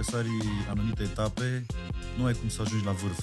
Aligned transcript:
dacă 0.00 0.16
sari 0.16 0.30
anumite 0.68 1.02
etape, 1.02 1.66
nu 2.18 2.24
ai 2.24 2.32
cum 2.32 2.48
să 2.48 2.62
ajungi 2.62 2.84
la 2.84 2.92
vârf. 2.92 3.18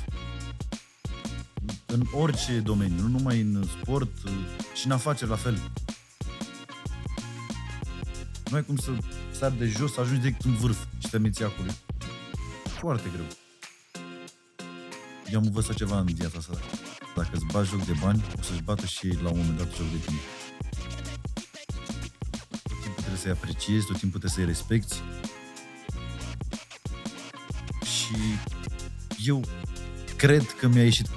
În 1.86 2.02
orice 2.12 2.60
domeniu, 2.60 3.02
nu 3.02 3.08
numai 3.08 3.40
în 3.40 3.64
sport, 3.82 4.12
și 4.74 4.86
în 4.86 4.92
afaceri 4.92 5.30
la 5.30 5.36
fel. 5.36 5.72
Nu 8.50 8.56
ai 8.56 8.64
cum 8.66 8.78
să 8.78 8.92
sari 9.32 9.58
de 9.58 9.66
jos, 9.66 9.94
să 9.94 10.02
ajungi 10.02 10.22
direct 10.22 10.42
în 10.42 10.56
vârf 10.56 10.86
și 10.98 11.10
te 11.10 11.18
meți 11.18 11.44
acolo. 11.44 11.72
Foarte 12.64 13.10
greu. 13.14 13.26
Eu 15.32 15.40
am 15.40 15.46
învățat 15.46 15.76
ceva 15.76 16.00
în 16.00 16.06
viața 16.06 16.38
asta. 16.38 16.60
Dacă 17.16 17.30
îți 17.34 17.46
bagi 17.46 17.70
joc 17.70 17.86
de 17.86 17.94
bani, 18.02 18.26
o 18.40 18.42
să-și 18.42 18.62
bată 18.62 18.86
și 18.86 19.08
ei 19.08 19.20
la 19.24 19.30
un 19.30 19.38
moment 19.38 19.58
dat 19.58 19.76
joc 19.76 19.92
de 19.92 19.98
tine. 20.06 20.20
Tot 22.64 22.82
timpul 22.82 22.94
trebuie 22.94 23.20
să-i 23.20 23.32
apreciezi, 23.32 23.86
tot 23.86 23.98
timpul 23.98 24.20
trebuie 24.20 24.32
să-i 24.32 24.46
respecti. 24.46 24.96
Și 28.08 28.16
eu 29.30 29.42
cred 30.18 30.42
că 30.42 30.68
mi-a 30.68 30.84
ieșit 30.84 31.08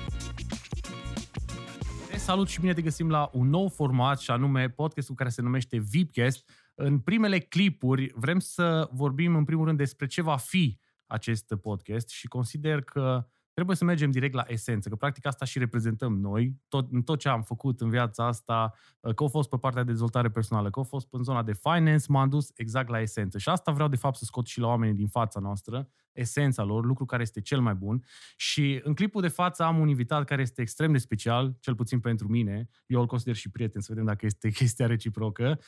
Te 2.11 2.17
salut 2.17 2.49
și 2.49 2.61
bine 2.61 2.73
te 2.73 2.83
găsim 2.83 3.11
la 3.11 3.31
un 3.33 3.49
nou 3.49 3.69
format 3.69 4.21
și 4.21 4.31
anume 4.31 4.69
podcastul 4.69 5.15
care 5.15 5.29
se 5.29 5.43
numește 5.43 5.79
VIPcast. 5.79 6.51
În 6.75 6.99
primele 6.99 7.39
clipuri 7.39 8.13
vrem 8.15 8.39
să 8.39 8.89
vorbim 8.93 9.37
în 9.37 9.45
primul 9.45 9.65
rând 9.65 9.79
despre 9.79 10.07
ce 10.07 10.23
va 10.23 10.37
fi 10.37 10.79
acest 11.07 11.55
podcast 11.63 12.09
și 12.09 12.29
consider 12.29 12.83
că 12.83 13.29
trebuie 13.61 13.77
să 13.77 13.85
mergem 13.85 14.11
direct 14.11 14.35
la 14.35 14.45
esență, 14.47 14.89
că 14.89 14.97
practic 14.97 15.27
asta 15.27 15.45
și 15.45 15.59
reprezentăm 15.59 16.21
noi, 16.21 16.57
tot, 16.69 16.93
în 16.93 17.03
tot 17.03 17.19
ce 17.19 17.29
am 17.29 17.43
făcut 17.43 17.81
în 17.81 17.91
viața 17.91 18.27
asta, 18.27 18.75
că 19.01 19.23
au 19.23 19.29
fost 19.29 19.49
pe 19.49 19.57
partea 19.57 19.83
de 19.83 19.91
dezvoltare 19.91 20.31
personală, 20.31 20.71
că 20.71 20.79
au 20.79 20.85
fost 20.85 21.09
în 21.11 21.23
zona 21.23 21.43
de 21.43 21.53
finance, 21.53 22.05
m-am 22.09 22.29
dus 22.29 22.51
exact 22.55 22.89
la 22.89 23.01
esență. 23.01 23.39
Și 23.39 23.49
asta 23.49 23.73
vreau 23.73 23.89
de 23.89 23.97
fapt 23.97 24.17
să 24.17 24.25
scot 24.25 24.47
și 24.47 24.61
la 24.61 24.67
oamenii 24.67 24.95
din 24.95 25.09
fața 25.09 25.41
noastră, 25.41 25.89
esența 26.13 26.63
lor, 26.63 26.85
lucru 26.85 27.05
care 27.05 27.23
este 27.23 27.41
cel 27.41 27.61
mai 27.61 27.75
bun. 27.75 28.05
Și 28.37 28.81
în 28.83 28.95
clipul 28.95 29.23
de 29.23 29.29
față 29.29 29.63
am 29.63 29.79
un 29.79 29.89
invitat 29.89 30.25
care 30.25 30.43
este 30.43 30.63
extrem 30.63 30.93
de 30.93 30.99
special, 30.99 31.57
cel 31.61 31.75
puțin 31.75 32.01
pentru 32.01 32.29
mine. 32.29 32.69
Eu 32.87 33.01
îl 33.01 33.07
consider 33.07 33.35
și 33.35 33.51
prieten, 33.51 33.81
să 33.81 33.87
vedem 33.91 34.07
dacă 34.07 34.27
este 34.27 34.51
chestia 34.61 34.87
reciprocă. 34.87 35.59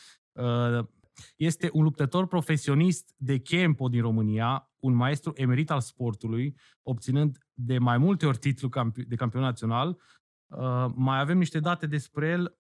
Uh, 1.17 1.25
este 1.37 1.71
un 1.73 1.83
luptător 1.83 2.27
profesionist 2.27 3.15
de 3.17 3.39
Kempo 3.39 3.89
din 3.89 4.01
România, 4.01 4.71
un 4.79 4.95
maestru 4.95 5.33
emerit 5.35 5.71
al 5.71 5.81
sportului, 5.81 6.57
obținând 6.83 7.39
de 7.53 7.79
mai 7.79 7.99
multe 7.99 8.27
ori 8.27 8.39
titlu 8.39 8.69
de 9.07 9.15
campion 9.15 9.43
național. 9.43 9.99
Uh, 10.47 10.87
mai 10.95 11.21
avem 11.21 11.39
niște 11.39 11.61
date 11.61 11.87
despre 11.87 12.29
el. 12.29 12.59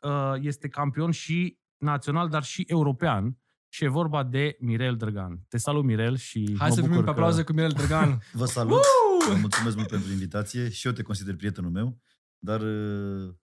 Uh, 0.00 0.34
este 0.40 0.68
campion 0.68 1.10
și 1.10 1.58
național, 1.76 2.28
dar 2.28 2.42
și 2.42 2.64
european. 2.66 3.38
Și 3.70 3.84
e 3.84 3.88
vorba 3.88 4.22
de 4.22 4.56
Mirel 4.60 4.96
Drăgan. 4.96 5.40
Te 5.48 5.58
salut, 5.58 5.84
Mirel, 5.84 6.16
și 6.16 6.54
Hai 6.58 6.68
mă 6.68 6.74
să 6.74 6.80
bucur 6.80 6.88
primim 6.88 7.04
pe 7.04 7.10
aplauze 7.10 7.42
cu 7.42 7.52
Mirel 7.52 7.70
Drăgan. 7.70 8.18
Vă 8.32 8.44
salut! 8.44 8.80
Vă 9.28 9.34
mulțumesc 9.34 9.76
mult 9.76 9.88
pentru 9.88 10.10
invitație 10.10 10.68
și 10.68 10.86
eu 10.86 10.92
te 10.92 11.02
consider 11.02 11.36
prietenul 11.36 11.70
meu, 11.70 11.98
dar 12.38 12.60
uh, 12.60 13.34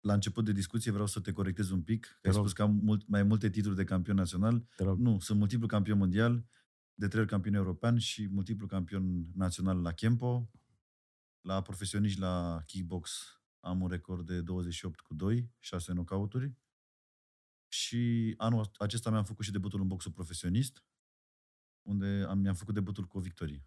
la 0.00 0.12
început 0.12 0.44
de 0.44 0.52
discuție 0.52 0.90
vreau 0.90 1.06
să 1.06 1.20
te 1.20 1.32
corectez 1.32 1.70
un 1.70 1.82
pic. 1.82 2.18
Că 2.20 2.28
ai 2.28 2.32
rog. 2.32 2.40
spus 2.40 2.52
că 2.52 2.62
am 2.62 2.74
mult, 2.82 3.08
mai 3.08 3.22
multe 3.22 3.50
titluri 3.50 3.76
de 3.76 3.84
campion 3.84 4.16
național. 4.16 4.66
Te 4.76 4.82
rog. 4.82 4.98
Nu, 4.98 5.18
sunt 5.18 5.38
multiplu 5.38 5.66
campion 5.66 5.98
mondial, 5.98 6.46
de 6.94 7.08
trei 7.08 7.20
ori 7.20 7.30
campion 7.30 7.54
european 7.54 7.98
și 7.98 8.28
multiplu 8.28 8.66
campion 8.66 9.26
național 9.34 9.80
la 9.80 9.92
Kempo. 9.92 10.50
La 11.40 11.62
profesioniști 11.62 12.20
la 12.20 12.62
kickbox 12.66 13.32
am 13.60 13.80
un 13.80 13.88
record 13.88 14.26
de 14.26 14.40
28 14.40 15.00
cu 15.00 15.14
2, 15.14 15.50
6 15.58 15.92
knockout-uri. 15.92 16.54
Și 17.68 18.34
anul 18.36 18.70
acesta 18.78 19.10
mi-am 19.10 19.24
făcut 19.24 19.44
și 19.44 19.50
debutul 19.50 19.80
în 19.80 19.86
boxul 19.86 20.12
profesionist, 20.12 20.84
unde 21.82 22.24
am, 22.28 22.38
mi-am 22.38 22.54
făcut 22.54 22.74
debutul 22.74 23.04
cu 23.04 23.18
o 23.18 23.20
victorie. 23.20 23.64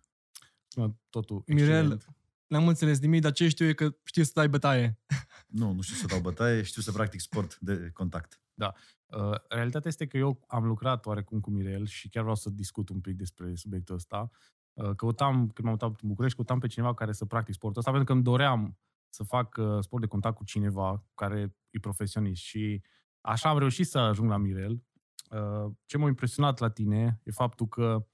Sună 0.68 1.00
Totul 1.10 1.44
Mirel, 1.48 1.92
excelent. 1.92 2.16
N-am 2.52 2.68
înțeles 2.68 3.00
nimic, 3.00 3.22
dar 3.22 3.32
ce 3.32 3.48
știu 3.48 3.66
e 3.66 3.74
că 3.74 3.96
știi 4.04 4.24
să 4.24 4.32
dai 4.34 4.50
bătaie. 4.50 5.00
Nu, 5.48 5.74
nu 5.74 5.82
știu 5.82 5.96
să 5.96 6.06
dau 6.06 6.20
bătaie, 6.20 6.64
știu 6.64 6.82
să 6.82 6.92
practic 6.92 7.20
sport 7.20 7.60
de 7.60 7.90
contact. 7.94 8.42
Uh, 8.56 9.36
realitatea 9.50 9.90
este 9.90 10.08
că 10.08 10.18
eu 10.18 10.44
am 10.48 10.66
lucrat 10.66 11.06
oarecum 11.06 11.40
cu 11.40 11.50
Mirel 11.50 11.86
și 11.86 12.10
chiar 12.10 12.22
vreau 12.22 12.36
să 12.36 12.50
discut 12.50 12.90
un 12.90 13.00
pic 13.00 13.16
despre 13.16 13.56
subiectul 13.56 13.96
ăsta. 13.96 14.30
Uh, 14.74 14.96
căutam, 14.96 15.36
când 15.36 15.68
m-am 15.68 15.78
mutat 15.82 16.02
în 16.02 16.08
București, 16.08 16.36
căutam 16.36 16.60
pe 16.60 16.68
cineva 16.68 16.94
care 16.94 17.12
să 17.12 17.26
practic 17.26 17.54
sportul 17.54 17.80
ăsta, 17.80 17.92
pentru 17.92 18.08
că 18.08 18.14
îmi 18.14 18.24
doream 18.24 18.78
să 19.10 19.24
fac 19.24 19.58
uh, 19.58 19.78
sport 19.80 20.02
de 20.02 20.08
contact 20.08 20.36
cu 20.36 20.44
cineva 20.44 21.06
care 21.16 21.56
e 21.70 21.80
profesionist. 21.80 22.42
Și 22.42 22.84
așa 23.22 23.50
am 23.50 23.58
reușit 23.58 23.88
să 23.88 23.98
ajung 23.98 24.30
la 24.30 24.38
Mirel. 24.38 24.84
Uh, 25.30 25.72
ce 25.86 25.98
m-a 25.98 26.08
impresionat 26.08 26.60
la 26.60 26.70
tine 26.70 27.22
e 27.24 27.32
faptul 27.32 27.68
că 27.68 28.08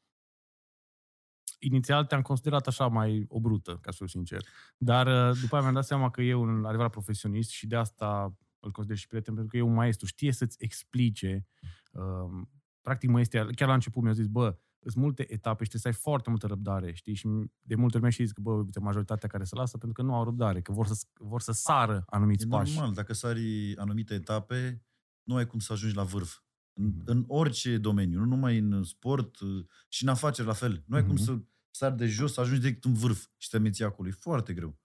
inițial 1.59 2.05
te-am 2.05 2.21
considerat 2.21 2.67
așa 2.67 2.87
mai 2.87 3.25
o 3.27 3.39
brută, 3.39 3.77
ca 3.81 3.91
să 3.91 3.97
fiu 3.97 4.07
sincer. 4.07 4.41
Dar 4.77 5.07
uh, 5.07 5.37
după 5.41 5.53
aia 5.53 5.61
mi-am 5.61 5.73
dat 5.73 5.85
seama 5.85 6.09
că 6.09 6.21
e 6.21 6.33
un 6.33 6.65
adevărat 6.65 6.91
profesionist 6.91 7.49
și 7.49 7.67
de 7.67 7.75
asta 7.75 8.37
îl 8.59 8.71
consider 8.71 8.97
și 8.97 9.07
prieten, 9.07 9.33
pentru 9.33 9.51
că 9.51 9.57
e 9.57 9.61
un 9.61 9.73
maestru. 9.73 10.05
Știe 10.05 10.31
să-ți 10.31 10.57
explice. 10.59 11.47
Uh, 11.91 12.47
practic, 12.81 13.09
mă 13.09 13.19
este, 13.19 13.47
chiar 13.55 13.67
la 13.67 13.73
început 13.73 14.03
mi-a 14.03 14.11
zis, 14.11 14.27
bă, 14.27 14.57
sunt 14.79 14.95
multe 15.03 15.21
etape 15.33 15.63
și 15.63 15.69
trebuie 15.69 15.81
să 15.81 15.87
ai 15.87 16.03
foarte 16.03 16.29
multă 16.29 16.47
răbdare, 16.47 16.93
știi? 16.93 17.13
Și 17.13 17.27
de 17.61 17.75
multe 17.75 17.93
ori 17.95 18.01
mi-a 18.03 18.11
și 18.11 18.23
zis 18.23 18.31
că, 18.31 18.41
bă, 18.41 18.51
uite, 18.51 18.79
majoritatea 18.79 19.29
care 19.29 19.43
se 19.43 19.55
lasă 19.55 19.77
pentru 19.77 20.01
că 20.01 20.07
nu 20.07 20.15
au 20.15 20.23
răbdare, 20.23 20.61
că 20.61 20.71
vor 20.71 20.87
să, 20.87 21.05
vor 21.13 21.41
să 21.41 21.51
sară 21.51 22.03
anumiți 22.07 22.45
E 22.45 22.47
pași. 22.47 22.73
normal, 22.73 22.93
dacă 22.93 23.13
sari 23.13 23.75
anumite 23.77 24.13
etape, 24.13 24.85
nu 25.23 25.35
ai 25.35 25.47
cum 25.47 25.59
să 25.59 25.73
ajungi 25.73 25.95
la 25.95 26.03
vârf. 26.03 26.39
În, 26.79 26.85
Mhm. 26.85 27.01
în 27.05 27.23
orice 27.27 27.77
domeniu, 27.77 28.19
nu 28.19 28.25
numai 28.25 28.57
în 28.57 28.83
sport, 28.83 29.39
uh, 29.39 29.65
și 29.87 30.03
în 30.03 30.09
afaceri 30.09 30.47
la 30.47 30.53
fel. 30.53 30.83
Nu 30.85 30.95
ai 30.95 31.03
cum 31.05 31.13
Mhm. 31.13 31.23
să 31.23 31.39
sari 31.71 31.97
de 31.97 32.05
jos, 32.05 32.33
să 32.33 32.41
ajungi 32.41 32.61
direct 32.61 32.85
în 32.85 32.93
vârf 32.93 33.27
și 33.37 33.49
te 33.49 33.57
meți 33.57 33.83
acolo. 33.83 34.07
E 34.07 34.11
foarte 34.11 34.53
greu. 34.53 34.79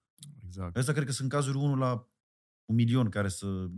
Exact. 0.45 0.77
Asta 0.77 0.93
cred 0.93 1.05
că 1.05 1.13
sunt 1.13 1.29
cazuri 1.29 1.57
unul 1.57 1.79
la 1.79 2.09
un 2.65 2.75
milion 2.75 3.09
care 3.09 3.29
să 3.29 3.71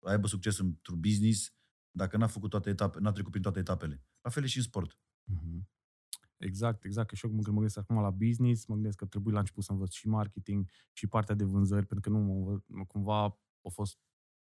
aibă 0.00 0.26
succes 0.26 0.58
într-un 0.58 1.00
business 1.00 1.54
dacă 1.90 2.16
n-a 2.16 2.26
făcut 2.26 2.50
toate 2.50 2.70
etape, 2.70 2.98
n-a 3.00 3.12
trecut 3.12 3.30
prin 3.30 3.42
toate 3.42 3.58
etapele. 3.58 4.02
La 4.20 4.30
fel 4.30 4.42
e 4.42 4.46
și 4.46 4.56
în 4.56 4.62
sport. 4.62 4.98
Mhm. 5.24 5.68
Exact, 6.36 6.84
exact. 6.84 7.08
Că 7.08 7.14
și 7.14 7.24
eu 7.24 7.30
când 7.30 7.42
mă 7.46 7.52
gândesc 7.54 7.78
acum 7.78 7.96
la 8.00 8.10
business, 8.10 8.66
mă 8.66 8.74
gândesc 8.74 8.96
că 8.96 9.06
trebuie 9.06 9.32
la 9.32 9.38
început 9.40 9.64
să 9.64 9.72
învăț 9.72 9.92
și 9.92 10.08
marketing 10.08 10.68
și 10.92 11.06
partea 11.06 11.34
de 11.34 11.44
vânzări, 11.44 11.86
pentru 11.86 12.10
că 12.10 12.18
nu 12.18 12.24
mă 12.24 12.32
învăț, 12.32 12.62
mă- 12.66 12.84
cumva 12.84 13.20
au 13.62 13.70
fost 13.72 13.98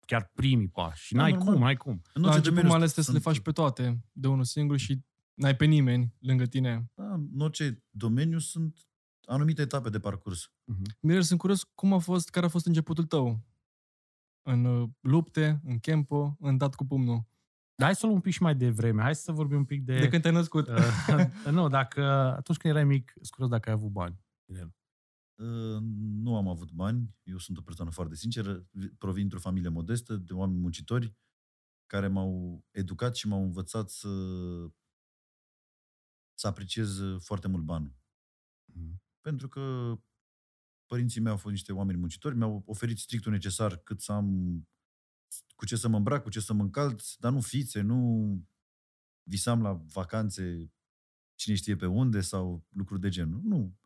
chiar 0.08 0.32
primii 0.34 0.68
pași. 0.70 1.06
Și 1.06 1.14
Da, 1.14 1.22
n-ai 1.22 1.32
normal. 1.32 1.54
cum, 1.54 1.62
n-ai 1.64 1.76
cum. 1.76 1.92
În 2.14 2.22
La 2.22 2.28
orice 2.28 2.28
început 2.38 2.44
domeniu 2.44 2.68
mai 2.70 2.78
ales 2.78 2.92
trebuie 2.92 3.06
să 3.06 3.12
le 3.12 3.20
sunt- 3.20 3.34
faci 3.36 3.44
pe 3.44 3.52
toate 3.52 4.04
de 4.12 4.28
unul 4.28 4.44
singur 4.44 4.78
și 4.78 5.02
n-ai 5.34 5.56
pe 5.56 5.66
nimeni 5.66 6.14
lângă 6.20 6.46
tine. 6.46 6.92
Da, 6.94 7.14
în 7.14 7.40
orice 7.40 7.84
domeniu 7.90 8.40
sunt 8.40 8.78
anumite 9.26 9.62
etape 9.62 9.90
de 9.90 10.00
parcurs. 10.00 10.52
Mhm. 10.64 10.82
Mirel, 11.00 11.22
sunt 11.22 11.40
curios 11.40 11.64
cum 11.64 11.94
a 11.94 11.98
fost, 11.98 12.30
care 12.30 12.46
a 12.46 12.50
fost 12.50 12.66
începutul 12.66 13.04
tău? 13.06 13.44
În 14.42 14.66
uh, 14.66 14.90
lupte, 15.00 15.62
în 15.64 15.80
campo, 15.80 16.36
în 16.40 16.58
dat 16.58 16.76
cu 16.76 16.86
pumnul. 16.86 17.26
Dar 17.76 17.86
hai 17.88 17.96
să 17.96 18.02
o 18.04 18.06
luăm 18.06 18.16
un 18.16 18.22
pic 18.24 18.34
și 18.34 18.42
mai 18.42 18.56
devreme. 18.56 19.02
Hai 19.02 19.16
să 19.16 19.32
vorbim 19.32 19.58
un 19.58 19.66
pic 19.66 19.84
de... 19.84 20.00
De 20.00 20.08
când 20.08 20.22
te-ai 20.22 20.34
născut. 20.34 20.68
Uh, 20.68 21.26
nu, 21.52 21.68
dacă 21.68 22.02
atunci 22.38 22.58
când 22.58 22.74
erai 22.74 22.86
mic, 22.86 23.12
sunt 23.16 23.30
curios 23.30 23.50
dacă 23.50 23.70
ai 23.70 23.76
avut 23.76 23.90
bani. 23.92 24.20
Mirel. 24.46 24.74
Uh, 25.38 25.82
Nu 26.24 26.36
am 26.36 26.48
avut 26.48 26.72
bani, 26.72 27.16
eu 27.24 27.38
sunt 27.38 27.58
o 27.58 27.62
persoană 27.62 27.92
foarte 27.92 28.16
sinceră, 28.16 28.68
vi- 28.72 28.90
provin 28.90 29.22
dintr-o 29.22 29.40
familie 29.40 29.70
modestă, 29.70 30.16
de 30.16 30.34
oameni 30.34 30.60
muncitori, 30.60 31.16
care 31.86 32.08
m-au 32.08 32.64
educat 32.72 33.16
și 33.16 33.28
m-au 33.28 33.44
învățat 33.44 33.90
să, 33.90 34.10
să 36.34 36.48
apreciez 36.48 36.98
uh, 37.00 37.22
foarte 37.22 37.48
mult 37.48 37.64
banul. 37.64 37.96
Mhm. 38.66 39.02
Pentru 39.22 39.48
că 39.50 39.96
părinții 40.86 41.22
mei 41.22 41.32
au 41.32 41.38
fost 41.38 41.54
niște 41.54 41.74
oameni 41.74 42.00
muncitori, 42.00 42.36
mi-au 42.36 42.64
oferit 42.66 42.98
strictul 42.98 43.32
necesar 43.32 43.78
cât 43.78 44.02
să 44.02 44.12
am 44.12 44.62
cu 45.56 45.66
ce 45.66 45.76
să 45.76 45.88
mă 45.88 45.98
îmbrac, 45.98 46.24
cu 46.24 46.30
ce 46.30 46.40
să 46.40 46.54
mă 46.54 46.62
încalț, 46.62 47.16
dar 47.16 47.32
nu 47.32 47.42
fițe, 47.42 47.82
nu 47.82 48.30
visam 49.24 49.62
la 49.62 49.74
vacanțe 49.74 50.72
cine 51.36 51.56
știe 51.56 51.76
pe 51.76 51.86
unde 51.86 52.22
sau 52.22 52.66
lucruri 52.70 53.02
de 53.02 53.10
genul. 53.10 53.42
Nu. 53.44 53.78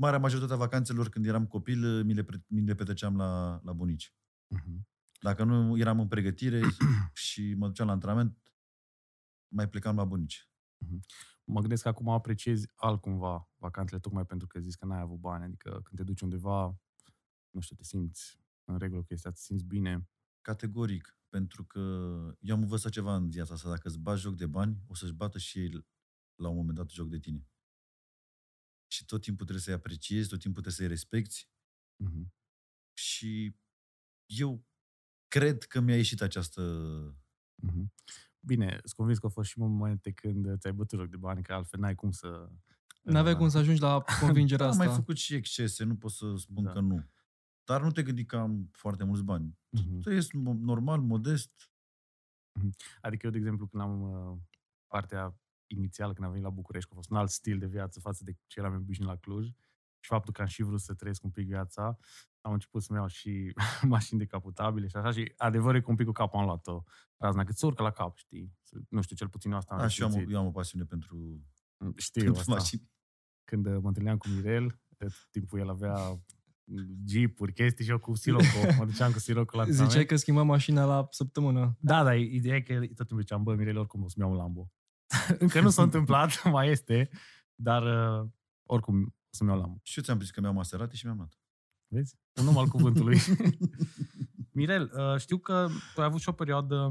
Mer- 0.00 0.08
Marea 0.08 0.18
majoritatea 0.18 0.56
vacanțelor 0.56 1.08
când 1.08 1.26
eram 1.26 1.46
copil 1.46 2.04
mi 2.04 2.14
le, 2.14 2.22
pre- 2.22 2.44
mi 2.46 2.66
le 2.66 2.74
petreceam 2.74 3.16
la, 3.16 3.60
la 3.64 3.72
bunici. 3.72 4.14
Mhm. 4.48 4.88
Dacă 5.20 5.44
nu 5.44 5.78
eram 5.78 6.00
în 6.00 6.08
pregătire 6.08 6.60
și 7.26 7.54
mă 7.54 7.66
duceam 7.66 7.86
la 7.86 7.92
antrenament, 7.92 8.38
mai 9.48 9.68
plecam 9.68 9.96
la 9.96 10.04
bunici. 10.04 10.50
Mă 11.44 11.60
gândesc 11.60 11.82
că 11.82 11.88
acum 11.88 12.08
apreciezi 12.08 12.68
altcumva 12.74 13.50
vacanțele, 13.56 14.00
tocmai 14.00 14.26
pentru 14.26 14.46
că 14.46 14.60
zici 14.60 14.74
că 14.74 14.86
n-ai 14.86 15.00
avut 15.00 15.18
bani. 15.18 15.44
Adică 15.44 15.70
când 15.70 15.96
te 15.96 16.02
duci 16.02 16.20
undeva, 16.20 16.80
nu 17.50 17.60
știu, 17.60 17.76
te 17.76 17.84
simți 17.84 18.38
în 18.64 18.78
regulă 18.78 19.00
cu 19.00 19.06
chestia, 19.06 19.30
te 19.30 19.40
simți 19.40 19.64
bine. 19.64 20.08
Categoric, 20.40 21.18
pentru 21.28 21.64
că 21.64 21.80
eu 22.40 22.54
am 22.54 22.62
învățat 22.62 22.92
ceva 22.92 23.14
în 23.14 23.30
viața 23.30 23.54
asta. 23.54 23.68
Dacă 23.68 23.88
îți 23.88 23.98
bagi 23.98 24.20
joc 24.20 24.36
de 24.36 24.46
bani, 24.46 24.82
o 24.86 24.94
să-și 24.94 25.12
bată 25.12 25.38
și 25.38 25.58
ei 25.58 25.86
la 26.34 26.48
un 26.48 26.56
moment 26.56 26.76
dat 26.76 26.90
joc 26.90 27.08
de 27.08 27.18
tine. 27.18 27.49
Și 28.92 29.04
tot 29.04 29.20
timpul 29.22 29.44
trebuie 29.44 29.64
să-i 29.64 29.74
apreciezi, 29.74 30.28
tot 30.28 30.38
timpul 30.40 30.62
trebuie 30.62 30.88
să-i 30.88 30.96
respecti 30.96 31.48
Mhm. 32.02 32.32
și 32.92 33.56
eu 34.26 34.64
cred 35.28 35.62
că 35.64 35.80
mi-a 35.80 35.96
ieșit 35.96 36.20
această... 36.20 36.62
Mhm. 37.62 37.92
bine, 38.40 38.68
sunt 38.70 38.92
convins 38.92 39.18
că 39.18 39.26
au 39.26 39.32
fost 39.32 39.48
și 39.50 39.58
momente 39.58 40.12
când 40.12 40.58
ți-ai 40.58 40.72
bătut 40.72 40.98
joc 40.98 41.08
de 41.08 41.16
bani, 41.16 41.42
că 41.42 41.52
altfel 41.52 41.80
n-ai 41.80 41.94
cum 41.94 42.10
să... 42.10 42.50
N-aveai 43.02 43.36
cum 43.36 43.48
să 43.48 43.58
ajungi 43.58 43.80
la 43.80 44.02
convingerea 44.20 44.64
Am 44.64 44.70
asta. 44.70 44.84
mai 44.84 44.94
făcut 44.94 45.16
și 45.16 45.34
excese, 45.34 45.84
nu 45.84 45.96
pot 45.96 46.10
să 46.10 46.34
spun 46.36 46.64
Da. 46.64 46.72
că 46.72 46.80
nu. 46.80 47.08
Dar 47.64 47.82
nu 47.82 47.90
te 47.90 48.02
gândi 48.02 48.24
că 48.24 48.36
am 48.36 48.68
foarte 48.72 49.04
mulți 49.04 49.22
bani. 49.22 49.58
Mhm. 49.68 50.00
Trăiesc 50.00 50.30
mo- 50.32 50.58
normal, 50.60 51.00
modest. 51.00 51.70
Adică 53.00 53.26
eu, 53.26 53.32
de 53.32 53.38
exemplu, 53.38 53.66
când 53.66 53.82
am 53.82 54.02
uh, 54.02 54.38
partea 54.86 55.39
inițială, 55.70 56.12
când 56.12 56.24
am 56.26 56.30
venit 56.32 56.46
la 56.46 56.52
București, 56.52 56.88
că 56.88 56.94
a 56.94 56.96
fost 56.98 57.10
un 57.10 57.16
alt 57.16 57.30
stil 57.30 57.58
de 57.58 57.66
viață 57.66 58.00
față 58.00 58.24
de 58.24 58.32
ce 58.46 58.58
eram 58.60 58.74
obișnuit 58.74 59.10
la 59.10 59.16
Cluj, 59.16 59.46
și 60.02 60.10
faptul 60.10 60.32
că 60.32 60.40
am 60.40 60.46
și 60.46 60.62
vrut 60.62 60.80
să 60.80 60.94
trăiesc 60.94 61.24
un 61.24 61.30
pic 61.30 61.46
viața, 61.46 61.98
am 62.40 62.52
început 62.52 62.82
să-mi 62.82 62.98
iau 62.98 63.06
și 63.08 63.52
mașini 63.94 64.18
decaputabile 64.18 64.86
și 64.86 64.96
așa, 64.96 65.10
și 65.10 65.32
adevărul 65.36 65.76
e 65.76 65.80
că 65.80 65.90
un 65.90 65.96
pic 65.96 66.06
cu 66.06 66.12
capul 66.12 66.38
am 66.38 66.44
luat-o 66.44 66.82
razna, 67.16 67.44
că 67.44 67.52
ți 67.52 67.64
urcă 67.64 67.82
la 67.82 67.90
cap, 67.90 68.16
știi? 68.16 68.54
Să- 68.62 68.78
Nu 68.88 69.00
știu, 69.02 69.16
cel 69.16 69.28
puțin 69.28 69.50
eu 69.50 69.56
asta 69.56 69.74
am 69.74 69.80
Da, 69.80 69.86
și 69.86 70.00
eu 70.00 70.06
am, 70.06 70.12
resimțit. 70.12 70.36
eu 70.36 70.42
am 70.42 70.48
o 70.48 70.50
pasiune 70.50 70.84
pentru, 70.84 71.44
Știu 71.96 72.22
pentru 72.22 72.40
asta. 72.40 72.52
mașini. 72.52 72.90
Când 73.44 73.66
uh, 73.66 73.78
mă 73.82 73.88
întâlneam 73.88 74.16
cu 74.16 74.28
Mirel, 74.28 74.80
tot 74.96 75.28
timpul 75.30 75.58
el 75.58 75.68
avea 75.68 76.20
jeepuri, 77.06 77.52
chestii 77.52 77.84
și 77.84 77.90
eu 77.90 77.98
cu 77.98 78.14
Sirocco. 78.14 78.58
Mă 78.78 78.84
duceam 78.84 79.12
cu 79.12 79.18
Sirocco 79.18 79.56
la 79.56 79.62
Ziceai 79.62 79.78
antrenament. 79.80 80.08
că 80.08 80.16
schimba 80.16 80.42
mașina 80.42 80.84
la 80.84 81.06
săptămână. 81.10 81.76
Da, 81.80 82.02
dar 82.04 82.16
ideea 82.18 82.56
e 82.56 82.60
că 82.60 82.74
tot 82.78 82.96
timpul 82.96 83.20
ziceam, 83.20 83.42
bă, 83.42 83.54
Mirel, 83.54 83.76
oricum 83.78 84.02
o 84.02 84.08
să-mi 84.08 84.24
iau 84.24 84.34
un 84.34 84.40
Lambo. 84.42 84.70
Încă 85.38 85.60
nu 85.60 85.70
s-a 85.70 85.82
întâmplat, 85.82 86.42
mai 86.56 86.70
este, 86.70 87.10
dar 87.54 87.82
uh, 87.82 88.28
oricum 88.68 89.02
o 89.04 89.10
să-mi 89.30 89.50
iau 89.50 89.58
Lambo. 89.58 89.78
Și 89.82 89.98
eu 89.98 90.04
ți-am 90.04 90.20
zis 90.20 90.30
că 90.30 90.40
mi-am 90.40 90.54
Maserati 90.54 90.96
și 90.96 91.04
mi-am 91.04 91.16
luat. 91.16 91.38
Vezi? 91.86 92.18
Un 92.40 92.46
om 92.46 92.58
al 92.58 92.66
cuvântului. 92.66 93.18
Mirel, 94.56 94.92
uh, 94.94 95.20
știu 95.20 95.38
că 95.38 95.68
tu 95.94 96.00
ai 96.00 96.06
avut 96.06 96.20
și 96.20 96.28
o 96.28 96.32
perioadă, 96.32 96.86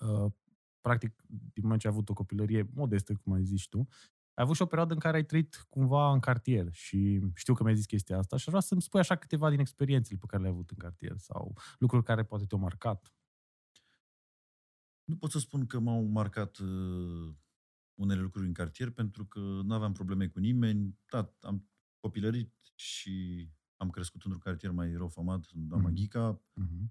uh, 0.00 0.32
practic, 0.80 1.24
din 1.26 1.62
moment 1.62 1.80
ce 1.80 1.86
ai 1.86 1.92
avut 1.92 2.08
o 2.08 2.12
copilărie 2.12 2.68
modestă, 2.74 3.14
cum 3.14 3.32
ai 3.32 3.44
zis 3.44 3.60
și 3.60 3.68
tu, 3.68 3.88
ai 4.34 4.44
avut 4.44 4.56
și 4.56 4.62
o 4.62 4.66
perioadă 4.66 4.92
în 4.92 4.98
care 4.98 5.16
ai 5.16 5.24
trăit 5.24 5.66
cumva 5.68 6.12
în 6.12 6.20
cartier 6.20 6.66
și 6.70 7.20
știu 7.34 7.54
că 7.54 7.62
mi-ai 7.62 7.76
zis 7.76 7.86
chestia 7.86 8.18
asta 8.18 8.36
și 8.36 8.42
aș 8.44 8.50
vrea 8.50 8.60
să-mi 8.60 8.82
spui 8.82 9.00
așa 9.00 9.16
câteva 9.16 9.50
din 9.50 9.58
experiențele 9.58 10.18
pe 10.20 10.26
care 10.26 10.42
le-ai 10.42 10.54
avut 10.54 10.70
în 10.70 10.76
cartier 10.76 11.16
sau 11.16 11.54
lucruri 11.78 12.04
care 12.04 12.24
poate 12.24 12.44
te-au 12.44 12.60
marcat. 12.60 13.12
Nu 15.04 15.16
pot 15.16 15.30
să 15.30 15.38
spun 15.38 15.66
că 15.66 15.78
m-au 15.78 16.04
marcat 16.04 16.58
uh, 16.58 17.34
unele 17.94 18.20
lucruri 18.20 18.46
în 18.46 18.52
cartier 18.52 18.90
pentru 18.90 19.26
că 19.26 19.38
nu 19.40 19.74
aveam 19.74 19.92
probleme 19.92 20.28
cu 20.28 20.38
nimeni. 20.38 20.98
Da, 21.10 21.34
am 21.40 21.68
copilărit 22.00 22.54
și 22.74 23.48
am 23.76 23.90
crescut 23.90 24.22
într-un 24.22 24.42
cartier 24.42 24.70
mai 24.70 24.92
rău 24.94 25.08
famat, 25.08 25.50
în 25.54 25.68
Doamna 25.68 25.88
Mhm. 25.88 25.96
Ghica, 25.96 26.42
Mm-hmm. 26.60 26.90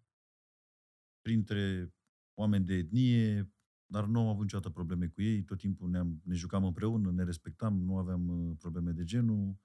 printre 1.21 1.93
oameni 2.33 2.65
de 2.65 2.73
etnie, 2.73 3.51
dar 3.85 4.05
nu 4.05 4.19
am 4.19 4.27
avut 4.27 4.41
niciodată 4.41 4.69
probleme 4.69 5.07
cu 5.07 5.21
ei. 5.21 5.43
Tot 5.43 5.57
timpul 5.57 5.89
ne-am, 5.89 6.21
ne 6.23 6.35
jucam 6.35 6.63
împreună, 6.63 7.11
ne 7.11 7.23
respectam, 7.23 7.77
nu 7.83 7.97
aveam 7.97 8.27
uh, 8.27 8.55
probleme 8.59 8.91
de 8.91 9.03
genul. 9.03 9.57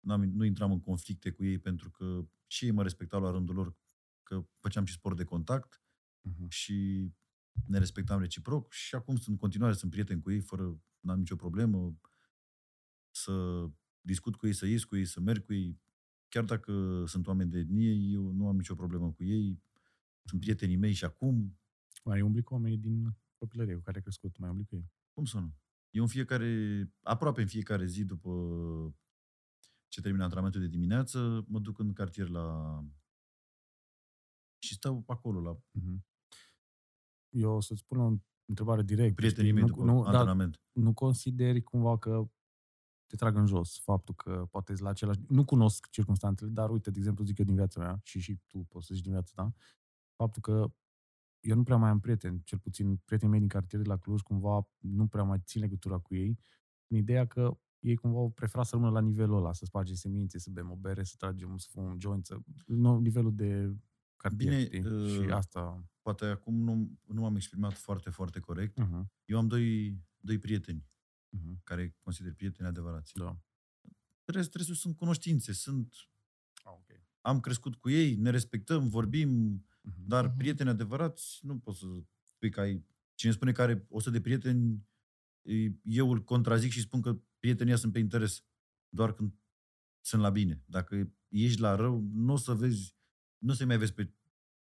N-am, 0.00 0.22
nu 0.22 0.44
intram 0.44 0.72
în 0.72 0.80
conflicte 0.80 1.30
cu 1.30 1.44
ei 1.44 1.58
pentru 1.58 1.90
că 1.90 2.26
și 2.46 2.64
ei 2.64 2.70
mă 2.70 2.82
respectau 2.82 3.20
la 3.20 3.30
rândul 3.30 3.54
lor 3.54 3.76
că 4.22 4.46
făceam 4.58 4.84
și 4.84 4.92
sport 4.94 5.16
de 5.16 5.24
contact 5.24 5.78
Mm-hmm. 6.28 6.48
și 6.48 7.08
ne 7.66 7.78
respectam 7.78 8.20
reciproc 8.20 8.72
și 8.72 8.94
acum 8.94 9.16
sunt 9.16 9.28
în 9.28 9.36
continuare, 9.36 9.74
sunt 9.74 9.90
prieten 9.90 10.20
cu 10.20 10.30
ei, 10.30 10.40
fără, 10.40 10.80
n-am 11.00 11.18
nicio 11.18 11.36
problemă 11.36 11.96
să 13.10 13.66
discut 14.00 14.36
cu 14.36 14.46
ei, 14.46 14.52
să 14.52 14.66
ies 14.66 14.84
cu 14.84 14.96
ei, 14.96 15.04
să 15.04 15.20
merg 15.20 15.44
cu 15.44 15.52
ei. 15.52 15.80
Chiar 16.28 16.44
dacă 16.44 17.04
sunt 17.06 17.26
oameni 17.26 17.50
de 17.50 17.58
etnie, 17.58 17.92
eu 17.92 18.30
nu 18.32 18.48
am 18.48 18.56
nicio 18.56 18.74
problemă 18.74 19.12
cu 19.12 19.24
ei. 19.24 19.62
Sunt 20.24 20.40
prietenii 20.40 20.76
mei 20.76 20.92
și 20.92 21.04
acum, 21.04 21.58
Mai 22.04 22.20
umbli 22.20 22.42
cu 22.42 22.52
oamenii 22.52 22.78
din 22.78 23.16
copilărie 23.38 23.74
cu 23.74 23.80
care 23.80 23.96
ai 23.96 24.02
crescut, 24.02 24.38
mai 24.38 24.48
umbli 24.48 24.64
cu 24.64 24.74
ei. 24.74 24.90
cum 25.12 25.24
să 25.24 25.38
nu? 25.38 25.54
Eu 25.90 26.02
în 26.02 26.08
fiecare, 26.08 26.92
aproape 27.02 27.40
în 27.40 27.46
fiecare 27.46 27.86
zi 27.86 28.04
după 28.04 28.30
ce 29.88 30.00
termin 30.00 30.20
antrenamentul 30.20 30.60
de 30.60 30.66
dimineață, 30.66 31.44
mă 31.48 31.58
duc 31.58 31.78
în 31.78 31.92
cartier 31.92 32.28
la... 32.28 32.78
și 34.58 34.74
stau 34.74 35.04
acolo 35.06 35.40
la 35.40 35.54
Mm-hmm. 35.54 36.13
Eu 37.34 37.50
o 37.50 37.60
să-ți 37.60 37.84
pun 37.84 37.98
o 37.98 38.16
întrebare 38.44 38.82
directă. 38.82 39.14
prietenii 39.14 39.50
știi? 39.50 39.62
mei 39.62 39.70
nu, 39.70 39.76
după 39.76 39.92
nu, 39.92 40.02
dar 40.02 40.14
antrenament. 40.14 40.60
nu 40.72 40.92
consideri 40.92 41.62
cumva 41.62 41.98
că 41.98 42.28
te 43.06 43.16
trag 43.16 43.36
în 43.36 43.46
jos 43.46 43.78
faptul 43.78 44.14
că 44.14 44.46
poate 44.50 44.72
ești 44.72 44.84
la 44.84 44.90
același... 44.90 45.20
Nu 45.28 45.44
cunosc 45.44 45.88
circunstanțele, 45.90 46.50
dar 46.50 46.70
uite, 46.70 46.90
de 46.90 46.98
exemplu, 46.98 47.24
zic 47.24 47.38
eu 47.38 47.44
din 47.44 47.54
viața 47.54 47.80
mea 47.80 48.00
și 48.02 48.20
și 48.20 48.40
tu 48.46 48.58
poți 48.58 48.86
să 48.86 48.94
zici 48.94 49.02
din 49.02 49.12
viața 49.12 49.32
ta, 49.34 49.54
faptul 50.16 50.42
că 50.42 50.74
eu 51.40 51.56
nu 51.56 51.62
prea 51.62 51.76
mai 51.76 51.90
am 51.90 52.00
prieteni, 52.00 52.42
cel 52.44 52.58
puțin 52.58 52.96
prietenii 52.96 53.30
mei 53.32 53.40
din 53.40 53.48
cartier 53.48 53.82
de 53.82 53.88
la 53.88 53.96
Cluj, 53.96 54.20
cumva 54.20 54.68
nu 54.78 55.06
prea 55.06 55.22
mai 55.22 55.40
țin 55.44 55.60
legătura 55.60 55.98
cu 55.98 56.14
ei, 56.14 56.38
în 56.86 56.96
ideea 56.96 57.26
că 57.26 57.58
ei 57.78 57.96
cumva 57.96 58.18
au 58.18 58.30
preferat 58.30 58.66
să 58.66 58.74
rămână 58.74 58.92
la 58.92 59.00
nivelul 59.00 59.36
ăla, 59.36 59.52
să 59.52 59.64
spargem 59.64 59.94
semințe, 59.94 60.38
să 60.38 60.50
bem 60.50 60.70
o 60.70 60.76
bere, 60.76 61.02
să 61.02 61.14
tragem, 61.18 61.56
să 61.56 61.68
fumăm 61.70 61.98
joint, 61.98 62.26
să... 62.26 62.38
Nu, 62.66 62.98
nivelul 62.98 63.34
de 63.34 63.76
cartier, 64.16 64.50
Bine, 64.50 64.64
știi? 64.64 64.84
uh, 64.90 65.08
Și 65.08 65.30
asta... 65.30 65.84
Poate 66.04 66.24
acum 66.24 66.54
nu, 66.54 66.98
nu 67.06 67.20
m-am 67.20 67.36
exprimat 67.36 67.72
foarte, 67.72 68.10
foarte 68.10 68.40
corect. 68.40 68.78
Uh-huh. 68.80 69.04
Eu 69.24 69.38
am 69.38 69.46
doi, 69.46 69.96
doi 70.18 70.38
prieteni 70.38 70.84
Uh-huh. 71.36 71.62
care 71.64 71.96
consider 72.02 72.34
prieteni 72.34 72.68
adevărați. 72.68 73.12
Da. 73.14 73.40
Restul, 74.24 74.52
restul 74.60 74.74
sunt 74.74 74.96
cunoștințe, 74.96 75.52
sunt, 75.52 75.94
Ah, 76.64 76.72
ok. 76.72 76.90
am 77.20 77.40
crescut 77.40 77.74
cu 77.74 77.90
ei, 77.90 78.14
ne 78.16 78.30
respectăm, 78.30 78.88
vorbim, 78.88 79.58
Uh-huh. 79.66 80.04
dar 80.06 80.26
Mhm. 80.26 80.36
prieteni 80.36 80.68
adevărați, 80.68 81.38
nu 81.42 81.58
poți 81.58 81.78
să 81.78 81.86
spui 82.26 82.50
că 82.50 82.60
ai... 82.60 82.84
Cine 83.14 83.32
spune 83.32 83.52
că 83.52 83.62
are 83.62 83.86
100 83.88 84.10
de 84.10 84.20
prieteni, 84.20 84.86
îi- 85.42 85.80
eu 85.84 86.10
îl 86.10 86.22
contrazic 86.24 86.70
și 86.70 86.80
spun 86.80 87.00
că 87.00 87.18
prietenii 87.38 87.70
ăia 87.72 87.80
sunt 87.80 87.92
pe 87.92 87.98
interes. 87.98 88.44
Doar 88.88 89.14
când 89.14 89.34
sunt 90.00 90.22
la 90.22 90.30
bine. 90.30 90.62
Dacă 90.66 91.12
ești 91.28 91.60
la 91.60 91.74
rău, 91.74 92.00
nu 92.12 92.32
o 92.32 92.36
să 92.36 92.54
vezi, 92.54 92.96
nu 93.38 93.50
o 93.50 93.54
să 93.54 93.64
mai 93.66 93.78
vezi 93.78 93.92
pe 93.92 94.12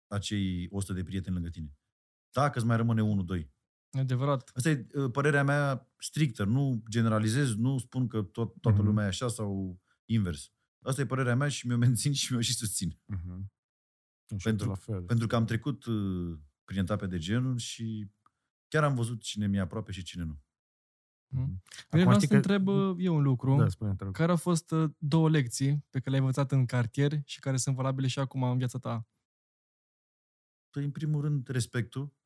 acei 0.10 0.68
100 0.72 0.94
de 0.94 1.04
prieteni 1.04 1.36
lângă 1.36 1.50
tine. 1.50 1.74
Dacă 2.32 2.58
îți 2.58 2.68
mai 2.68 2.78
rămâne 2.78 3.02
unul, 3.04 3.26
doi. 3.26 3.52
E 3.92 4.00
adevărat. 4.00 4.52
Asta 4.54 4.70
e 4.70 4.88
uh, 4.94 5.12
părerea 5.12 5.44
mea 5.44 5.92
strictă. 5.98 6.44
Nu 6.44 6.84
generalizez, 6.90 7.56
nu 7.56 7.78
spun 7.78 8.08
că 8.08 8.22
tot, 8.22 8.62
toată 8.62 8.78
Mhm. 8.78 8.86
lumea 8.88 9.06
e 9.06 9.08
așa 9.08 9.28
sau 9.28 9.82
invers. 10.06 10.52
Asta 10.86 11.02
e 11.02 11.06
părerea 11.06 11.36
mea 11.36 11.48
și 11.50 11.68
mi-o 11.68 11.78
mențin 11.88 12.14
și 12.14 12.32
mi-o 12.32 12.42
și 12.42 12.54
susțin. 12.54 12.92
Uh-huh. 13.16 13.46
Pentru- 14.44 14.68
la 14.68 14.76
fel. 14.76 15.02
Pentru 15.02 15.28
că 15.28 15.36
am 15.36 15.46
trecut 15.46 15.86
uh, 15.86 16.38
prin 16.66 16.80
etape 16.80 17.06
de 17.08 17.18
genul 17.18 17.58
și 17.58 18.12
chiar 18.68 18.84
am 18.84 18.96
văzut 18.96 19.22
cine 19.22 19.48
mi-e 19.48 19.60
aproape 19.60 19.92
și 19.92 20.04
cine 20.04 20.24
nu. 20.24 20.42
Mhm. 21.32 21.42
Mhm. 21.42 21.62
Vreau 21.90 22.08
Acum 22.08 22.20
să 22.20 22.26
știi 22.26 22.28
te 22.30 22.36
întreb 22.36 22.68
uh, 22.68 22.96
eu 22.98 23.16
un 23.16 23.22
lucru. 23.24 23.56
Da, 23.58 23.70
spune 23.70 23.96
te 23.96 24.04
rog. 24.04 24.14
Care 24.14 24.32
au 24.32 24.38
fost 24.38 24.72
uh, 24.72 24.90
două 24.98 25.30
lecții 25.30 25.72
pe 25.90 25.98
care 26.00 26.10
le-ai 26.10 26.20
învățat 26.20 26.52
în 26.52 26.66
cartier 26.66 27.22
și 27.26 27.40
care 27.40 27.58
sunt 27.58 27.76
valabile 27.76 28.08
și 28.08 28.20
acum 28.20 28.44
în 28.44 28.58
viața 28.58 28.80
ta? 28.80 29.08
Păi, 30.70 30.84
în 30.84 30.92
primul 30.92 31.22
rând, 31.22 31.48
respectul. 31.48 32.18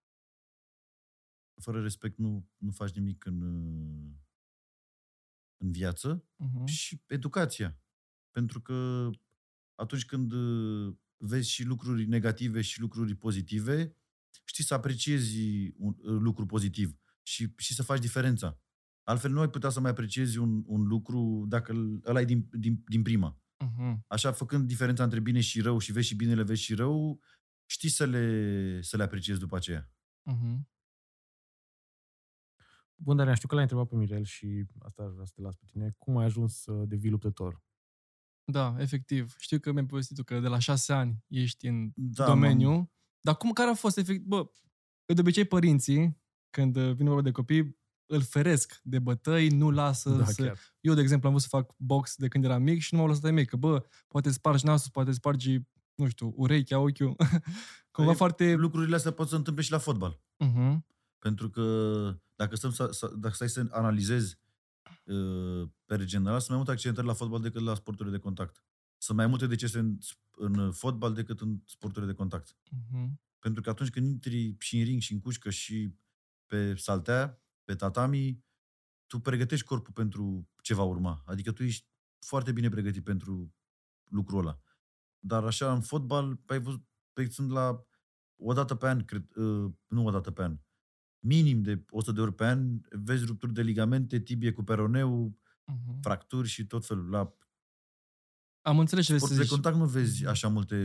Fără 1.62 1.82
respect 1.82 2.18
nu, 2.18 2.50
nu 2.58 2.72
faci 2.72 2.92
nimic 2.92 3.26
în, 3.26 3.42
uh, 3.42 4.12
în 5.58 5.72
viață. 5.72 6.24
Uh-huh. 6.24 6.66
și 6.66 7.02
educația. 7.08 7.78
Pentru 8.32 8.62
că 8.62 9.10
atunci 9.76 10.06
când 10.06 10.32
uh, 10.32 10.96
vezi 11.18 11.50
și 11.50 11.64
lucruri 11.64 12.06
negative 12.06 12.62
și 12.62 12.80
lucruri 12.80 13.16
pozitive, 13.16 13.98
știi 14.46 14.64
să 14.64 14.74
apreciezi 14.74 15.72
un 15.78 15.96
uh, 15.98 16.20
lucru 16.20 16.46
pozitiv 16.46 16.98
și, 17.22 17.54
și 17.58 17.74
să 17.74 17.84
faci 17.84 18.00
diferența. 18.00 18.60
Altfel 19.04 19.32
nu 19.32 19.40
ai 19.40 19.50
putea 19.50 19.70
să 19.70 19.80
mai 19.80 19.92
apreciezi 19.92 20.38
un, 20.38 20.64
un 20.66 20.88
lucru 20.88 21.46
dacă 21.48 21.72
îl- 21.72 22.02
ăla 22.06 22.22
e 22.22 22.26
din, 22.26 22.50
din, 22.52 22.84
din 22.88 23.02
prima. 23.02 23.38
Uh-huh. 23.64 23.94
Așa, 24.08 24.32
făcând 24.32 24.68
diferența 24.68 25.04
între 25.04 25.20
bine 25.20 25.40
și 25.40 25.62
rău 25.62 25.78
și 25.80 25.92
vezi 25.92 26.08
și 26.08 26.16
binele, 26.16 26.44
vezi 26.44 26.62
și 26.62 26.74
rău, 26.74 27.22
știi 27.74 27.90
să 27.90 28.06
le, 28.06 28.82
să 28.82 28.98
le 28.98 29.04
apreciezi 29.04 29.40
după 29.40 29.56
aceea. 29.56 29.92
Uh-huh. 30.32 30.58
Bun, 32.96 33.16
Darian, 33.16 33.36
știu 33.36 33.48
că 33.48 33.54
l-ai 33.54 33.64
întrebat 33.64 33.88
pe 33.88 33.96
Mirel 33.96 34.24
și 34.24 34.66
asta 34.80 35.04
aș 35.04 35.12
vrea 35.14 35.26
să 35.26 35.32
te 35.36 35.42
las 35.42 35.56
pe 35.56 35.66
tine. 35.72 35.90
Cum 35.98 36.18
ai 36.18 36.26
ajuns 36.26 36.62
să 36.62 36.72
devii 36.72 37.10
luptător? 37.10 37.64
Da, 38.44 38.76
efectiv. 38.80 39.36
Știu 39.40 39.60
că 39.60 39.72
mi-ai 39.72 39.86
povestit 39.86 40.16
tu 40.16 40.24
că 40.24 40.40
de 40.40 40.48
la 40.48 40.60
șase 40.60 40.94
ani 40.94 41.24
ești 41.28 41.68
în 41.68 41.92
Da, 41.96 42.26
domeniu. 42.26 42.72
m-am- 42.72 42.92
Dar 43.22 43.38
cum, 43.38 43.52
care 43.52 43.70
a 43.70 43.74
fost 43.74 43.98
efect? 43.98 44.24
Bă, 44.24 44.46
că 45.06 45.14
de 45.14 45.22
obicei 45.22 45.46
părinții, 45.46 46.22
când 46.50 46.76
uh, 46.76 46.94
vine 46.96 47.08
vorba 47.10 47.24
de 47.24 47.32
copii, 47.32 47.78
îl 48.06 48.22
feresc 48.22 48.80
de 48.84 49.00
bătăi, 49.00 49.48
nu 49.50 49.70
lasă 49.70 50.10
da, 50.16 50.26
să... 50.26 50.44
chiar. 50.46 50.60
Eu, 50.80 50.94
de 50.94 51.02
exemplu, 51.02 51.28
am 51.28 51.34
vrut 51.34 51.50
să 51.50 51.58
fac 51.58 51.74
box 51.78 52.16
de 52.16 52.28
când 52.28 52.44
eram 52.44 52.64
mic 52.64 52.82
și 52.82 52.94
nu 52.94 53.00
m-au 53.00 53.08
lăsat 53.08 53.24
ai 53.24 53.32
mei, 53.32 53.46
că 53.46 53.56
bă, 53.58 53.86
poate 54.08 54.32
spargi 54.32 54.66
nasul, 54.66 54.92
poate 54.92 55.12
spargi, 55.12 55.60
nu 55.96 56.08
știu, 56.08 56.34
urechea, 56.36 56.80
ochiul. 56.80 57.16
Cumva 57.92 58.10
Păi, 58.10 58.16
foarte... 58.16 58.54
Lucrurile 58.54 58.96
astea 58.96 59.12
pot 59.12 59.28
să 59.28 59.36
întâmple 59.36 59.64
și 59.64 59.72
la 59.72 59.78
fotbal. 59.78 60.20
Uh-huh. 60.46 60.78
Pentru 61.20 61.50
că 61.50 61.64
dacă, 62.36 62.56
stăm 62.56 62.72
să, 62.72 62.88
să, 62.92 63.14
dacă 63.18 63.34
stai 63.34 63.50
să 63.50 63.68
analizezi 63.70 64.38
uh, 65.06 65.70
pe 65.86 66.06
general, 66.06 66.38
sunt 66.38 66.48
mai 66.48 66.58
multe 66.58 66.72
accidentări 66.72 67.08
la 67.08 67.14
fotbal 67.14 67.42
decât 67.42 67.62
la 67.62 67.76
sporturile 67.76 68.16
de 68.16 68.22
contact. 68.22 68.64
Sunt 68.98 69.18
mai 69.18 69.28
multe 69.28 69.48
decese 69.48 69.80
în, 69.80 69.98
în 70.32 70.72
fotbal 70.72 71.14
decât 71.14 71.42
în 71.42 71.62
sporturile 71.66 72.12
de 72.12 72.18
contact. 72.18 72.54
Uh-huh. 72.54 73.10
Pentru 73.40 73.62
că 73.62 73.70
atunci 73.70 73.90
când 73.90 74.06
intri 74.08 74.56
și 74.60 74.78
în 74.78 74.84
ring 74.84 75.02
și 75.02 75.14
în 75.14 75.20
cușcă 75.20 75.50
și 75.50 75.96
pe 76.46 76.76
saltea, 76.76 77.42
pe 77.64 77.76
tatami, 77.76 78.44
tu 79.08 79.20
pregătești 79.20 79.66
corpul 79.66 79.94
pentru 79.94 80.50
ce 80.62 80.74
va 80.74 80.84
urma. 80.84 81.24
Adică 81.26 81.52
tu 81.52 81.64
ești 81.64 81.88
foarte 82.20 82.52
bine 82.52 82.70
pregătit 82.70 83.04
pentru 83.04 83.54
lucrul 84.10 84.40
ăla. 84.40 84.60
Dar 85.26 85.44
așa, 85.46 85.74
în 85.74 85.82
fotbal, 85.82 86.40
ai 86.46 86.60
văzut, 86.60 86.86
pe, 87.14 87.30
sunt 87.30 87.50
la 87.52 87.86
o 88.42 88.54
dată 88.54 88.76
pe 88.76 88.88
an, 88.88 89.06
cred, 89.06 89.36
uh, 89.36 89.72
nu 89.88 90.06
o 90.06 90.12
dată 90.12 90.32
pe 90.32 90.44
an, 90.44 90.58
minim 91.26 91.62
de 91.62 91.84
100 91.90 92.12
de 92.12 92.22
ori 92.22 92.34
pe 92.36 92.46
an, 92.46 92.80
vezi 92.90 93.26
rupturi 93.26 93.54
de 93.54 93.62
ligamente, 93.62 94.20
tibie 94.20 94.52
cu 94.52 94.64
peroneu, 94.64 95.38
Mhm. 95.66 96.02
fracturi 96.02 96.48
și 96.48 96.66
tot 96.68 96.86
felul. 96.86 97.10
La 97.10 97.34
Am 98.62 98.80
înțeles 98.80 99.06
ce 99.06 99.14
vrei 99.14 99.28
să 99.28 99.34
sportul 99.34 99.36
de 99.38 99.44
zici. 99.44 99.52
contact 99.52 99.78
nu 99.78 99.86
vezi 100.00 100.22
Mhm. 100.22 100.30
așa 100.32 100.48
multe 100.48 100.78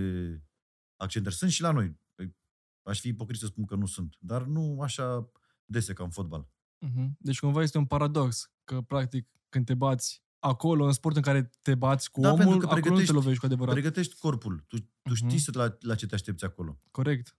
accentări. 0.97 1.35
Sunt 1.35 1.51
și 1.51 1.61
la 1.63 1.71
noi. 1.71 2.01
Păi, 2.15 2.37
Aș 2.83 3.01
fi 3.01 3.09
ipocrit 3.09 3.41
să 3.41 3.47
spun 3.47 3.65
că 3.65 3.75
nu 3.75 3.87
sunt. 3.87 4.17
Dar 4.21 4.43
nu 4.47 4.81
așa 4.81 5.31
dese 5.65 5.93
ca 5.93 6.05
în 6.05 6.11
fotbal. 6.11 6.49
Mhm. 6.79 7.17
Deci 7.21 7.39
cumva 7.41 7.63
este 7.63 7.79
un 7.79 7.87
paradox, 7.87 8.53
că 8.65 8.81
practic 8.83 9.29
când 9.49 9.65
te 9.65 9.75
bați 9.75 10.25
acolo, 10.39 10.85
în 10.85 10.93
sport 10.93 11.17
în 11.17 11.23
care 11.23 11.51
te 11.63 11.75
bați 11.75 12.11
cu 12.11 12.21
Da, 12.21 12.29
pentru 12.29 12.49
omul, 12.49 12.61
că 12.61 12.67
acolo 12.67 12.79
nu 12.79 12.85
te 12.85 12.91
pregătești- 12.91 13.13
lovești 13.15 13.39
cu 13.41 13.47
adevărat. 13.47 13.73
Pregătești 13.73 14.19
corpul. 14.19 14.65
Tu, 14.69 14.77
tu 15.03 15.15
știi 15.15 15.27
Mhm. 15.29 15.37
să 15.37 15.51
la, 15.55 15.77
la 15.81 15.95
ce 15.95 16.07
te 16.07 16.15
aștepți 16.15 16.45
acolo. 16.45 16.81
Corect. 16.91 17.37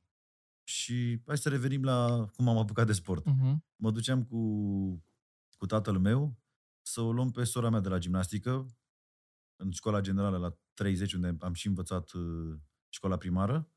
Și 0.63 1.21
hai 1.25 1.37
să 1.37 1.49
revenim 1.49 1.83
la 1.83 2.25
cum 2.35 2.47
am 2.47 2.57
apucat 2.57 2.85
de 2.85 2.93
sport. 2.93 3.25
Mhm. 3.25 3.65
Mă 3.75 3.91
duceam 3.91 4.23
cu, 4.23 4.37
cu 5.57 5.65
tatăl 5.65 5.99
meu 5.99 6.37
să 6.81 7.01
o 7.01 7.11
luăm 7.11 7.31
pe 7.31 7.43
sora 7.43 7.69
mea 7.69 7.79
de 7.79 7.89
la 7.89 7.97
gimnastică 7.97 8.65
în 9.55 9.71
școala 9.71 10.01
generală 10.01 10.37
la 10.37 10.57
30, 10.73 11.13
unde 11.13 11.35
am 11.39 11.53
și 11.53 11.67
învățat 11.67 12.11
uh, 12.11 12.57
școala 12.89 13.17
primară. 13.17 13.69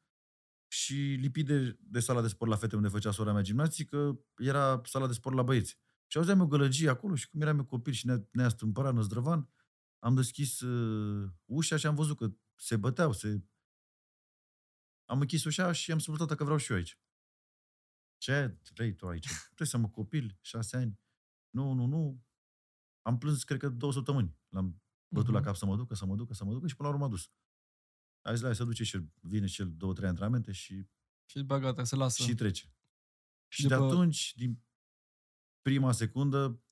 Și 0.68 0.94
lipit 0.94 1.46
de, 1.46 1.76
de 1.80 2.00
sala 2.00 2.20
de 2.20 2.28
sport 2.28 2.50
la 2.50 2.56
fete 2.56 2.76
unde 2.76 2.88
făcea 2.88 3.10
sora 3.10 3.32
mea 3.32 3.42
gimnastică, 3.42 4.20
era 4.36 4.80
sala 4.84 5.06
de 5.06 5.12
sport 5.12 5.36
la 5.36 5.42
băieți. 5.42 5.78
Și 6.12 6.18
auzeam 6.18 6.40
eu 6.40 6.46
gălăgie 6.46 6.88
acolo 6.88 7.14
și 7.14 7.28
cum 7.28 7.40
eram 7.40 7.58
eu 7.58 7.64
copil 7.64 7.92
și 7.92 8.06
ne-a, 8.06 8.28
ne-a 8.32 8.48
strâmpărat 8.48 8.94
năzdrăvan, 8.94 9.48
am 9.98 10.14
deschis 10.14 10.60
uh, 10.60 11.30
ușa 11.44 11.76
și 11.76 11.86
am 11.86 11.94
văzut 11.94 12.16
că 12.16 12.32
se 12.54 12.76
băteau, 12.76 13.12
se... 13.12 13.42
Am 15.04 15.20
închis 15.20 15.44
ușa 15.44 15.72
și 15.72 15.92
am 15.92 15.98
spus 15.98 16.18
tata 16.18 16.34
că 16.34 16.44
vreau 16.44 16.58
și 16.58 16.70
eu 16.70 16.76
aici. 16.76 17.00
Ce 18.16 18.58
vrei 18.74 18.94
tu 18.94 19.08
aici? 19.08 19.26
Trebuie 19.44 19.68
să 19.68 19.76
mă 19.78 19.88
copil, 19.88 20.38
șase 20.40 20.76
ani. 20.76 21.00
Nu, 21.50 21.72
nu, 21.72 21.86
nu. 21.86 22.24
Am 23.02 23.18
plâns, 23.18 23.44
cred 23.44 23.58
că, 23.58 23.68
două 23.68 23.92
săptămâni. 23.92 24.36
L-am 24.48 24.82
bătut 25.08 25.28
Mhm. 25.28 25.36
la 25.36 25.42
cap 25.42 25.56
să 25.56 25.66
mă 25.66 25.76
ducă, 25.76 25.94
să 25.94 26.04
mă 26.04 26.16
ducă, 26.16 26.34
să 26.34 26.44
mă 26.44 26.52
ducă 26.52 26.66
și 26.66 26.76
până 26.76 26.88
la 26.88 26.94
urmă 26.94 27.06
a 27.06 27.10
dus. 27.10 27.30
A 28.20 28.32
zis, 28.32 28.42
la 28.42 28.52
să 28.52 28.64
duce 28.64 28.84
și 28.84 28.96
el, 28.96 29.12
vine 29.20 29.46
și 29.46 29.60
el 29.60 29.72
două, 29.76 29.92
trei 29.92 30.08
antrenamente 30.08 30.52
și, 30.52 30.86
Și 31.24 31.42
bă, 31.42 31.58
gata, 31.58 31.84
se 31.84 31.96
lasă. 31.96 32.22
și 32.22 32.34
trece. 32.34 32.74
Și 33.48 33.62
după- 33.62 33.76
de 33.76 33.82
atunci, 33.84 34.34
din 34.36 34.62
prima 35.62 35.92
secundă, 35.92 36.62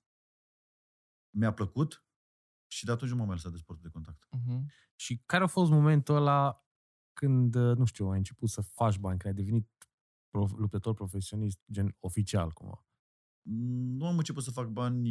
mi-a 1.30 1.52
plăcut 1.52 2.04
și 2.66 2.84
de 2.84 2.90
atunci 2.90 3.10
nu 3.10 3.16
m-am 3.16 3.26
mai 3.26 3.34
lăsat 3.34 3.52
de 3.52 3.58
sportul 3.58 3.84
de 3.84 3.90
contact. 3.90 4.26
Mhm. 4.30 4.70
Și 4.94 5.22
care 5.26 5.44
a 5.44 5.46
fost 5.46 5.70
momentul 5.70 6.14
ăla 6.14 6.64
când, 7.12 7.54
uh, 7.54 7.76
nu 7.76 7.84
știu, 7.84 8.08
ai 8.08 8.16
început 8.18 8.48
să 8.48 8.60
faci 8.60 8.98
bani, 8.98 9.18
când 9.18 9.34
ai 9.36 9.44
devenit 9.44 9.68
prof, 10.30 10.52
luptător 10.52 10.94
profesionist, 10.94 11.60
gen 11.72 11.96
oficial, 11.98 12.52
cumva? 12.52 12.84
Nu 13.96 14.06
am 14.06 14.18
început 14.18 14.42
să 14.42 14.50
fac 14.50 14.68
bani 14.68 15.08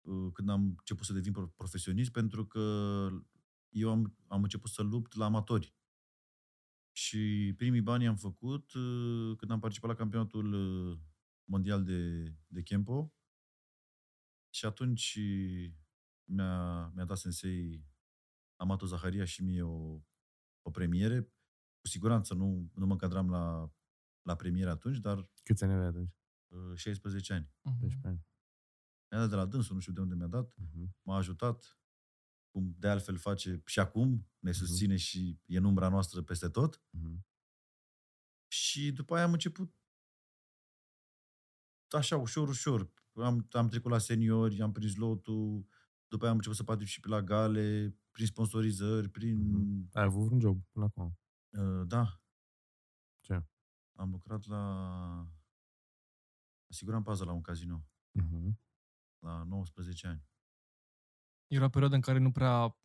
uh, 0.00 0.32
când 0.32 0.48
am 0.48 0.62
început 0.62 1.06
să 1.06 1.12
devin 1.12 1.32
pro- 1.32 1.52
profesionist, 1.56 2.10
pentru 2.10 2.46
că 2.46 2.60
eu 3.68 3.90
am, 3.90 4.16
am 4.26 4.42
început 4.42 4.70
să 4.70 4.82
lupt 4.82 5.14
la 5.14 5.24
amatori. 5.24 5.76
Și 6.94 7.52
primii 7.56 7.80
bani 7.80 8.06
am 8.06 8.16
făcut 8.16 8.72
uh, 8.72 9.36
când 9.36 9.50
am 9.50 9.60
participat 9.60 9.90
la 9.90 9.96
campionatul 9.96 10.52
uh, 10.52 10.98
mondial 11.44 11.84
de, 11.84 12.22
de 12.46 12.62
Kempo. 12.62 13.12
Și 14.54 14.66
atunci 14.66 15.18
mi-a, 16.30 16.86
mi-a 16.94 17.04
dat 17.04 17.16
sensei 17.18 17.86
Amato 18.60 18.86
Zaharia 18.86 19.24
și 19.24 19.42
mie 19.42 19.62
o, 19.62 20.00
o 20.62 20.70
premiere. 20.70 21.22
Cu 21.80 21.88
siguranță 21.88 22.34
nu, 22.34 22.70
nu 22.74 22.86
mă 22.86 22.92
încadram 22.92 23.30
la, 23.30 23.72
la 24.22 24.36
premiere 24.36 24.70
atunci, 24.70 24.98
dar 24.98 25.30
Câți 25.42 25.64
ani 25.64 25.72
aveai 25.72 25.88
atunci? 25.88 26.10
uh, 26.48 26.76
16 26.76 27.32
ani. 27.32 27.50
Mhm. 27.62 27.78
12 27.78 28.06
ani. 28.08 28.26
Mi-a 29.10 29.20
dat 29.20 29.28
de 29.28 29.34
la 29.34 29.46
dânsul, 29.46 29.74
nu 29.74 29.80
știu 29.80 29.92
de 29.92 30.00
unde 30.00 30.14
mi-a 30.14 30.26
dat, 30.26 30.54
Mhm. 30.56 30.96
m-a 31.02 31.16
ajutat, 31.16 31.78
cum 32.50 32.74
de 32.78 32.88
altfel 32.88 33.16
face 33.18 33.62
și 33.66 33.78
acum, 33.80 34.30
ne 34.38 34.52
susține 34.52 34.96
și 34.96 35.40
e 35.46 35.56
în 35.56 35.64
umbra 35.64 35.88
noastră 35.88 36.22
peste 36.22 36.48
tot. 36.48 36.82
Mhm. 36.90 37.26
Și 38.50 38.92
după 38.92 39.14
aia 39.14 39.24
am 39.24 39.32
început 39.32 39.74
așa, 41.96 42.16
ușor, 42.16 42.48
ușor. 42.48 42.90
Am, 43.14 43.46
am 43.50 43.68
trecut 43.68 43.90
la 43.90 43.98
seniori, 43.98 44.60
am 44.62 44.72
prins 44.72 44.96
lotul, 44.96 45.66
după 46.08 46.22
aia 46.22 46.30
am 46.30 46.36
început 46.36 46.56
să 46.56 46.64
particip 46.64 47.02
și 47.04 47.08
la 47.08 47.22
gale, 47.22 47.96
prin 48.10 48.26
sponsorizări, 48.26 49.08
prin... 49.08 49.50
Mhm. 49.50 49.88
Ai 49.92 50.02
avut 50.02 50.30
un 50.30 50.40
job 50.40 50.62
până 50.70 50.84
acum. 50.84 51.18
Uh, 51.50 51.86
da. 51.86 52.20
Ce? 53.20 53.44
Am 53.94 54.10
lucrat 54.10 54.46
la... 54.46 55.26
Asiguram 56.70 57.02
pază 57.02 57.24
la 57.24 57.32
un 57.32 57.40
casino, 57.40 57.84
Mhm. 58.12 58.58
la 59.18 59.42
19 59.42 60.06
ani. 60.06 60.24
Era 61.46 61.64
o 61.64 61.68
perioadă 61.68 61.94
în 61.94 62.00
care 62.00 62.18
nu 62.18 62.30
prea 62.32 62.76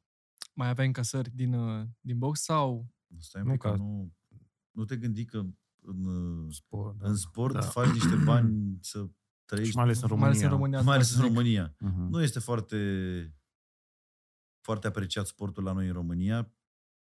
mai 0.53 0.67
aveai 0.69 0.87
încasări 0.87 1.29
din, 1.29 1.53
uh, 1.53 1.87
din 2.01 2.17
box 2.17 2.41
sau... 2.41 2.93
Stai 3.19 3.41
un 3.41 3.47
Nu 3.47 3.53
pic, 3.53 3.61
că 3.61 3.69
ca- 3.69 3.75
nu, 3.75 4.13
nu 4.71 4.85
te 4.85 4.97
gândi 4.97 5.25
că 5.25 5.43
în, 5.87 6.05
uh, 6.05 6.53
Sport, 6.53 6.97
da. 6.97 7.07
în 7.07 7.15
sport 7.15 7.53
Da. 7.53 7.61
faci 7.61 7.91
niște 7.91 8.15
bani 8.29 8.77
să 8.81 9.09
trăiești, 9.45 9.71
Și 9.71 9.75
mai 9.77 9.85
ales 9.85 10.01
în 10.01 10.17
Mai 10.17 10.27
ales 10.27 10.41
în 10.41 10.47
România. 10.49 10.49
România. 10.49 10.81
mai 10.81 10.95
ales 10.95 11.07
asta 11.09 11.21
în 11.21 11.27
zic. 11.27 11.35
România. 11.37 11.75
Mhm. 11.79 12.01
Nu 12.09 12.21
este 12.21 12.39
foarte 12.39 13.31
foarte 14.63 14.87
apreciat 14.87 15.25
sportul 15.27 15.63
la 15.63 15.71
noi 15.71 15.87
în 15.87 15.93
România. 15.93 16.53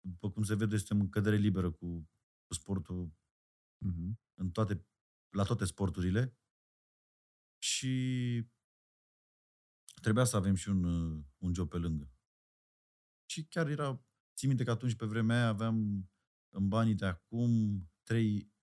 După 0.01 0.31
cum 0.31 0.43
se 0.43 0.55
vede, 0.55 0.77
suntem 0.77 1.01
în 1.01 1.09
cădere 1.09 1.37
liberă 1.37 1.71
cu, 1.71 2.11
cu 2.47 2.55
sportul 2.55 3.13
Mhm. 3.85 4.21
în 4.35 4.51
toate, 4.51 4.87
la 5.31 5.43
toate 5.43 5.65
sporturile. 5.65 6.37
Și 7.63 8.45
trebuia 10.03 10.25
să 10.25 10.37
avem 10.37 10.55
și 10.55 10.69
un, 10.69 10.85
uh, 10.85 11.25
un 11.39 11.55
job 11.55 11.69
pe 11.69 11.77
lângă. 11.79 12.11
Și 13.31 13.45
chiar 13.47 13.69
era, 13.69 14.05
țin 14.35 14.49
minte 14.49 14.65
că 14.65 14.71
atunci 14.71 14.95
pe 14.95 15.07
vremea 15.07 15.37
aia 15.37 15.49
aveam 15.49 16.09
în 16.55 16.69
banii 16.69 16.95
de 16.95 17.07
acum 17.07 17.51
3 18.03 18.55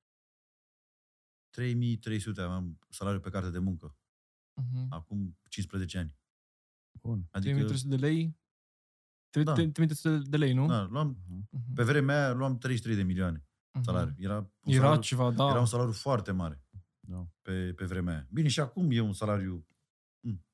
3300 1.53 2.41
aveam 2.41 2.79
salariu 2.89 3.19
pe 3.19 3.29
carte 3.29 3.49
de 3.49 3.59
muncă. 3.59 3.97
Mhm. 4.53 4.87
Acum 4.89 5.37
15 5.49 5.97
ani. 5.97 6.15
Bun. 7.01 7.27
Adică, 7.31 7.53
3300 7.53 7.87
de 7.95 7.95
lei? 7.95 8.37
Tri- 9.29 9.43
Da. 9.43 9.53
tri- 9.53 9.71
3300 9.71 10.29
de 10.29 10.37
lei, 10.37 10.53
nu? 10.53 10.67
da, 10.67 10.83
luam, 10.83 11.07
Mhm. 11.27 11.47
Mhm. 11.51 11.73
pe 11.73 11.83
vremea 11.83 12.15
aia 12.25 12.33
luam 12.33 12.57
33 12.57 12.95
de 12.95 13.03
milioane 13.03 13.45
Mhm. 13.73 13.83
salariu. 13.83 14.15
Era 14.17 14.37
un 14.37 14.73
Era 14.73 14.81
salariu, 14.81 15.01
ceva, 15.01 15.31
da. 15.31 15.49
era 15.49 15.59
un 15.59 15.65
salariu 15.65 15.91
foarte 15.93 16.31
mare 16.31 16.61
Da. 16.99 17.27
pe, 17.41 17.73
pe 17.73 17.85
vremea 17.85 18.13
aia. 18.13 18.27
Bine, 18.31 18.47
și 18.47 18.59
acum 18.59 18.91
e 18.91 18.99
un 18.99 19.13
salariu 19.13 19.67
mm, 20.19 20.45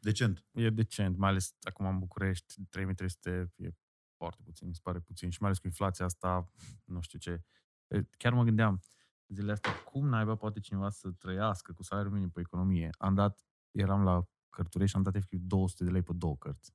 decent. 0.00 0.46
E 0.52 0.70
decent, 0.70 1.16
mai 1.16 1.28
ales 1.30 1.54
acum 1.60 1.86
în 1.86 1.98
București, 1.98 2.54
3300 2.68 3.52
e 3.56 3.70
foarte 4.16 4.42
puțin, 4.44 4.68
mi 4.68 4.74
se 4.74 4.80
pare 4.82 5.00
puțin. 5.00 5.30
Și 5.30 5.38
mai 5.40 5.48
ales 5.50 5.60
cu 5.60 5.66
inflația 5.66 6.04
asta, 6.04 6.52
nu 6.84 7.00
știu 7.00 7.18
ce. 7.18 7.42
E, 7.88 8.02
Chiar 8.16 8.32
mă 8.32 8.42
gândeam 8.44 8.80
zilele 9.28 9.52
astea, 9.52 9.82
cum 9.82 10.08
naiba 10.08 10.36
poate 10.36 10.60
cineva 10.60 10.90
să 10.90 11.10
trăiască 11.10 11.72
cu 11.72 11.82
salariul 11.82 12.12
minim 12.12 12.30
pe 12.30 12.40
economie? 12.40 12.90
Am 12.98 13.14
dat, 13.14 13.46
eram 13.70 14.02
la 14.02 14.28
cărturești 14.50 14.90
și 14.90 14.96
am 14.96 15.02
dat 15.02 15.14
efectiv 15.14 15.40
200 15.40 15.84
de 15.84 15.90
lei 15.90 16.02
pe 16.02 16.12
două 16.12 16.36
cărți. 16.36 16.74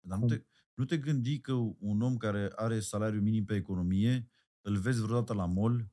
Dar 0.00 0.18
nu 0.18 0.26
Cum? 0.26 0.36
te, 0.36 0.44
nu 0.74 0.84
te 0.84 0.98
gândi 0.98 1.40
că 1.40 1.52
un 1.78 2.02
om 2.02 2.16
care 2.16 2.52
are 2.54 2.80
salariu 2.80 3.20
minim 3.20 3.44
pe 3.44 3.54
economie, 3.54 4.30
îl 4.60 4.76
vezi 4.76 5.00
vreodată 5.00 5.34
la 5.34 5.46
mall, 5.46 5.90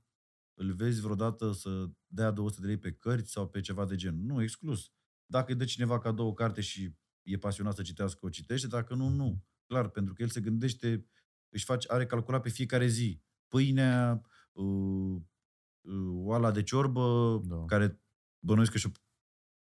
îl 0.54 0.74
vezi 0.74 1.02
vreodată 1.02 1.52
să 1.52 1.90
dea 2.08 2.32
200 2.32 2.62
de 2.62 2.68
lei 2.68 2.78
pe 2.78 2.94
cărți 2.94 3.32
sau 3.32 3.48
pe 3.48 3.60
ceva 3.60 3.86
de 3.86 3.96
gen. 3.96 4.26
Nu, 4.26 4.42
exclus. 4.42 4.92
Dacă 5.26 5.52
îi 5.52 5.58
dă 5.58 5.66
cineva 5.66 6.00
cadou 6.00 6.28
o 6.28 6.34
carte 6.34 6.62
și 6.62 6.96
e 7.22 7.38
pasionat 7.38 7.76
să 7.76 7.82
citească, 7.82 8.26
o 8.26 8.30
citește, 8.30 8.68
dacă 8.68 8.96
nu, 8.96 9.10
nu. 9.10 9.44
Clar, 9.66 9.90
pentru 9.90 10.14
că 10.14 10.22
el 10.22 10.30
se 10.30 10.42
gândește, 10.42 11.08
își 11.50 11.66
face, 11.66 11.92
are 11.92 12.06
calculat 12.06 12.42
pe 12.42 12.50
fiecare 12.50 12.88
zi 12.88 13.22
pâinea, 13.48 14.22
uh, 14.52 14.66
uh, 14.66 15.22
oala 16.08 16.52
de 16.52 16.64
ciorbă, 16.64 17.40
Da. 17.46 17.66
care 17.66 18.02
bănuiesc 18.46 18.72
că 18.72 18.78
și-o, 18.78 18.90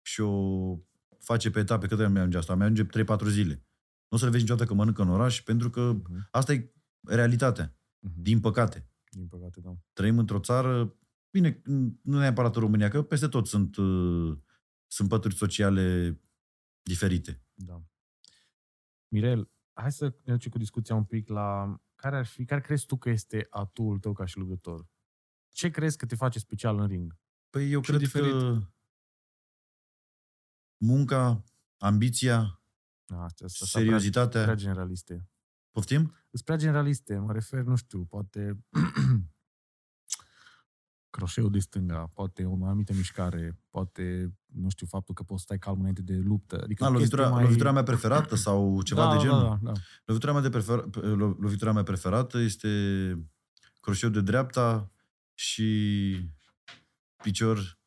și-o 0.02 0.78
face 1.20 1.50
pe 1.52 1.60
etape, 1.60 1.88
cât 1.88 2.00
mi 2.00 2.08
merge 2.08 2.38
asta? 2.38 2.56
Merge 2.56 2.84
3-4 2.86 3.30
zile. 3.30 3.54
Nu 4.08 4.18
o 4.18 4.18
să 4.18 4.26
le 4.26 4.32
vezi 4.32 4.44
niciodată 4.44 4.68
că 4.68 4.74
mănâncă 4.74 5.02
în 5.02 5.10
oraș, 5.10 5.42
pentru 5.42 5.70
că 5.70 5.92
Mhm. 5.94 6.28
asta 6.32 6.54
e 6.54 6.74
realitatea, 7.02 7.78
Mhm. 8.00 8.22
din 8.22 8.40
păcate. 8.40 8.88
Din 9.10 9.28
păcate, 9.28 9.60
da. 9.62 9.78
Trăim 9.94 10.18
într-o 10.18 10.40
țară, 10.40 10.98
bine, 11.32 11.62
nu 12.02 12.20
neapărat 12.20 12.56
în 12.56 12.62
România, 12.62 12.88
că 12.90 13.04
peste 13.04 13.28
tot 13.28 13.48
sunt, 13.48 13.76
uh, 13.76 14.38
sunt 14.88 15.10
pături 15.10 15.36
sociale 15.36 16.18
diferite. 16.82 17.44
Da. 17.54 17.84
Mirel, 19.08 19.52
hai 19.74 19.92
să 19.92 20.06
ne 20.24 20.34
ducem 20.34 20.52
cu 20.52 20.58
discuția 20.58 20.96
un 20.96 21.04
pic 21.04 21.28
la 21.30 21.78
care 21.96 22.18
ar 22.18 22.26
fi, 22.26 22.46
care 22.46 22.62
crezi 22.62 22.86
tu 22.86 22.98
că 22.98 23.10
este 23.10 23.48
atul 23.50 24.00
tău 24.00 24.14
ca 24.14 24.26
și 24.26 24.38
luptător? 24.38 24.88
Ce 25.54 25.70
crezi 25.70 25.98
că 25.98 26.06
te 26.06 26.16
face 26.16 26.40
special 26.40 26.80
în 26.80 26.88
ring? 26.88 27.18
Păi 27.50 27.72
eu 27.72 27.82
Și 27.82 27.88
cred 27.90 28.00
diferit. 28.00 28.32
că 28.32 28.60
munca, 30.78 31.44
ambiția, 31.78 32.62
Da, 33.06 33.24
astea 33.24 33.48
sunt 33.48 33.70
seriozitatea... 33.70 34.42
prea 34.44 34.56
generaliste. 34.56 35.30
Poftim? 35.72 36.16
Sunt 36.30 36.42
prea 36.44 36.58
generaliste, 36.58 37.18
mă 37.18 37.32
refer, 37.34 37.64
nu 37.64 37.76
știu, 37.76 38.06
poate 38.06 38.60
croșeul 41.16 41.52
de 41.52 41.60
stânga, 41.60 42.08
poate 42.14 42.46
o 42.46 42.66
anumită 42.66 42.94
mișcare, 42.94 43.60
poate, 43.70 44.34
nu 44.46 44.70
știu, 44.70 44.86
faptul 44.88 45.14
că 45.16 45.24
poți 45.24 45.40
să 45.40 45.46
stai 45.46 45.58
calm 45.60 45.80
înainte 45.80 46.02
de 46.02 46.16
luptă. 46.16 46.62
Adică 46.64 46.84
Da, 46.84 46.90
lovitura, 46.90 47.22
chestii 47.22 47.36
mai... 47.38 47.44
lovitura 47.44 47.72
mea 47.72 47.84
preferată 47.84 48.36
sau 48.36 48.82
ceva 48.82 49.06
da, 49.06 49.16
de 49.16 49.22
genul? 49.22 49.42
Da, 49.42 49.48
da, 49.62 49.72
da. 49.72 49.80
Lovitura, 50.06 50.32
mea 50.32 50.42
de 50.42 50.50
prefer... 50.50 50.80
lo- 51.02 51.38
lovitura 51.40 51.72
mea 51.72 51.84
preferată 51.84 52.38
este 52.38 52.70
croșeu 53.80 54.10
de 54.10 54.22
dreapta 54.22 54.93
și 55.34 56.30
picior 57.24 57.80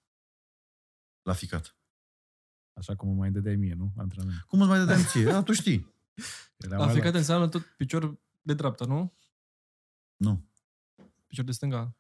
la 1.23 1.33
ficat. 1.33 1.77
Așa 2.73 2.95
cum 2.97 3.09
mă 3.09 3.15
mai 3.15 3.31
dădeai 3.31 3.57
mie, 3.57 3.75
nu? 3.75 3.93
Antrenament. 3.97 4.41
Cum 4.41 4.61
îți 4.61 4.69
mai 4.69 4.79
dădeam 4.79 5.03
ție? 5.05 5.25
Da, 5.25 5.43
tu 5.43 5.53
știi. 5.53 5.95
Era 6.65 6.77
La 6.77 6.85
mai 6.85 6.93
fiecare 6.93 7.13
la- 7.13 7.19
înseamnă 7.19 7.49
tot 7.49 7.63
picior 7.77 8.19
de 8.43 8.55
dreapta, 8.55 8.85
nu? 8.85 9.13
Nu. 10.17 10.49
Picior 11.27 11.45
de 11.45 11.53
stânga. 11.53 11.97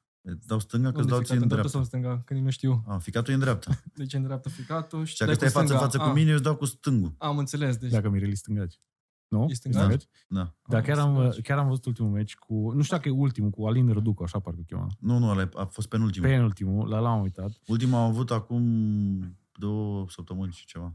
Dau 0.46 0.58
stânga 0.58 0.90
că 0.92 1.00
îți 1.00 1.00
Unde 1.04 1.10
dau 1.10 1.18
ficat? 1.20 1.26
ție 1.26 1.36
în 1.36 1.42
în 1.42 1.48
dreapta 1.48 1.68
dreapta. 1.68 1.68
sau 1.68 1.80
în 1.80 1.86
stânga? 1.86 2.20
Când 2.24 2.44
nu 2.44 2.50
știu. 2.50 2.84
A, 2.86 2.98
ficatul 2.98 3.30
e 3.32 3.34
în 3.34 3.40
dreapta. 3.40 3.82
Deci 3.94 4.12
în 4.12 4.22
dreapta 4.22 4.50
ficatul 4.50 5.04
și 5.04 5.12
Și 5.12 5.18
dacă 5.18 5.34
dai 5.34 5.48
stai 5.48 5.62
cu 5.62 5.68
față 5.68 5.72
în 5.72 5.78
stânga. 5.78 5.84
față 5.84 5.98
cu 5.98 6.04
Ah, 6.04 6.14
mine, 6.14 6.28
eu 6.28 6.34
îți 6.34 6.44
dau 6.44 6.56
cu 6.56 6.64
stângul. 6.64 7.14
Am 7.18 7.38
înțeles. 7.38 7.76
Deci, 7.76 7.90
Dacă 7.90 8.08
Mireli 8.08 8.34
stângaci. 8.36 8.80
Nu? 9.28 9.46
E 9.48 9.54
stângaci? 9.54 10.04
Da. 10.28 10.54
Dar 10.68 10.82
chiar 10.82 10.98
am, 10.98 11.16
înțeles. 11.16 11.38
chiar 11.44 11.58
am 11.58 11.68
văzut 11.68 11.84
ultimul 11.84 12.10
meci 12.10 12.36
cu, 12.36 12.70
nu 12.72 12.82
știu 12.82 12.96
dacă 12.96 13.08
e 13.08 13.12
ultimul, 13.12 13.50
cu 13.50 13.66
Alin 13.66 13.92
Răducu, 13.92 14.22
așa 14.22 14.38
parcă 14.38 14.60
chema. 14.66 14.86
Nu, 15.00 15.18
nu, 15.18 15.28
ăla 15.28 15.40
e- 15.42 15.48
a 15.54 15.64
fost 15.64 15.88
penultimul. 15.88 16.28
Pe 16.28 16.38
ultimul, 16.38 16.88
la 16.88 16.98
l-am 16.98 17.20
uitat. 17.20 17.50
Ultima 17.66 18.02
am 18.02 18.08
avut 18.10 18.30
acum 18.30 19.38
două 19.52 20.06
săptămâni 20.08 20.52
și 20.52 20.66
ceva. 20.66 20.94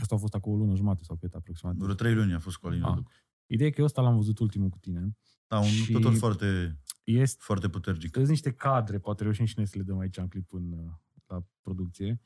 Asta 0.00 0.14
a 0.14 0.18
fost 0.18 0.34
acum 0.34 0.52
o 0.52 0.56
lună 0.56 0.74
jumate 0.74 1.02
sau 1.04 1.16
cât 1.16 1.34
aproximativ. 1.34 1.80
Vreo 1.80 1.94
trei 1.94 2.14
luni 2.14 2.34
a 2.34 2.38
fost 2.38 2.56
cu 2.56 2.66
Alin 2.66 2.82
Ah. 2.82 2.88
Răducu. 2.88 3.10
Ideea 3.46 3.68
e 3.68 3.72
că 3.72 3.80
eu 3.80 3.86
ăsta 3.86 4.02
l-am 4.02 4.16
văzut 4.16 4.38
ultimul 4.38 4.68
cu 4.68 4.78
tine. 4.78 5.16
Da, 5.46 5.58
un 5.58 5.64
Și- 5.64 5.92
luptător 5.92 6.18
foarte, 6.18 6.78
Este 7.04 7.36
foarte 7.40 7.68
puternic. 7.68 8.14
sunt 8.14 8.28
niște 8.28 8.52
cadre, 8.52 8.98
poate 8.98 9.22
reușim 9.22 9.44
și 9.44 9.54
noi 9.56 9.66
să 9.66 9.74
le 9.78 9.82
dăm 9.82 9.98
aici 9.98 10.16
în 10.16 10.28
clip 10.28 10.52
în, 10.52 10.72
uh, 10.72 10.90
la 11.26 11.44
producție. 11.62 12.20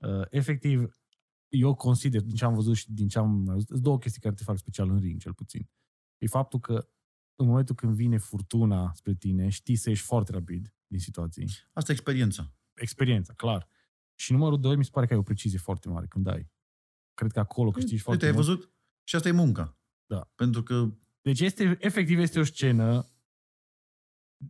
Uh, 0.00 0.22
efectiv, 0.30 0.94
eu 1.48 1.74
consider, 1.74 2.20
din 2.20 2.34
ce 2.34 2.44
am 2.44 2.54
văzut 2.54 2.76
și 2.76 2.92
din 2.92 3.08
ce 3.08 3.18
am 3.18 3.30
mai 3.30 3.54
văzut, 3.54 3.68
sunt 3.68 3.82
două 3.82 3.98
chestii 3.98 4.20
care 4.20 4.34
te 4.34 4.42
fac 4.42 4.58
special 4.58 4.90
în 4.90 4.98
ring, 4.98 5.20
cel 5.20 5.34
puțin. 5.34 5.70
E 6.18 6.26
faptul 6.26 6.60
că 6.60 6.88
în 7.34 7.46
momentul 7.46 7.74
când 7.74 7.94
vine 7.94 8.18
furtuna 8.18 8.92
spre 8.94 9.14
tine, 9.14 9.48
știi 9.48 9.76
să 9.76 9.88
ieși 9.88 10.02
foarte 10.02 10.32
rapid 10.32 10.74
din 10.86 10.98
situații. 10.98 11.46
Asta 11.72 11.92
e 11.92 11.94
experiența. 11.94 12.52
Experiența, 12.74 13.32
clar. 13.32 13.68
Și 14.14 14.32
numărul 14.32 14.60
doi, 14.60 14.76
mi 14.76 14.84
se 14.84 14.90
pare 14.92 15.06
că 15.06 15.12
ai 15.12 15.18
o 15.18 15.22
precizie 15.22 15.58
foarte 15.58 15.88
mare 15.88 16.06
când 16.06 16.24
dai. 16.24 16.50
Cred 17.14 17.32
că 17.32 17.38
acolo 17.38 17.70
câștigi 17.70 18.02
foarte 18.02 18.24
Uite, 18.24 18.38
ai 18.38 18.44
mult. 18.44 18.58
văzut? 18.58 18.74
Și 19.04 19.16
asta 19.16 19.28
e 19.28 19.32
munca. 19.32 19.78
Da. 20.06 20.30
Pentru 20.34 20.62
că 20.62 20.94
Deci 21.20 21.40
este, 21.40 21.76
efectiv 21.80 22.18
este 22.18 22.38
o 22.38 22.44
scenă 22.44 23.06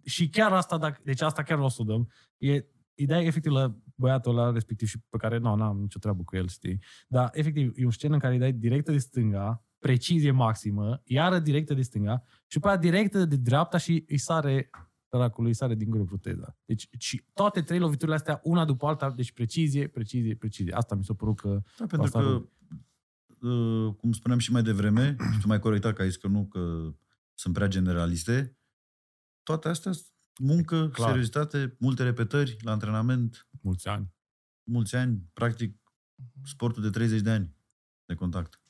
și 0.04 0.28
chiar 0.28 0.52
asta, 0.52 0.78
dacă, 0.78 1.00
deci 1.04 1.20
asta 1.20 1.42
chiar 1.42 1.58
o 1.58 1.68
să 1.68 1.82
o 1.82 1.84
dăm, 1.84 2.10
e 2.36 2.64
ideea 2.94 3.20
e 3.20 3.26
efectiv 3.26 3.52
la 3.52 3.80
băiatul 3.98 4.38
ăla 4.38 4.50
respectiv 4.50 4.88
și 4.88 4.98
pe 5.08 5.16
care 5.16 5.38
nu, 5.38 5.54
n-am 5.54 5.80
nicio 5.80 5.98
treabă 5.98 6.22
cu 6.22 6.36
el, 6.36 6.48
știi? 6.48 6.82
Dar 7.08 7.30
efectiv 7.32 7.72
e 7.76 7.86
o 7.86 7.90
scenă 7.90 8.14
în 8.14 8.20
care 8.20 8.32
îi 8.32 8.38
dai 8.38 8.52
directă 8.52 8.90
de 8.90 8.98
stânga, 8.98 9.64
precizie 9.78 10.30
maximă, 10.30 11.00
iară 11.04 11.38
directă 11.38 11.74
de 11.74 11.82
stânga 11.82 12.22
și 12.46 12.54
după 12.58 12.68
aia 12.68 12.76
directă 12.76 13.24
de 13.24 13.36
dreapta 13.36 13.78
și 13.78 14.04
îi 14.08 14.18
sare 14.18 14.70
dracului, 15.08 15.48
îi 15.50 15.56
sare 15.56 15.74
din 15.74 15.90
gură 15.90 16.04
proteza. 16.04 16.56
Deci 16.64 16.88
și 16.98 17.24
toate 17.32 17.62
trei 17.62 17.78
loviturile 17.78 18.16
astea, 18.16 18.40
una 18.42 18.64
după 18.64 18.86
alta, 18.86 19.10
deci 19.10 19.32
precizie, 19.32 19.88
precizie, 19.88 20.34
precizie. 20.34 20.72
Asta 20.72 20.94
mi 20.94 21.04
s-a 21.04 21.14
părut 21.14 21.40
că 21.40 21.48
Da, 21.78 21.86
pentru 21.86 22.02
Asta 22.02 22.20
că, 22.20 22.28
rog. 22.28 22.48
uh, 23.40 23.94
cum 23.94 24.12
spuneam 24.12 24.38
și 24.38 24.52
mai 24.52 24.62
devreme, 24.62 25.16
și 25.32 25.40
tu 25.40 25.46
mai 25.46 25.58
corectat 25.58 25.94
că 25.94 26.02
ai 26.02 26.08
zis 26.08 26.16
că 26.16 26.28
nu, 26.28 26.46
că 26.46 26.92
sunt 27.34 27.54
prea 27.54 27.66
generaliste, 27.66 28.58
toate 29.42 29.68
astea 29.68 29.92
sunt 29.92 30.06
muncă, 30.38 30.88
Clar. 30.88 31.08
seriozitate, 31.08 31.76
multe 31.78 32.02
repetări 32.02 32.56
la 32.60 32.70
antrenament, 32.70 33.46
mulți 33.60 33.88
ani. 33.88 34.12
mulți 34.64 34.96
ani, 34.96 35.22
practic 35.32 35.76
sportul 36.44 36.82
de 36.82 36.90
30 36.90 37.20
de 37.20 37.30
ani 37.30 37.54
de 38.04 38.14
contact. 38.14 38.60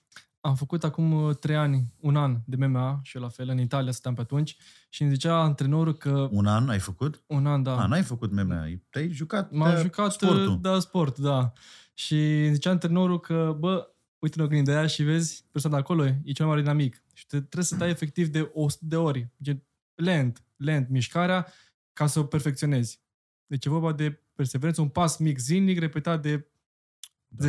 Am 0.41 0.55
făcut 0.55 0.85
acum 0.85 1.13
uh, 1.13 1.37
trei 1.37 1.57
ani, 1.57 1.95
un 2.01 2.17
an 2.17 2.37
de 2.47 2.67
MMA 2.67 3.01
și 3.03 3.17
eu 3.17 3.23
la 3.23 3.29
fel, 3.29 3.49
în 3.49 3.59
Italia 3.59 3.93
stăteam 3.93 4.15
pe 4.15 4.21
atunci 4.21 4.57
și 4.89 5.03
îmi 5.03 5.11
zicea 5.11 5.35
antrenorul 5.43 5.95
că 5.97 6.29
Un 6.31 6.47
an 6.47 6.69
ai 6.69 6.79
făcut? 6.79 7.23
un 7.27 7.47
an, 7.47 7.63
da. 7.63 7.75
Da. 7.75 7.83
A, 7.83 7.87
n-ai 7.87 8.03
făcut 8.03 8.33
MMA, 8.33 8.61
ai- 8.61 8.83
te-ai 8.91 9.11
jucat 9.11 9.53
M-am 9.53 9.75
de 9.75 9.81
jucat, 9.81 10.13
sportul. 10.13 10.47
uh, 10.53 10.59
da, 10.61 10.79
sport, 10.79 11.19
da. 11.19 11.53
Și 11.95 12.15
îmi 12.45 12.53
zicea 12.55 12.71
antrenorul 12.71 13.21
că, 13.21 13.57
bă, 13.59 13.89
uite 14.19 14.39
în 14.39 14.45
oglinda 14.45 14.73
aia 14.79 14.87
și 14.87 15.03
vezi, 15.03 15.45
persoana 15.53 15.77
de 15.77 15.83
acolo 15.83 16.05
e 16.05 16.33
cel 16.33 16.47
mai 16.47 16.55
mare 16.55 16.61
dinamic. 16.61 17.03
Și 17.15 17.27
te, 17.27 17.37
trebuie 17.37 17.65
să 17.65 17.77
dai 17.77 17.91
efectiv 17.91 18.29
de 18.29 18.51
100 18.53 18.85
de 18.87 18.97
ori. 18.97 19.29
Gen, 19.43 19.63
lent, 20.03 20.45
lent 20.57 20.89
mișcarea 20.89 21.47
ca 21.93 22.07
să 22.07 22.19
o 22.19 22.25
perfecționezi. 22.25 23.03
Deci 23.47 23.65
e 23.65 23.69
vorba 23.69 23.93
de 23.93 24.11
perseverență, 24.35 24.81
un 24.81 24.89
pas 24.89 25.17
mic 25.19 25.39
zilnic 25.39 25.79
repetat 25.79 26.23
de 26.23 26.39
10.000 26.39 26.49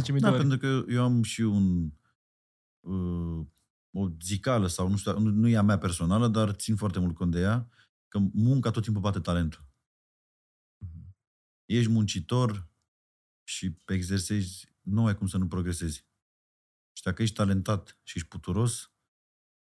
de 0.05 0.19
Da, 0.19 0.29
ori. 0.29 0.37
pentru 0.37 0.57
că 0.57 0.91
eu 0.91 1.03
am 1.03 1.23
și 1.23 1.41
un 1.41 1.91
uh, 2.79 3.45
o 3.91 4.09
zicală 4.21 4.67
sau 4.67 4.87
nu 4.89 4.97
știu, 4.97 5.19
nu, 5.19 5.29
nu 5.29 5.47
e 5.47 5.57
a 5.57 5.61
mea 5.61 5.77
personală, 5.77 6.27
dar 6.27 6.51
țin 6.51 6.75
foarte 6.75 6.99
mult 6.99 7.15
cont 7.15 7.31
de 7.31 7.39
ea, 7.39 7.69
că 8.07 8.19
munca 8.33 8.71
tot 8.71 8.83
timpul 8.83 9.01
bate 9.01 9.19
talentul. 9.19 9.65
Mhm. 10.77 11.15
Ești 11.65 11.91
muncitor 11.91 12.69
și 13.43 13.77
exersezi, 13.87 14.73
nu 14.81 15.05
ai 15.05 15.15
cum 15.17 15.27
să 15.27 15.37
nu 15.37 15.47
progresezi. 15.47 16.07
Și 16.93 17.03
dacă 17.03 17.21
ești 17.21 17.35
talentat 17.35 17.99
și 18.03 18.17
ești 18.17 18.29
puturos, 18.29 18.91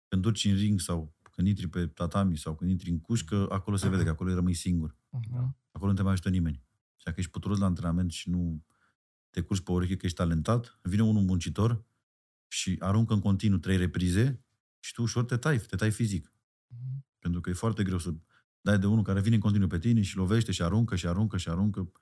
când 0.09 0.23
duci 0.23 0.45
în 0.45 0.55
ring 0.55 0.81
sau 0.81 1.14
când 1.35 1.49
intri 1.49 1.69
pe 1.69 1.87
tatami 1.87 2.39
sau 2.39 2.55
când 2.55 2.71
intri 2.71 2.91
în 2.91 3.01
cușcă, 3.01 3.47
acolo 3.51 3.77
se 3.77 3.89
vede 3.89 4.03
că 4.03 4.09
acolo 4.09 4.35
rămâi 4.35 4.55
singur. 4.55 4.97
Uh-huh. 4.97 5.49
Acolo 5.71 5.91
nu 5.91 5.97
te 5.97 6.03
mai 6.03 6.13
ajută 6.13 6.29
nimeni. 6.29 6.63
Și 6.97 7.05
dacă 7.05 7.21
ești 7.21 7.31
puturos 7.31 7.59
la 7.59 7.67
antrenament 7.67 8.11
și 8.11 8.31
nu 8.31 8.65
te 9.31 9.41
curci 9.41 9.63
pe 9.63 9.73
ureche 9.73 9.97
că 9.97 10.07
ești 10.07 10.17
talentat, 10.17 10.79
vine 10.83 11.03
unul 11.03 11.23
muncitor 11.23 11.85
și 12.49 12.77
aruncă 12.79 13.13
în 13.13 13.21
continuu 13.21 13.59
trei 13.59 13.77
reprize 13.77 14.45
și 14.81 14.93
tu 14.93 15.03
ușor 15.03 15.25
te 15.25 15.37
tai, 15.37 15.59
te 15.59 15.77
tai 15.77 15.91
fizic. 15.91 16.33
Pentru 17.19 17.41
că 17.41 17.51
e 17.51 17.53
foarte 17.53 17.83
greu 17.83 17.99
să 17.99 18.15
dai 18.61 18.79
de 18.79 18.87
unul 18.87 19.03
care 19.03 19.21
vine 19.21 19.35
în 19.35 19.41
continuu 19.41 19.69
pe 19.69 19.79
tine 19.79 20.03
și 20.03 20.17
lovește 20.17 20.53
și 20.53 20.63
aruncă 20.63 20.97
și 20.97 21.07
aruncă 21.07 21.37
și 21.37 21.49
aruncă. 21.49 21.93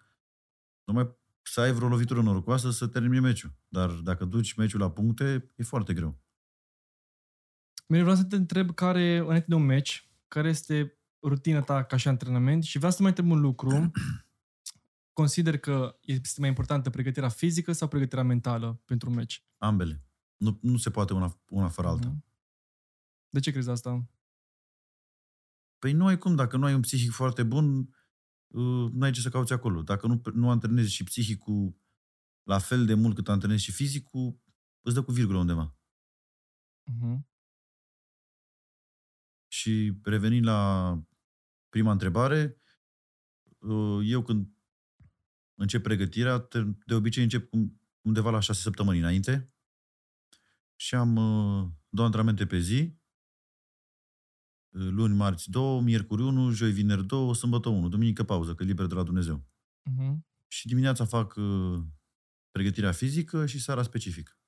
Numai 0.85 1.17
să 1.43 1.61
ai 1.61 1.73
vreo 1.73 1.89
lovitură 1.89 2.23
norocoasă 2.23 2.71
să 2.71 2.87
termine 2.87 3.21
meciul. 3.21 3.55
Dar 3.69 3.91
dacă 3.91 4.25
duci 4.25 4.55
meciul 4.55 4.81
la 4.81 4.91
puncte, 4.91 5.53
e 5.57 5.63
foarte 5.63 5.95
greu. 5.95 6.22
Mire, 7.93 8.05
vreau 8.05 8.19
să 8.19 8.25
te 8.25 8.37
întreb 8.37 8.75
care, 8.75 9.17
înainte 9.17 9.47
de 9.49 9.55
un 9.55 9.65
meci, 9.65 10.11
care 10.29 10.49
este 10.49 10.99
rutina 11.23 11.63
ta 11.63 11.85
ca 11.85 11.97
și 11.97 12.09
antrenament 12.09 12.63
și 12.65 12.77
vreau 12.77 12.91
să 12.91 12.97
te 12.97 13.03
mai 13.03 13.11
întreb 13.11 13.31
un 13.31 13.41
lucru. 13.41 13.91
Consider 15.21 15.59
că 15.59 15.99
este 16.01 16.41
mai 16.41 16.49
importantă 16.49 16.91
pregătirea 16.91 17.29
fizică 17.29 17.73
sau 17.73 17.89
pregătirea 17.89 18.25
mentală 18.25 18.83
pentru 18.85 19.09
un 19.09 19.15
meci? 19.15 19.45
Ambele. 19.59 20.05
Nu, 20.37 20.59
nu 20.63 20.77
se 20.77 20.91
poate 20.91 21.13
una, 21.13 21.41
una 21.49 21.69
fără 21.69 21.89
alta. 21.89 22.09
Mhm. 22.09 22.25
De 23.29 23.41
ce 23.41 23.51
crezi 23.51 23.71
asta? 23.71 24.09
Păi 25.79 25.93
nu 25.93 26.07
ai 26.07 26.19
cum, 26.19 26.35
dacă 26.35 26.57
nu 26.57 26.65
ai 26.65 26.75
un 26.75 26.81
psihic 26.81 27.11
foarte 27.11 27.43
bun, 27.43 27.79
uh, 28.47 28.91
nu 28.93 29.03
ai 29.03 29.11
ce 29.11 29.21
să 29.21 29.29
cauți 29.29 29.53
acolo. 29.53 29.83
Dacă 29.83 30.07
nu, 30.07 30.23
nu 30.35 30.51
antrenezi 30.51 30.93
și 30.93 31.05
psihicul 31.05 31.81
la 32.43 32.59
fel 32.59 32.87
de 32.87 32.95
mult 32.95 33.15
cât 33.15 33.29
antrenezi 33.29 33.63
și 33.63 33.73
fizicul, 33.73 34.41
îți 34.81 34.95
dă 34.95 35.03
cu 35.03 35.13
virgulă 35.13 35.39
undeva. 35.39 35.77
Uh-huh. 36.91 37.31
Și 39.53 39.99
revenind 40.03 40.45
la 40.45 41.03
prima 41.69 41.93
întrebare, 41.93 42.61
uh, 43.59 44.01
eu 44.05 44.23
când 44.23 44.57
încep 45.55 45.83
pregătirea, 45.83 46.39
te- 46.39 46.63
de 46.87 46.95
obicei 46.95 47.23
încep 47.23 47.49
cum- 47.49 47.81
undeva 48.01 48.31
la 48.31 48.41
șase 48.41 48.61
săptămâni 48.61 48.99
înainte 48.99 49.55
și 50.77 50.95
am 50.95 51.17
uh, 51.17 51.71
două 51.89 52.07
antrenamente 52.07 52.47
pe 52.47 52.59
zi, 52.59 52.97
uh, 54.75 54.89
luni, 54.91 55.15
marți, 55.15 55.51
două, 55.51 55.81
miercuri, 55.81 56.23
unu, 56.23 56.51
joi, 56.51 56.73
vineri, 56.73 57.07
două, 57.07 57.35
sâmbătă, 57.35 57.69
unu, 57.69 57.89
duminică, 57.89 58.25
pauză, 58.25 58.55
că 58.55 58.63
e 58.63 58.67
liber 58.67 58.87
de 58.87 58.95
la 58.95 59.03
Dumnezeu. 59.03 59.47
Uh-huh. 59.91 60.19
Și 60.49 60.67
dimineața 60.67 61.05
fac 61.05 61.35
uh, 61.35 61.83
pregătirea 62.51 62.93
fizică 62.93 63.47
și 63.47 63.61
seara 63.61 63.83
specific. 63.83 64.39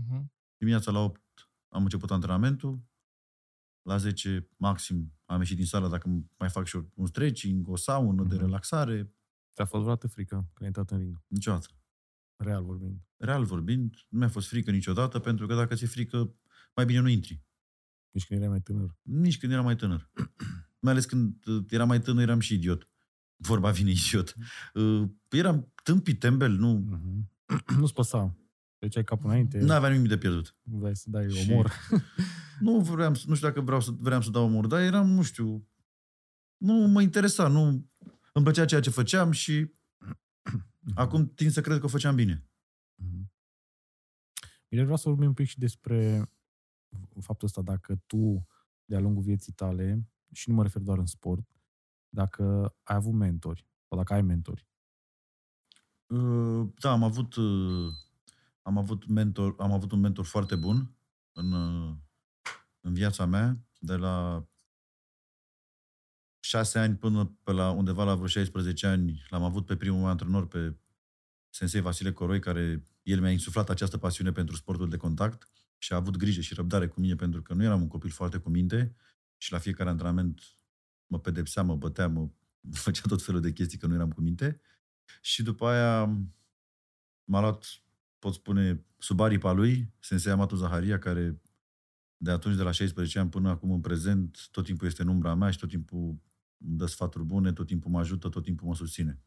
Uh-huh. 0.00 0.24
Dimineața 0.56 0.90
la 0.90 0.98
8 0.98 1.22
am 1.68 1.82
început 1.82 2.10
antrenamentul, 2.10 2.86
la 3.88 3.96
10 3.96 4.48
maxim 4.56 5.12
am 5.24 5.38
ieșit 5.38 5.56
din 5.56 5.66
sală 5.66 5.88
dacă 5.88 6.08
mai 6.38 6.48
fac 6.48 6.66
și 6.66 6.76
eu 6.76 6.90
un 6.94 7.06
stretching, 7.06 7.68
o 7.68 7.76
saună 7.76 8.22
de 8.22 8.34
Mhm. 8.34 8.44
relaxare, 8.44 9.12
Ți-a 9.54 9.64
fost 9.64 9.82
vreodată 9.82 10.06
frică 10.08 10.34
când 10.34 10.60
ai 10.60 10.66
intrat 10.66 10.90
în 10.90 10.98
ring? 10.98 11.22
niciodată. 11.26 11.66
Real 12.36 12.64
vorbind. 12.64 13.00
Real 13.16 13.44
vorbind, 13.44 13.94
nu 14.08 14.18
mi-a 14.18 14.28
fost 14.28 14.48
frică 14.48 14.70
niciodată, 14.70 15.18
pentru 15.18 15.46
că 15.46 15.54
dacă 15.54 15.74
ți-e 15.74 15.86
frică, 15.86 16.34
mai 16.74 16.84
bine 16.84 17.00
nu 17.00 17.08
intri. 17.08 17.42
Nici 18.10 18.26
când 18.26 18.38
erai 18.40 18.50
mai 18.50 18.60
tânăr. 18.60 18.96
Nici 19.02 19.38
când 19.38 19.52
eram 19.52 19.64
mai 19.64 19.76
tânăr. 19.76 20.10
mai 20.84 20.92
ales 20.92 21.04
când 21.04 21.46
uh, 21.46 21.64
eram 21.68 21.88
mai 21.88 22.00
tânăr, 22.00 22.22
eram 22.22 22.40
și 22.40 22.54
idiot. 22.54 22.88
Vorba 23.36 23.70
vine 23.70 23.90
idiot. 23.90 24.34
Uh, 24.74 25.08
eram 25.28 25.72
tâmpit, 25.82 26.18
tembel, 26.18 26.52
nu, 26.52 26.72
Mhm. 26.78 27.30
Nu-ți 27.78 27.92
păsa. 27.94 28.36
Deci 28.78 28.96
ai 28.96 29.04
capul 29.04 29.30
înainte, 29.30 29.58
nu 29.60 29.72
aveam 29.72 29.92
nimic 29.92 30.08
de 30.08 30.18
pierdut. 30.18 30.56
vrei 30.62 30.96
să 30.96 31.10
dai 31.10 31.30
Și- 31.30 31.50
omor. 31.50 31.72
Nu 32.60 32.80
vreau, 32.80 33.14
să- 33.14 33.24
nu 33.28 33.34
știu 33.34 33.48
dacă 33.48 33.60
vreau 33.60 33.80
să, 33.80 33.90
vreau 33.90 34.20
să 34.20 34.30
dau 34.30 34.44
omor, 34.44 34.66
dar 34.66 34.80
eram, 34.80 35.08
nu 35.10 35.22
știu, 35.22 35.68
nu 36.56 36.72
mă 36.74 37.02
interesa, 37.02 37.48
nu 37.48 37.62
îmi 38.32 38.44
plăcea 38.44 38.64
ceea 38.64 38.80
ce 38.80 38.90
făceam 38.90 39.30
și 39.30 39.74
acum 40.94 41.28
tind 41.34 41.50
să 41.50 41.60
cred 41.60 41.78
că 41.78 41.84
o 41.84 41.88
făceam 41.88 42.14
bine. 42.14 42.48
Mhm. 42.94 43.32
Bine, 44.68 44.82
vreau 44.82 44.96
să 44.96 45.08
vorbim 45.08 45.26
un 45.28 45.34
pic 45.34 45.46
și 45.46 45.58
despre 45.58 46.30
faptul 47.20 47.46
ăsta, 47.46 47.62
dacă 47.62 47.96
tu, 48.06 48.46
de-a 48.84 49.00
lungul 49.00 49.22
vieții 49.22 49.52
tale, 49.52 50.08
și 50.32 50.48
nu 50.48 50.54
mă 50.54 50.62
refer 50.62 50.82
doar 50.82 50.98
în 50.98 51.06
sport, 51.06 51.48
dacă 52.08 52.74
ai 52.82 52.96
avut 52.96 53.12
mentori, 53.12 53.66
sau 53.88 53.98
dacă 53.98 54.12
ai 54.12 54.22
mentori. 54.22 54.66
Uh, 56.06 56.68
Da, 56.78 56.90
am 56.90 57.02
avut, 57.02 57.34
uh, 57.34 57.92
am 58.68 58.78
avut, 58.78 59.06
mentor, 59.06 59.54
am 59.58 59.72
avut 59.72 59.92
un 59.92 60.00
mentor 60.00 60.24
foarte 60.24 60.56
bun 60.56 60.94
în, 61.32 61.52
uh, 61.52 61.96
în 62.80 62.94
viața 62.94 63.24
mea, 63.24 63.58
de 63.78 63.96
la 63.96 64.46
șase 66.40 66.78
ani 66.78 66.96
până 66.96 67.38
pe 67.42 67.52
la 67.52 67.70
undeva 67.70 68.04
la 68.04 68.14
vreo 68.14 68.26
16 68.26 68.86
ani, 68.86 69.26
l-am 69.28 69.42
avut 69.42 69.66
pe 69.66 69.76
primul 69.76 69.98
meu 69.98 70.08
antrenor, 70.08 70.46
pe 70.46 70.76
Sensei 71.48 71.80
Vasile 71.80 72.12
Coroi, 72.12 72.40
care 72.40 72.82
el 73.02 73.20
mi-a 73.20 73.30
insuflat 73.30 73.70
această 73.70 73.98
pasiune 73.98 74.32
pentru 74.32 74.56
sportul 74.56 74.88
de 74.88 74.96
contact 74.96 75.48
și 75.78 75.92
a 75.92 75.96
avut 75.96 76.16
grijă 76.16 76.40
și 76.40 76.54
răbdare 76.54 76.88
cu 76.88 77.00
mine 77.00 77.14
pentru 77.14 77.42
că 77.42 77.54
nu 77.54 77.62
eram 77.62 77.80
un 77.80 77.88
copil 77.88 78.10
foarte 78.10 78.38
cu 78.38 78.50
minte 78.50 78.96
și 79.36 79.52
la 79.52 79.58
fiecare 79.58 79.90
antrenament 79.90 80.40
mă 81.06 81.20
pedepsea, 81.20 81.62
mă 81.62 81.76
bătea, 81.76 82.08
mă 82.08 82.28
făcea 82.84 83.02
tot 83.08 83.22
felul 83.22 83.40
de 83.40 83.52
chestii 83.52 83.78
că 83.78 83.86
nu 83.86 83.94
eram 83.94 84.12
cu 84.12 84.20
minte. 84.20 84.60
Și 85.20 85.42
după 85.42 85.66
aia 85.66 86.04
m-a 87.24 87.40
luat, 87.40 87.82
pot 88.18 88.34
spune, 88.34 88.84
sub 88.98 89.20
aripa 89.20 89.52
lui, 89.52 89.92
Sensei 89.98 90.32
Amatu 90.32 90.56
Zaharia, 90.56 90.98
care 90.98 91.40
de 92.16 92.30
atunci, 92.30 92.56
de 92.56 92.62
la 92.62 92.70
16 92.70 93.18
ani 93.18 93.30
până 93.30 93.48
acum 93.48 93.70
în 93.70 93.80
prezent, 93.80 94.48
tot 94.50 94.64
timpul 94.64 94.86
este 94.86 95.02
în 95.02 95.08
umbra 95.08 95.34
mea 95.34 95.50
și 95.50 95.58
tot 95.58 95.68
timpul 95.68 96.20
îmi 96.58 96.76
dă 96.78 96.86
sfaturi 96.86 97.24
bune, 97.24 97.52
tot 97.52 97.66
timpul 97.66 97.90
mă 97.90 97.98
ajută, 97.98 98.28
tot 98.28 98.42
timpul 98.42 98.66
mă 98.68 98.74
susține. 98.74 99.20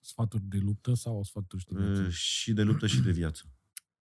Sfaturi 0.00 0.42
de 0.44 0.58
luptă 0.58 0.94
sau 0.94 1.22
sfaturi 1.22 1.64
de 1.68 1.78
viață? 1.84 2.02
Uh, 2.02 2.08
Și 2.10 2.52
de 2.52 2.62
luptă 2.62 2.86
și 2.86 3.00
de 3.00 3.10
viață. 3.10 3.42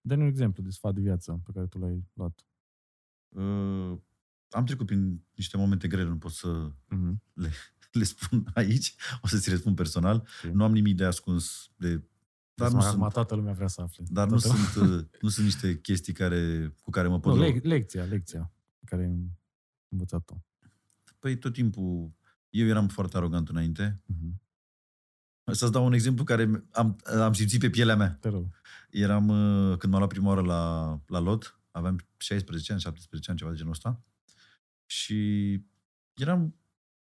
Dă-ne 0.02 0.22
un 0.24 0.28
exemplu 0.30 0.64
de 0.64 0.70
sfat 0.70 0.94
de 0.94 1.02
viață 1.02 1.42
pe 1.46 1.52
care 1.54 1.68
tu 1.68 1.78
l-ai 1.78 2.04
luat. 2.14 2.46
Uh, 3.30 3.98
Am 4.50 4.66
trecut 4.66 4.86
prin 4.86 5.24
niște 5.36 5.58
momente 5.58 5.88
grele, 5.88 6.10
nu 6.10 6.18
pot 6.18 6.32
să 6.32 6.72
Mhm. 6.88 7.22
le 7.92 8.04
spun 8.04 8.52
aici, 8.54 8.96
o 9.22 9.28
să 9.28 9.38
ți 9.38 9.50
le 9.50 9.56
spun 9.56 9.74
personal. 9.74 10.16
Ok. 10.44 10.52
Nu 10.54 10.64
am 10.64 10.72
nimic 10.72 10.96
de 10.96 11.06
ascuns, 11.06 11.72
de, 11.76 12.04
dar, 12.54 12.68
Dar 12.70 12.72
nu 12.82 12.86
acum 12.88 13.00
sunt, 13.02 13.14
toată 13.14 13.36
lumea 13.36 13.54
vrea 13.54 13.68
să 13.68 13.82
afle. 13.82 14.04
dar 14.10 14.28
nu, 14.30 14.38
Toată 14.38 14.58
sunt, 14.58 14.90
uh, 14.92 15.06
nu 15.22 15.30
sunt 15.30 15.46
niște 15.46 15.80
chestii 15.80 16.14
care, 16.14 16.74
cu 16.82 16.90
care 16.90 17.08
mă 17.08 17.20
pot 17.20 17.34
Nu, 17.34 17.40
lua. 17.40 17.48
le- 17.50 17.60
lecția, 17.64 18.04
lecția 18.04 18.52
pe 18.80 18.86
care 18.86 19.02
ai 19.04 19.32
învățat-o. 19.90 20.36
Păi 21.20 21.38
tot 21.38 21.54
timpul, 21.54 22.12
eu 22.50 22.68
eram 22.68 22.88
foarte 22.88 23.18
arogant 23.18 23.50
înainte. 23.50 24.02
Mhm. 24.06 24.42
Să-ți 25.52 25.72
dau 25.72 25.86
un 25.86 25.94
exemplu 25.94 26.24
care 26.24 26.66
am, 26.72 26.98
am 27.04 27.34
simțit 27.34 27.60
pe 27.60 27.70
pielea 27.70 27.96
mea. 27.96 28.18
Te 28.22 28.30
rog. 28.30 28.62
Eram, 28.90 29.28
uh, 29.28 29.78
când 29.78 29.92
m-am 29.92 30.02
luat 30.02 30.10
prima 30.10 30.28
oară 30.28 30.42
la, 30.42 31.00
la 31.08 31.20
lot, 31.20 31.60
aveam 31.72 32.00
16 32.18 32.72
ani, 32.72 32.82
17 32.82 33.30
ani, 33.30 33.40
ceva 33.40 33.52
de 33.52 33.58
genul 33.58 33.72
ăsta. 33.72 34.04
Și 34.86 35.52
eram 36.14 36.56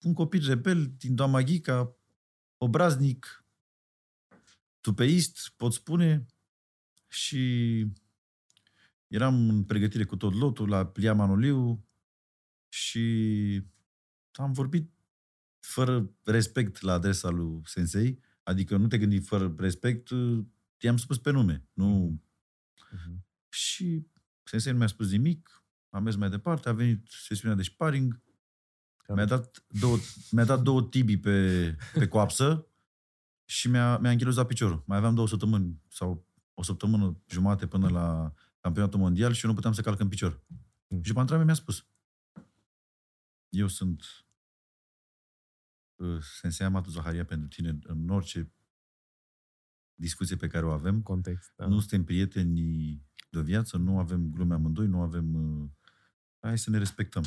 un 0.03 0.13
copil 0.13 0.47
rebel 0.47 0.95
din 0.97 1.15
Doamna 1.15 1.41
Ghica, 1.43 1.97
obraznic, 2.57 3.44
tupeist, 4.85 5.53
pot 5.57 5.73
spune, 5.73 6.27
și 7.09 7.87
eram 9.07 9.49
în 9.49 9.65
pregătire 9.65 10.05
cu 10.05 10.17
tot 10.17 10.35
lotul 10.35 10.69
la 10.69 10.87
Plia 10.87 11.15
Manoliu 11.15 11.87
și 12.69 13.63
am 14.33 14.53
vorbit 14.53 14.91
fără 15.61 16.11
respect 16.25 16.81
la 16.81 16.93
adresa 16.93 17.29
lui 17.29 17.61
Sensei, 17.65 18.19
adică 18.43 18.77
nu 18.77 18.87
te 18.87 18.99
gândi 18.99 19.21
fără 19.21 19.55
respect, 19.59 20.09
i-am 20.79 20.97
spus 20.97 21.19
pe 21.19 21.31
nume, 21.31 21.69
nu... 21.73 22.21
Mhm. 22.91 23.27
Și 23.49 24.07
Sensei 24.43 24.73
nu 24.73 24.79
mi-a 24.79 24.87
spus 24.87 25.11
nimic, 25.11 25.65
am 25.91 26.03
mers 26.03 26.17
mai 26.17 26.31
departe, 26.31 26.69
a 26.69 26.73
venit 26.73 27.07
sesiunea 27.27 27.57
de 27.57 27.63
sparring, 27.63 28.23
mi-a 29.09 29.25
dat 29.25 29.65
două, 29.69 29.99
mi-a 30.31 30.45
dat 30.45 30.63
două 30.63 30.83
tibii 30.83 31.19
pe, 31.19 31.77
pe 31.93 32.09
coapsă 32.09 32.69
și 33.45 33.69
mi-a, 33.69 33.99
mi-a 33.99 34.11
închilozat 34.11 34.47
piciorul. 34.47 34.83
Mai 34.87 34.97
aveam 34.97 35.15
două 35.15 35.29
săptămâni 35.29 35.83
sau 35.89 36.27
o 36.55 36.63
săptămână 36.63 37.23
jumate 37.27 37.67
până 37.67 37.89
la 37.89 38.33
campionatul 38.61 38.99
mondial 38.99 39.33
și 39.33 39.45
eu 39.45 39.51
nu 39.51 39.57
puteam 39.57 39.75
să 39.75 39.83
calc 39.83 40.01
în 40.01 40.09
picior. 40.09 40.43
Mm. 40.87 41.03
Și 41.03 41.09
după 41.09 41.21
antrenament 41.21 41.51
mi-a 41.51 41.63
spus 41.63 41.87
eu 43.55 43.67
sunt 43.67 44.03
uh, 45.95 46.23
Sensei 46.41 46.67
Amatu 46.67 46.91
Zaharia 46.91 47.25
pentru 47.25 47.49
tine 47.49 47.79
în 47.83 48.09
orice 48.09 48.53
discuție 49.95 50.37
pe 50.37 50.47
care 50.47 50.65
o 50.65 50.71
avem. 50.71 51.03
Context. 51.03 51.53
Da. 51.57 51.67
Nu 51.67 51.79
suntem 51.79 52.05
prieteni 52.05 53.03
de 53.31 53.41
viață, 53.41 53.77
nu 53.77 53.99
avem 53.99 54.31
glume 54.31 54.55
amândoi, 54.55 54.87
nu 54.87 55.01
avem... 55.01 55.35
Uh, 55.35 55.71
hai 56.39 56.59
să 56.59 56.71
ne 56.71 56.79
respectăm. 56.79 57.25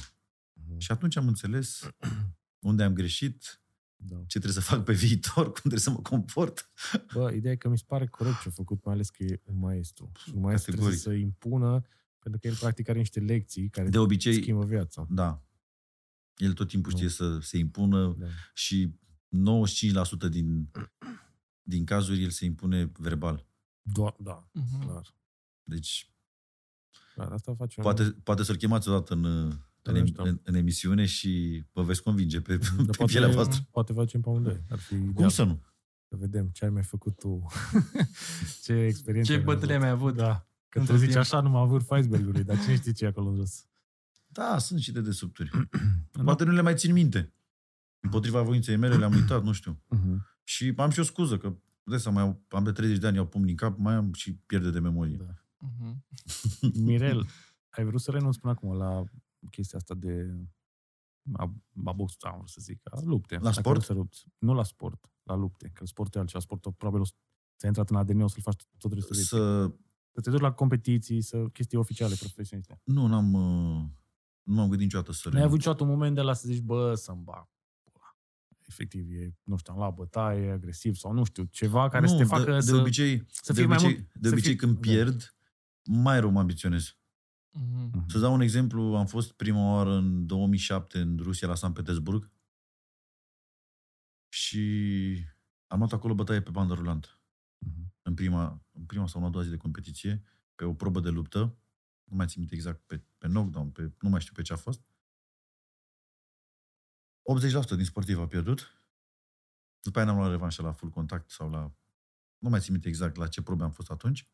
Mhm. 0.53 0.77
Și 0.77 0.91
atunci 0.91 1.15
am 1.15 1.27
înțeles 1.27 1.89
unde 2.59 2.83
am 2.83 2.93
greșit, 2.93 3.61
Da. 3.99 4.15
ce 4.15 4.39
trebuie 4.39 4.51
să 4.63 4.69
fac 4.69 4.83
pe 4.83 4.93
viitor, 4.93 5.43
cum 5.43 5.53
trebuie 5.53 5.79
să 5.79 5.89
mă 5.89 5.99
comport. 6.01 6.71
Bă, 7.13 7.31
ideea 7.33 7.53
e 7.53 7.55
că 7.55 7.69
mi 7.69 7.77
se 7.77 7.83
pare 7.87 8.07
corect 8.07 8.41
ce 8.41 8.47
a 8.47 8.51
făcut, 8.51 8.83
mai 8.85 8.93
ales 8.93 9.09
că 9.09 9.23
e 9.23 9.41
un 9.43 9.59
maestru. 9.59 10.11
Și 10.23 10.31
un 10.35 10.41
maestru 10.41 10.71
trebuie 10.71 10.95
Categoric. 10.95 11.19
să 11.21 11.25
impună, 11.25 11.81
pentru 12.19 12.39
că 12.41 12.47
el 12.47 12.55
practic 12.55 12.89
are 12.89 12.97
niște 12.97 13.19
lecții 13.19 13.69
care 13.69 13.89
De 13.89 13.97
obicei, 13.97 14.33
schimbă 14.41 14.65
viața. 14.65 15.07
da, 15.09 15.43
el 16.35 16.53
tot 16.53 16.67
timpul 16.67 16.91
Nu. 16.91 16.97
știe 16.97 17.09
să 17.09 17.39
se 17.39 17.57
impună 17.57 18.15
Da. 18.19 18.25
și 18.53 18.93
95% 19.29 20.29
din, 20.29 20.71
din 21.61 21.85
cazuri 21.85 22.23
el 22.23 22.29
se 22.29 22.45
impune 22.45 22.91
verbal. 22.99 23.45
Doar, 23.81 24.15
da, 24.19 24.49
Mhm. 24.53 24.85
clar. 24.85 25.15
Deci 25.63 26.11
Dar 27.15 27.31
asta 27.31 27.55
face 27.55 27.81
poate, 27.81 28.03
poate 28.11 28.43
să-l 28.43 28.55
chemați 28.55 28.89
odată 28.89 29.13
în, 29.13 29.51
în, 29.91 29.97
em- 29.97 30.03
mișto. 30.03 30.23
în, 30.23 30.39
în 30.43 30.55
emisiune 30.55 31.05
și 31.05 31.63
vă 31.73 31.83
veți 31.83 32.03
convinge 32.03 32.41
pe, 32.41 32.57
Dar 32.57 32.95
pe 32.97 33.03
pielea 33.05 33.29
voastră. 33.29 33.55
poate, 33.57 33.67
poate 33.71 33.93
facem 33.93 34.21
pe 34.21 34.29
amândoi. 34.29 34.63
Ar 34.69 34.77
fi 34.79 34.95
Cum 34.97 35.09
ideal. 35.09 35.29
să 35.29 35.43
nu? 35.43 35.61
Să 36.09 36.15
vedem 36.15 36.49
ce 36.53 36.63
ai 36.65 36.71
mai 36.71 36.83
făcut 36.83 37.15
tu. 37.19 37.45
ce 38.63 38.73
experiență 38.73 39.31
Ce 39.31 39.37
ai 39.37 39.43
bătălie 39.43 39.75
avut. 39.75 39.83
ai 39.83 39.89
mai 39.89 39.89
avut? 39.89 40.15
Da. 40.15 40.47
Că 40.69 40.79
Între 40.79 40.93
tu 40.93 40.99
zici 40.99 41.09
timp. 41.09 41.21
așa, 41.21 41.41
nu 41.41 41.49
mă 41.49 41.57
avut 41.57 41.83
Feisbergului, 41.85 42.43
dar 42.43 42.59
cine 42.59 42.75
știe 42.75 42.91
ce 42.91 43.05
e 43.05 43.07
acolo 43.07 43.29
în 43.29 43.35
jos? 43.35 43.65
Da, 44.27 44.57
sunt 44.57 44.79
și 44.79 44.91
de 44.91 45.01
desubturi. 45.01 45.49
Da. 46.11 46.23
Poate 46.23 46.43
nu 46.43 46.51
le 46.51 46.61
mai 46.61 46.75
țin 46.75 46.93
minte. 46.93 47.33
Împotriva 47.99 48.41
voinței 48.41 48.75
mele 48.75 48.95
le-am 48.95 49.13
uitat, 49.13 49.43
nu 49.43 49.51
știu. 49.51 49.81
Mhm. 49.87 50.25
Și 50.43 50.73
am 50.77 50.89
și 50.89 50.99
o 50.99 51.03
scuză, 51.03 51.37
că 51.37 51.55
de 51.83 51.97
să 51.97 52.09
mai 52.09 52.23
au, 52.23 52.41
am 52.49 52.63
de 52.63 52.71
30 52.71 52.97
de 52.97 53.07
ani, 53.07 53.15
iau 53.15 53.27
pumn 53.27 53.47
în 53.47 53.55
cap, 53.55 53.77
mai 53.77 53.93
am 53.93 54.13
și 54.13 54.33
pierde 54.35 54.69
de 54.69 54.79
memorie. 54.79 55.15
Da. 55.17 55.33
Mhm. 55.57 56.05
Mirel, 56.85 57.25
ai 57.69 57.83
vrut 57.85 58.01
să 58.01 58.11
renunți 58.11 58.39
până 58.39 58.53
acum 58.53 58.77
la 58.77 59.03
chestia 59.49 59.77
asta 59.77 59.93
de 59.93 60.37
a, 61.33 61.53
a 61.85 61.91
box, 61.91 62.15
am 62.19 62.35
vrut 62.35 62.49
să 62.49 62.59
zic, 62.61 62.79
a 62.83 62.99
lupte. 63.03 63.35
La 63.35 63.41
Dacă 63.41 63.59
sport? 63.59 63.77
nu, 63.77 63.83
să 63.83 63.93
lupți. 63.93 64.25
nu 64.37 64.53
la 64.53 64.63
sport, 64.63 65.11
la 65.23 65.35
lupte. 65.35 65.69
Că 65.73 65.85
sportul 65.85 66.13
e 66.15 66.19
altceva. 66.19 66.39
Sportul 66.43 66.71
probabil 66.71 67.01
o 67.01 67.05
să- 67.05 67.13
ți-a 67.57 67.67
intrat 67.67 67.89
în 67.89 67.95
ADN, 67.95 68.19
o 68.21 68.27
să-l 68.27 68.41
faci 68.41 68.63
tot 68.77 68.93
restul 68.93 69.15
vieții. 69.15 69.37
Să... 69.37 69.71
Să 70.11 70.21
te 70.23 70.29
duci 70.29 70.39
la 70.39 70.51
competiții, 70.51 71.21
să 71.21 71.45
chestii 71.47 71.77
oficiale, 71.77 72.15
profesioniste. 72.19 72.81
Nu, 72.83 73.07
n-am... 73.07 73.33
uh, 73.33 73.85
Nu 74.43 74.53
m-am 74.53 74.67
gândit 74.69 74.79
niciodată 74.85 75.11
să 75.11 75.29
Nu 75.29 75.37
ai 75.37 75.43
avut 75.43 75.43
renunț. 75.43 75.57
niciodată 75.57 75.83
un 75.83 75.89
moment 75.89 76.15
de 76.15 76.21
la 76.21 76.33
să 76.33 76.47
zici, 76.47 76.61
bă, 76.61 76.95
să-mi 76.95 77.21
bag. 77.23 77.49
pula. 77.91 78.17
Efectiv, 78.67 79.11
e, 79.11 79.35
nu 79.43 79.57
știu, 79.57 79.73
am 79.73 79.79
luat 79.79 79.93
bătaie, 79.93 80.51
agresiv 80.51 80.95
sau 80.95 81.11
nu 81.13 81.23
știu, 81.23 81.43
ceva 81.43 81.89
care 81.89 82.05
nu, 82.05 82.11
să 82.11 82.17
te 82.17 82.23
facă 82.23 82.51
de, 82.53 82.59
să... 82.59 82.71
de 82.71 82.77
obicei, 82.79 83.23
să 83.27 83.53
de 83.53 83.59
fii 83.59 83.67
mai 83.67 83.77
obicei, 83.77 83.95
mult- 83.97 84.13
de 84.13 84.27
să 84.27 84.33
obicei 84.33 84.49
fii- 84.51 84.59
când 84.59 84.73
da. 84.73 84.79
pierd, 84.79 85.35
mai 85.83 86.19
rău 86.19 86.29
mă 86.29 86.39
ambiționez. 86.39 86.96
Mhm. 87.57 87.91
Mhm. 87.93 88.09
Să 88.09 88.19
dau 88.19 88.33
un 88.33 88.41
exemplu, 88.41 88.81
am 88.81 89.05
fost 89.05 89.31
prima 89.31 89.73
oară 89.73 89.93
în 89.93 90.25
2007 90.25 90.99
în 90.99 91.17
Rusia, 91.21 91.47
la 91.47 91.55
San 91.55 91.73
Petersburg 91.73 92.31
și 94.29 95.25
am 95.67 95.77
luat 95.77 95.91
acolo 95.93 96.13
bătaie 96.13 96.41
pe 96.41 96.49
bandă 96.49 96.73
rulantă. 96.73 97.07
Mhm. 97.57 97.93
în 98.01 98.13
prima, 98.13 98.61
în 98.71 98.85
prima 98.85 99.07
sau 99.07 99.21
în 99.21 99.27
a 99.27 99.29
doua 99.29 99.43
zi 99.43 99.49
de 99.49 99.57
competiție, 99.57 100.23
pe 100.55 100.63
o 100.65 100.73
probă 100.73 100.99
de 100.99 101.09
luptă, 101.09 101.57
nu 102.03 102.15
mai 102.15 102.27
țin 102.27 102.39
minte 102.39 102.55
exact 102.55 102.85
pe, 102.85 103.03
pe 103.17 103.27
knockdown, 103.27 103.69
pe, 103.69 103.91
nu 104.01 104.09
mai 104.09 104.21
știu 104.21 104.33
pe 104.33 104.41
ce 104.41 104.53
a 104.53 104.55
fost. 104.55 104.81
80% 107.23 107.75
din 107.75 107.85
sportiv 107.85 108.19
a 108.19 108.27
pierdut. 108.27 108.83
După 109.81 109.97
aia 109.97 110.07
n-am 110.07 110.17
luat 110.17 110.29
revanșă 110.29 110.61
la 110.61 110.71
full 110.71 110.91
contact 110.91 111.29
sau 111.29 111.49
la... 111.49 111.73
Nu 112.37 112.49
mai 112.49 112.59
țin 112.59 112.71
minte 112.71 112.87
exact 112.87 113.15
la 113.15 113.27
ce 113.27 113.41
probe 113.41 113.63
am 113.63 113.71
fost 113.71 113.91
atunci. 113.91 114.27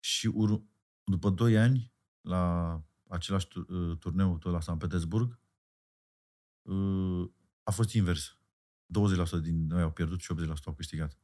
Și 0.00 0.26
ur, 0.26 0.62
după 1.04 1.30
2 1.30 1.58
ani, 1.58 1.92
la 2.20 2.82
același 3.08 3.48
tu- 3.48 3.66
uh, 3.68 3.98
turneu, 3.98 4.38
tot 4.38 4.52
la 4.52 4.60
San 4.60 4.78
Petersburg, 4.78 5.40
uh, 6.62 7.30
a 7.62 7.70
fost 7.70 7.92
invers. 7.92 8.36
20% 8.86 9.40
din 9.40 9.66
noi 9.66 9.82
au 9.82 9.92
pierdut 9.92 10.20
și 10.20 10.32
80% 10.32 10.68
au 10.68 10.74
câștigat. 10.74 11.18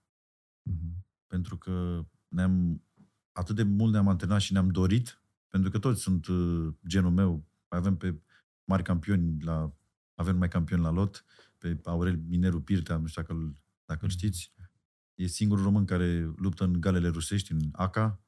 Mhm. 0.63 1.07
Pentru 1.27 1.59
că 1.59 2.05
ne-am, 2.29 2.85
atât 3.33 3.57
de 3.57 3.63
mult 3.63 3.93
ne-am 3.93 4.09
antrenat 4.09 4.41
și 4.41 4.53
ne-am 4.53 4.69
dorit, 4.69 5.23
pentru 5.49 5.71
că 5.71 5.79
toți 5.79 6.01
sunt 6.01 6.27
uh, 6.27 6.75
genul 6.87 7.11
meu, 7.11 7.33
mai 7.69 7.79
avem 7.79 7.97
pe 7.97 8.21
mari 8.65 8.83
campioni, 8.83 9.43
la, 9.43 9.77
avem 10.15 10.37
mai 10.37 10.49
campioni 10.49 10.83
la 10.83 10.91
lot, 10.91 11.25
pe 11.59 11.81
Aurel 11.85 12.17
Mineru 12.17 12.63
Pirtea, 12.63 12.97
nu 12.97 13.07
știu 13.07 13.23
dacă 13.23 13.35
îl, 13.35 13.57
dacă 13.85 14.05
îl 14.05 14.11
știți, 14.11 14.53
e 15.15 15.27
singurul 15.27 15.65
român 15.65 15.85
care 15.85 16.33
luptă 16.37 16.65
în 16.65 16.81
galele 16.81 17.09
rusești, 17.09 17.53
în 17.53 17.69
ACA, 17.73 18.23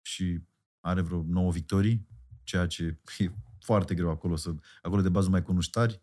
și 0.00 0.42
are 0.80 1.00
vreo 1.00 1.22
9 1.26 1.50
victorii, 1.50 2.06
ceea 2.42 2.66
ce 2.66 2.98
e 3.18 3.30
foarte 3.60 3.94
greu 3.94 4.10
acolo. 4.10 4.36
Să, 4.36 4.54
acolo 4.82 5.02
de 5.02 5.08
bază 5.08 5.28
mai 5.28 5.42
cunuștari. 5.42 6.00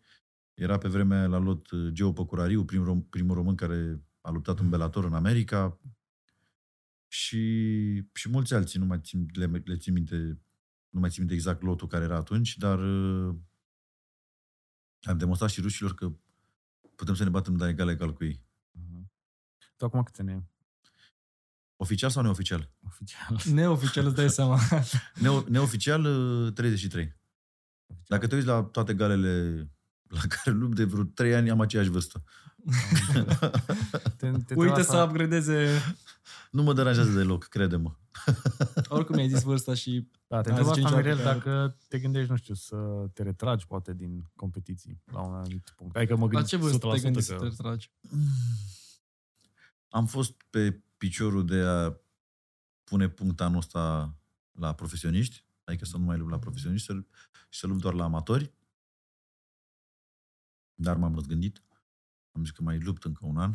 Era 0.54 0.78
pe 0.78 0.88
vremea 0.88 1.18
aia 1.18 1.26
la 1.26 1.38
lot 1.38 1.70
uh, 1.70 1.92
Geo 1.92 2.12
Păcurariu, 2.12 2.64
primul, 2.64 2.86
rom, 2.86 3.02
primul 3.02 3.34
român 3.34 3.54
care 3.54 4.02
a 4.20 4.30
luptat 4.30 4.58
în 4.58 4.68
Bellator 4.68 5.04
în 5.04 5.14
America 5.14 5.80
și, 7.06 7.42
și 8.12 8.28
mulți 8.28 8.54
alții, 8.54 8.78
nu 8.78 8.84
mai 8.84 9.00
țin, 9.00 9.26
le, 9.32 9.62
le 9.64 9.76
țin 9.76 9.92
minte, 9.92 10.16
nu 10.88 11.00
mai 11.00 11.10
țin 11.10 11.18
minte 11.18 11.34
exact 11.34 11.62
lotul 11.62 11.88
care 11.88 12.04
era 12.04 12.16
atunci, 12.16 12.56
dar 12.56 12.78
uh, 12.78 13.34
am 15.00 15.18
demonstrat 15.18 15.50
și 15.50 15.60
rușilor 15.60 15.94
că 15.94 16.12
putem 16.94 17.14
să 17.14 17.24
ne 17.24 17.30
batem 17.30 17.56
de 17.56 17.68
egal 17.68 17.88
egal 17.88 18.12
cu 18.12 18.24
ei. 18.24 18.40
Mhm. 18.70 19.10
Tu 19.76 19.84
acum 19.84 20.02
câte 20.02 20.22
ne 20.22 20.42
Oficial 21.80 22.10
sau 22.10 22.22
neoficial? 22.22 22.70
oficial? 22.86 23.38
Neoficial 23.54 24.06
îți 24.06 24.14
dai 24.14 24.30
seama. 24.30 24.58
Neo, 25.22 25.44
neoficial, 25.48 26.04
uh, 26.46 26.52
33. 26.52 27.16
Dacă 28.06 28.26
te 28.26 28.34
uiți 28.34 28.46
la 28.46 28.62
toate 28.62 28.94
galele 28.94 29.66
la 30.08 30.20
care 30.28 30.56
lupt 30.56 30.76
de 30.76 30.84
vreo 30.84 31.02
3 31.04 31.34
ani, 31.34 31.50
am 31.50 31.60
aceeași 31.60 31.88
vârstă. 31.88 32.22
Te, 34.16 34.26
te 34.26 34.26
Uite 34.30 34.44
trebuie 34.54 34.84
să 34.84 35.02
upgradeze. 35.08 35.68
Nu 36.50 36.62
mă 36.62 36.72
deranjează 36.72 37.10
deloc, 37.10 37.44
crede-mă. 37.44 37.94
Oricum 38.88 39.16
ai 39.16 39.28
zis 39.28 39.42
vârsta 39.42 39.74
și 39.74 40.08
Da, 40.26 40.40
te 40.40 40.50
Azi 40.50 40.60
întreb 40.60 40.66
asta, 40.66 40.74
cinci 40.74 40.86
ani 40.86 40.96
Mirel, 40.96 41.16
pe- 41.16 41.22
dacă 41.22 41.76
te 41.88 41.98
gândești, 41.98 42.30
nu 42.30 42.36
știu, 42.36 42.54
să 42.54 42.76
te 43.14 43.22
retragi 43.22 43.66
poate 43.66 43.94
din 43.94 44.30
competiții 44.36 45.02
la 45.12 45.20
un 45.20 45.34
anumit 45.34 45.72
punct. 45.76 45.96
Adică 45.96 46.16
mă 46.16 46.22
la 46.24 46.28
gândesc 46.28 46.48
ce 46.50 46.56
vârstă 46.56 46.78
te 46.78 46.98
100% 46.98 47.02
gândești 47.02 47.28
să 47.28 47.34
că- 47.34 47.38
te 47.42 47.48
retragi? 47.48 47.90
Am 49.88 50.06
fost 50.06 50.32
pe 50.50 50.80
piciorul 50.98 51.46
de 51.46 51.60
a 51.60 52.00
pune 52.84 53.08
punct 53.08 53.40
anul 53.40 53.58
ăsta 53.58 54.14
la 54.50 54.74
profesioniști, 54.74 55.44
adică 55.64 55.84
să 55.84 55.96
nu 55.96 56.04
mai 56.04 56.18
lupt 56.18 56.30
la 56.30 56.38
profesioniști 56.38 56.86
să, 56.86 57.04
și 57.48 57.60
să 57.60 57.66
lupt 57.66 57.80
doar 57.80 57.94
la 57.94 58.04
amatori. 58.04 58.54
Dar 60.74 60.96
m-am 60.96 61.14
răzgândit. 61.14 61.62
Am 62.32 62.44
zis 62.44 62.52
că 62.52 62.62
mai 62.62 62.78
lupt 62.78 63.04
încă 63.04 63.26
un 63.26 63.36
an. 63.36 63.54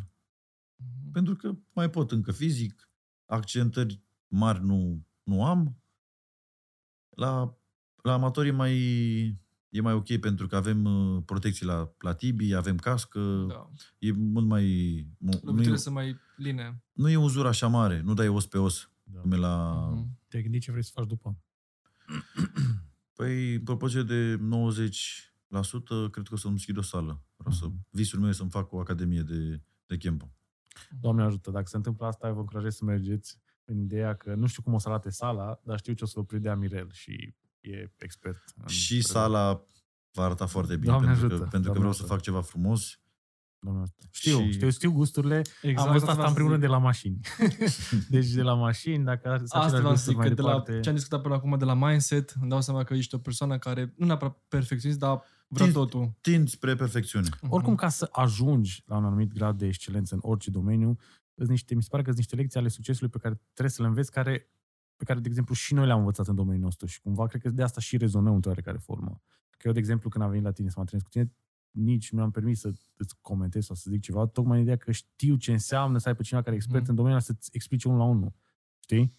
Pentru 1.12 1.36
că 1.36 1.56
mai 1.72 1.90
pot 1.90 2.10
încă 2.10 2.32
fizic, 2.32 2.90
accidentări 3.24 4.02
mari 4.26 4.64
nu, 4.64 5.06
nu 5.22 5.44
am. 5.44 5.82
La, 7.08 7.58
la 8.02 8.12
amatorii 8.12 8.50
mai, 8.50 8.74
e 9.74 9.80
mai 9.80 9.92
ok 9.92 10.16
pentru 10.16 10.46
că 10.46 10.56
avem 10.56 10.84
uh, 10.84 11.22
protecții 11.26 11.66
la, 11.66 11.92
la 11.98 12.14
tibii, 12.14 12.54
avem 12.54 12.76
cască, 12.76 13.44
Da. 13.48 13.70
e 13.98 14.12
mult 14.12 14.46
mai... 14.46 14.66
Nu, 15.18 15.30
nu, 15.32 15.38
Loviturile 15.42 15.74
e, 15.74 15.78
sunt 15.78 15.94
mai 15.94 16.16
line. 16.36 16.82
nu 16.92 17.08
e 17.10 17.16
uzură 17.16 17.48
așa 17.48 17.66
mare, 17.66 18.00
nu 18.00 18.14
dai 18.14 18.28
os 18.28 18.46
pe 18.46 18.58
os. 18.58 18.90
Da. 19.02 19.20
Cum 19.20 19.32
e 19.32 19.36
la... 19.36 19.88
Mhm. 19.94 20.18
Te 20.28 20.42
gândi 20.42 20.58
ce 20.58 20.70
vrei 20.70 20.84
să 20.84 20.90
faci 20.94 21.06
după. 21.06 21.38
Păi, 23.16 23.54
în 23.54 23.62
proporție 23.62 24.02
de 24.02 24.36
90%, 24.36 24.40
cred 26.10 26.26
că 26.28 26.34
o 26.34 26.36
să-mi 26.36 26.58
schid 26.58 26.76
o 26.76 26.82
sală. 26.82 27.22
Vreau 27.36 27.54
să, 27.54 27.64
Mhm. 27.66 27.86
visul 27.90 28.18
meu 28.20 28.28
e 28.28 28.32
să-mi 28.32 28.50
fac 28.50 28.72
o 28.72 28.78
academie 28.80 29.20
de, 29.22 29.60
de 29.86 29.96
campă. 29.96 30.30
Doamne 31.00 31.22
ajută, 31.22 31.50
dacă 31.50 31.66
se 31.68 31.76
întâmplă 31.76 32.06
asta, 32.06 32.26
eu 32.26 32.34
vă 32.34 32.40
încurajez 32.40 32.76
să 32.76 32.84
mergeți 32.84 33.38
în 33.64 33.78
ideea 33.78 34.14
că 34.14 34.34
nu 34.34 34.46
știu 34.46 34.62
cum 34.62 34.72
o 34.74 34.78
să 34.78 34.88
arate 34.88 35.10
sala, 35.10 35.60
dar 35.64 35.78
știu 35.78 35.92
ce 35.92 36.04
o 36.04 36.06
să 36.06 36.12
vă 36.16 36.24
predea 36.24 36.56
Mirel 36.56 36.88
și 36.92 37.34
e 37.64 37.90
expert. 37.98 38.42
în 38.56 38.66
Și 38.66 38.86
prezent. 38.94 39.04
sala 39.14 39.64
va 40.12 40.24
arăta 40.24 40.46
foarte 40.46 40.76
bine, 40.76 40.90
Doamne 40.90 41.06
pentru, 41.10 41.26
ajută, 41.26 41.42
că, 41.42 41.48
pentru 41.50 41.58
că 41.72 41.78
Doamne 41.78 41.78
vreau 41.78 41.92
să 41.92 41.98
ajută. 42.02 42.14
fac 42.14 42.22
ceva 42.22 42.40
frumos. 42.40 42.98
Doamne 43.58 43.82
ajută. 43.82 44.02
Știu, 44.10 44.38
Și- 44.38 44.52
știu, 44.52 44.70
știu 44.70 44.92
gusturile. 44.92 45.42
Exact 45.62 45.86
Am 45.86 45.92
văzut 45.92 46.08
asta 46.08 46.10
asta 46.20 46.26
în 46.28 46.34
primul 46.34 46.50
rând 46.50 46.62
de 46.62 46.68
vreau 46.68 46.80
la 46.80 46.86
mașini. 46.86 47.20
deci 48.08 48.26
de 48.30 48.42
la 48.42 48.54
mașini, 48.54 49.04
dacă 49.04 49.28
sunt 49.36 49.42
Asta 49.42 49.58
aceleași 49.58 49.80
vreau 49.80 49.96
să 49.96 50.04
gusturi 50.04 50.08
zic, 50.12 50.16
mai 50.16 50.28
că 50.28 50.34
de 50.34 50.42
la 50.42 50.48
departe... 50.48 50.80
ce 50.80 50.88
am 50.88 50.94
discutat 50.94 51.22
până 51.22 51.34
acum 51.34 51.58
de 51.58 51.64
la 51.64 51.74
mindset, 51.74 52.34
îmi 52.40 52.50
dau 52.50 52.60
seama 52.60 52.84
că 52.84 52.94
ești 52.94 53.14
o 53.14 53.18
persoană 53.18 53.58
care 53.58 53.92
nu 53.96 54.06
neapărat 54.06 54.38
perfecționist, 54.48 54.98
dar 54.98 55.22
vrea 55.48 55.66
Tin- 55.68 55.72
totul. 55.72 56.12
Tind 56.20 56.48
spre 56.48 56.74
perfecțiune. 56.74 57.28
Oricum, 57.48 57.74
ca 57.74 57.88
să 57.88 58.08
ajungi 58.12 58.82
la 58.86 58.96
un 58.96 59.04
anumit 59.04 59.32
grad 59.32 59.58
de 59.58 59.66
excelență 59.66 60.14
în 60.14 60.20
orice 60.22 60.50
domeniu, 60.50 60.96
îți 61.34 61.50
niște, 61.50 61.74
mi 61.74 61.82
se 61.82 61.88
pare 61.90 62.02
că 62.02 62.08
sunt 62.08 62.20
niște 62.20 62.36
lecții 62.36 62.60
ale 62.60 62.68
succesului 62.68 63.10
pe 63.10 63.18
care 63.18 63.40
trebuie 63.52 63.70
să 63.74 63.82
le 63.82 63.88
înveți, 63.88 64.10
care, 64.10 64.48
pe 64.96 65.04
care, 65.04 65.20
de 65.20 65.28
exemplu, 65.28 65.54
și 65.54 65.74
noi 65.74 65.86
le-am 65.86 65.98
învățat 65.98 66.26
în 66.28 66.34
domeniul 66.34 66.62
nostru 66.64 66.86
și 66.86 67.00
cumva 67.00 67.26
cred 67.26 67.42
că 67.42 67.50
de 67.50 67.62
asta 67.62 67.80
și 67.80 67.96
rezonăm 67.96 68.34
într-o 68.34 68.50
oarecare 68.50 68.78
formă. 68.78 69.22
Că 69.50 69.62
eu, 69.66 69.72
de 69.72 69.78
exemplu, 69.78 70.08
când 70.08 70.24
am 70.24 70.30
venit 70.30 70.44
la 70.44 70.52
tine 70.52 70.68
să 70.68 70.74
mă 70.76 70.80
antrenez 70.80 71.04
cu 71.04 71.10
tine, 71.10 71.32
nici 71.70 72.10
nu 72.10 72.18
mi-am 72.18 72.30
permis 72.30 72.60
să 72.60 72.72
îți 72.96 73.14
comentez 73.20 73.64
sau 73.64 73.76
să 73.76 73.86
zic 73.90 74.00
ceva, 74.02 74.26
tocmai 74.26 74.56
în 74.56 74.62
ideea 74.62 74.76
că 74.76 74.92
știu 74.92 75.36
ce 75.36 75.52
înseamnă 75.52 75.98
să 75.98 76.08
ai 76.08 76.14
pe 76.16 76.22
cineva 76.22 76.42
care 76.44 76.54
e 76.56 76.58
expert 76.58 76.80
Mhm. 76.82 76.90
în 76.90 76.96
domeniul 76.96 77.20
ăla 77.20 77.34
să-ți 77.34 77.50
explice 77.52 77.88
unul 77.88 78.00
la 78.00 78.06
unul. 78.06 78.32
Știi? 78.80 79.14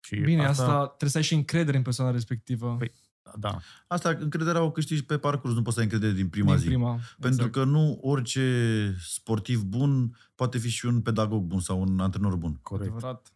Și 0.00 0.16
Bine, 0.20 0.44
asta... 0.46 0.62
asta 0.62 0.86
trebuie 0.86 1.10
să 1.10 1.16
ai 1.16 1.22
și 1.22 1.34
încredere 1.34 1.76
în 1.76 1.82
persoana 1.82 2.10
respectivă. 2.10 2.76
Păi, 2.78 2.90
Da. 3.38 3.58
Asta, 3.86 4.16
încrederea 4.20 4.62
o 4.62 4.70
câștigi 4.70 5.04
pe 5.04 5.18
parcurs, 5.18 5.54
nu 5.54 5.62
poți 5.62 5.74
să 5.74 5.80
ai 5.80 5.86
încredere 5.90 6.16
din 6.16 6.28
prima 6.28 6.50
din 6.50 6.60
zi. 6.60 6.66
prima. 6.66 6.98
Pentru 7.18 7.44
exact. 7.46 7.52
că 7.52 7.64
nu 7.64 7.98
orice 8.02 8.94
sportiv 9.00 9.62
bun 9.62 10.16
poate 10.34 10.58
fi 10.58 10.68
și 10.68 10.86
un 10.86 11.00
pedagog 11.00 11.42
bun 11.44 11.60
sau 11.60 11.80
un 11.80 12.00
antrenor 12.00 12.36
bun. 12.36 12.58
Corect. 12.62 12.90
Adevărat. 12.90 13.32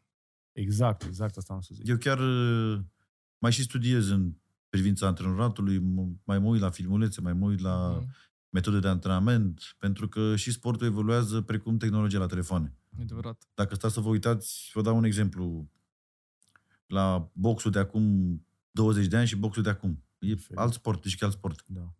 Exact, 0.54 1.02
exact 1.02 1.36
asta 1.36 1.54
am 1.54 1.60
să 1.60 1.70
zic. 1.74 1.86
Eu 1.86 1.96
chiar 1.96 2.18
uh, 2.18 2.80
mai 3.38 3.52
și 3.52 3.62
studiez 3.62 4.08
în 4.08 4.32
privința 4.68 5.06
antrenoratului, 5.06 5.78
m- 5.78 6.22
mai 6.24 6.38
mă 6.38 6.48
uit 6.48 6.60
la 6.60 6.70
filmulețe, 6.70 7.20
mai 7.20 7.32
mă 7.32 7.46
uit 7.46 7.60
la 7.60 7.96
Mhm. 8.00 8.08
metode 8.50 8.78
de 8.78 8.88
antrenament, 8.88 9.74
pentru 9.78 10.08
că 10.08 10.36
și 10.36 10.52
sportul 10.52 10.86
evoluează 10.86 11.40
precum 11.40 11.76
tehnologia 11.76 12.18
la 12.18 12.26
telefoane. 12.26 12.74
Adevărat. 13.00 13.48
Dacă 13.54 13.74
stați 13.74 13.94
să 13.94 14.00
vă 14.00 14.08
uitați, 14.08 14.70
vă 14.74 14.82
dau 14.82 14.96
un 14.96 15.04
exemplu. 15.04 15.70
La 16.86 17.30
boxul 17.32 17.70
de 17.70 17.78
acum 17.78 18.02
20 18.70 19.06
de 19.06 19.16
ani 19.16 19.26
și 19.26 19.36
boxul 19.36 19.62
de 19.62 19.68
acum. 19.70 20.04
E 20.18 20.26
Diferit. 20.26 20.58
alt 20.58 20.72
sport, 20.72 21.02
deci 21.02 21.22
alt 21.22 21.32
sport. 21.32 21.64
Da. 21.66 21.92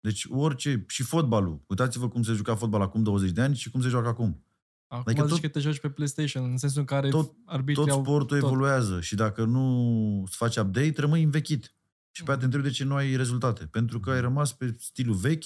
Deci 0.00 0.26
orice, 0.30 0.84
și 0.88 1.02
fotbalul. 1.02 1.62
Uitați-vă 1.66 2.08
cum 2.08 2.22
se 2.22 2.32
juca 2.32 2.54
fotbal 2.54 2.80
acum 2.80 3.02
20 3.02 3.30
de 3.30 3.40
ani 3.40 3.56
și 3.56 3.70
cum 3.70 3.80
se 3.80 3.88
joacă 3.88 4.08
acum. 4.08 4.44
Acum 4.88 5.04
Adică 5.06 5.26
zici 5.26 5.32
tot- 5.32 5.40
că 5.40 5.48
te 5.48 5.58
joci 5.60 5.80
pe 5.80 5.90
PlayStation, 5.90 6.44
în 6.50 6.56
sensul 6.56 6.80
în 6.80 6.86
care 6.86 7.08
tot- 7.08 7.32
arbitrii 7.44 7.84
Tot 7.86 7.94
au... 7.94 8.02
sportul 8.02 8.38
tot. 8.40 8.46
evoluează 8.48 9.00
și 9.00 9.14
dacă 9.14 9.44
nu 9.44 10.20
îți 10.24 10.36
faci 10.36 10.56
update, 10.56 11.00
rămâi 11.00 11.22
învechit. 11.22 11.74
Și 12.10 12.22
pe 12.22 12.30
aia 12.30 12.38
te 12.38 12.44
întrebi 12.44 12.66
de 12.66 12.72
ce 12.72 12.84
nu 12.84 12.94
ai 12.94 13.16
rezultate. 13.16 13.66
Pentru 13.66 14.00
că 14.00 14.10
ai 14.10 14.20
rămas 14.20 14.52
pe 14.52 14.76
stilul 14.78 15.14
vechi 15.14 15.44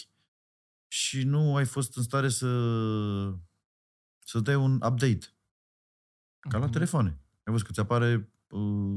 și 0.88 1.22
nu 1.22 1.56
ai 1.56 1.64
fost 1.64 1.96
în 1.96 2.02
stare 2.02 2.28
să 2.28 2.46
să 4.18 4.40
dai 4.40 4.54
un 4.54 4.72
update. 4.74 5.26
Ca 6.40 6.58
la 6.58 6.64
Mhm. 6.64 6.72
telefoane. 6.72 7.08
Ai 7.42 7.52
văzut 7.52 7.66
că 7.66 7.72
ți 7.72 7.80
apare 7.80 8.30
uh, 8.50 8.96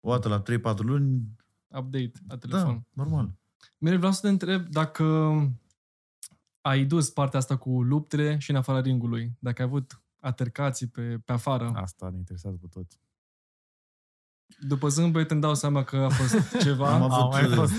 o 0.00 0.10
dată 0.10 0.28
la 0.28 0.40
3-4 0.42 0.76
luni. 0.84 1.22
Update 1.68 2.12
la 2.28 2.36
telefon. 2.38 2.72
Da, 2.74 2.82
normal. 3.02 3.34
Mirel, 3.78 3.98
vreau 3.98 4.12
să 4.12 4.20
te 4.20 4.28
întreb 4.28 4.68
dacă 4.68 5.04
ai 6.66 6.84
dus 6.84 7.10
partea 7.10 7.38
asta 7.38 7.56
cu 7.56 7.82
luptele 7.82 8.38
și 8.38 8.50
în 8.50 8.56
afara 8.56 8.80
ringului. 8.80 9.36
Dacă 9.38 9.62
ai 9.62 9.68
avut 9.68 10.02
altercații 10.20 10.86
pe, 10.86 11.18
pe 11.24 11.32
afară. 11.32 11.72
Asta 11.74 12.08
ne 12.10 12.16
interesează 12.18 12.56
pe 12.60 12.66
toți. 12.70 13.00
După 14.60 14.88
zâmbet 14.88 15.30
îmi 15.30 15.40
dau 15.40 15.54
seama 15.54 15.84
că 15.84 15.96
a 15.96 16.08
fost 16.08 16.36
ceva. 16.64 16.92
Am 16.94 17.02
avut, 17.02 17.16
Au 17.16 17.28
mai 17.28 17.44
uh, 17.46 17.54
fost. 17.54 17.72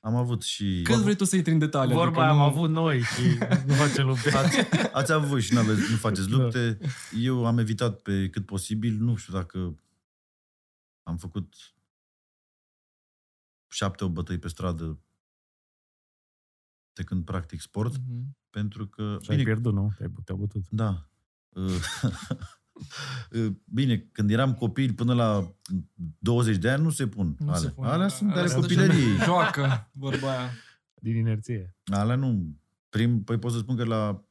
Am 0.00 0.14
avut 0.14 0.42
și... 0.42 0.80
Cât 0.84 0.96
vrei 0.96 1.16
tu 1.16 1.24
să 1.24 1.36
intri 1.36 1.52
în 1.52 1.58
detalii? 1.58 1.94
Vorba 1.94 2.06
adică 2.08 2.20
aia 2.20 2.30
am 2.30 2.36
nu- 2.36 2.42
avut 2.42 2.70
noi 2.70 3.00
și 3.00 3.38
nu 3.66 3.72
facem 3.74 4.06
lupte. 4.06 4.30
Ați 4.92 5.12
avut 5.12 5.40
și 5.42 5.52
nu 5.52 5.58
aveți, 5.58 5.90
nu 5.90 5.96
faceți 5.96 6.28
Da. 6.28 6.36
lupte. 6.36 6.78
Eu 7.20 7.46
am 7.46 7.58
evitat 7.58 8.00
pe 8.00 8.28
cât 8.30 8.46
posibil. 8.46 8.94
Nu 9.00 9.16
știu 9.16 9.32
dacă 9.32 9.74
am 11.02 11.16
făcut 11.16 11.54
șapte 13.68 14.04
o 14.04 14.08
bătăi 14.08 14.38
pe 14.38 14.48
stradă 14.48 14.98
de 16.92 17.02
când 17.02 17.24
practic 17.24 17.60
sport, 17.60 17.96
Mhm. 18.08 18.36
pentru 18.50 18.86
că... 18.86 19.16
Și 19.20 19.30
ai 19.30 19.42
pierdut, 19.42 19.72
nu? 19.72 19.92
Te-ai, 19.96 20.12
te-au 20.24 20.38
bătut. 20.38 20.68
Da. 20.70 21.06
Uh, 21.48 21.64
uh, 23.32 23.52
Bine, 23.64 23.98
când 23.98 24.30
eram 24.30 24.54
copil 24.54 24.92
până 24.94 25.14
la 25.14 25.54
20 26.18 26.56
de 26.56 26.70
ani 26.70 26.82
nu 26.82 26.90
se 26.90 27.06
pun 27.08 27.36
Nu 27.38 27.46
alea. 27.48 27.60
se 27.60 27.68
pune. 27.70 27.88
Alea 27.88 28.08
sunt 28.08 28.28
de 28.32 28.38
ale 28.38 28.40
Alea 28.42 28.52
sunt 28.52 28.62
copilăriei. 28.62 29.14
așa, 29.14 29.24
Joacă, 29.30 29.88
vorba 29.92 30.30
aia. 30.38 30.50
Din 30.94 31.16
inerție. 31.16 31.76
Alea 31.84 32.16
nu. 32.16 32.56
Prim, 32.88 33.24
păi 33.24 33.38
pot 33.38 33.52
să 33.52 33.58
spun 33.58 33.76
că 33.76 33.84
la, 33.84 34.24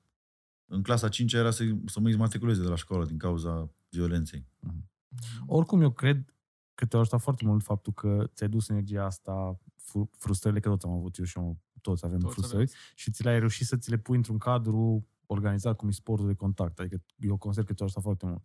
în 0.65 0.81
clasa 0.83 1.09
5 1.09 1.33
era 1.33 1.51
să, 1.51 1.63
să 1.85 1.99
mă 1.99 2.09
izmatriculeze 2.09 2.61
de 2.61 2.67
la 2.67 2.75
școală 2.75 3.05
din 3.05 3.17
cauza 3.17 3.69
violenței. 3.89 4.45
Oricum, 5.45 5.81
eu 5.81 5.91
cred 5.91 6.33
că 6.75 6.85
te-a 6.85 6.99
ajutat 6.99 7.21
foarte 7.21 7.45
mult 7.45 7.63
faptul 7.63 7.93
că 7.93 8.29
ți-ai 8.33 8.49
dus 8.49 8.69
energia 8.69 9.05
asta, 9.05 9.59
fru- 9.75 10.09
frustrările, 10.17 10.59
că 10.61 10.69
tot 10.69 10.81
am 10.83 10.91
avut 10.91 11.15
eu 11.17 11.25
și 11.25 11.37
eu 11.37 11.57
toți 11.81 12.05
avem 12.05 12.19
Toți 12.19 12.33
frustrări, 12.33 12.71
și 12.95 13.11
ți 13.11 13.23
le-ai 13.23 13.39
reușit 13.39 13.67
să 13.67 13.77
ți 13.77 13.89
le 13.89 13.97
pui 13.97 14.17
într-un 14.17 14.37
cadru 14.37 15.07
organizat 15.25 15.75
cum 15.75 15.87
e 15.87 15.91
sportul 15.91 16.27
de 16.27 16.33
contact. 16.33 16.79
Adică 16.79 17.01
eu 17.17 17.37
consider 17.37 17.65
că 17.67 17.73
tu 17.73 17.83
ajutat 17.83 18.03
foarte 18.03 18.25
mult. 18.25 18.41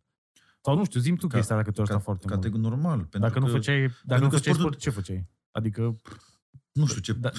Sau 0.60 0.76
nu 0.76 0.84
știu, 0.84 1.00
zim 1.00 1.16
tu 1.16 1.26
Ca- 1.26 1.36
chestia 1.36 1.56
dacă 1.56 1.70
te 1.70 1.80
ajutat 1.80 1.96
Ca- 1.98 2.04
foarte 2.04 2.26
Categoric 2.26 2.60
mult. 2.62 2.72
normal. 2.82 2.98
Pentru 2.98 3.20
Dacă 3.20 3.38
nu 3.38 3.46
că, 3.46 3.52
făceai, 3.52 3.90
dacă 4.04 4.22
nu 4.22 4.28
că 4.28 4.36
făceai 4.36 4.54
sportul- 4.54 4.78
sport, 4.78 4.78
ce 4.78 4.90
făceai? 4.90 5.26
Adică, 5.50 6.00
Nu 6.72 6.86
știu 6.86 7.00
ce... 7.00 7.12
Da. 7.12 7.30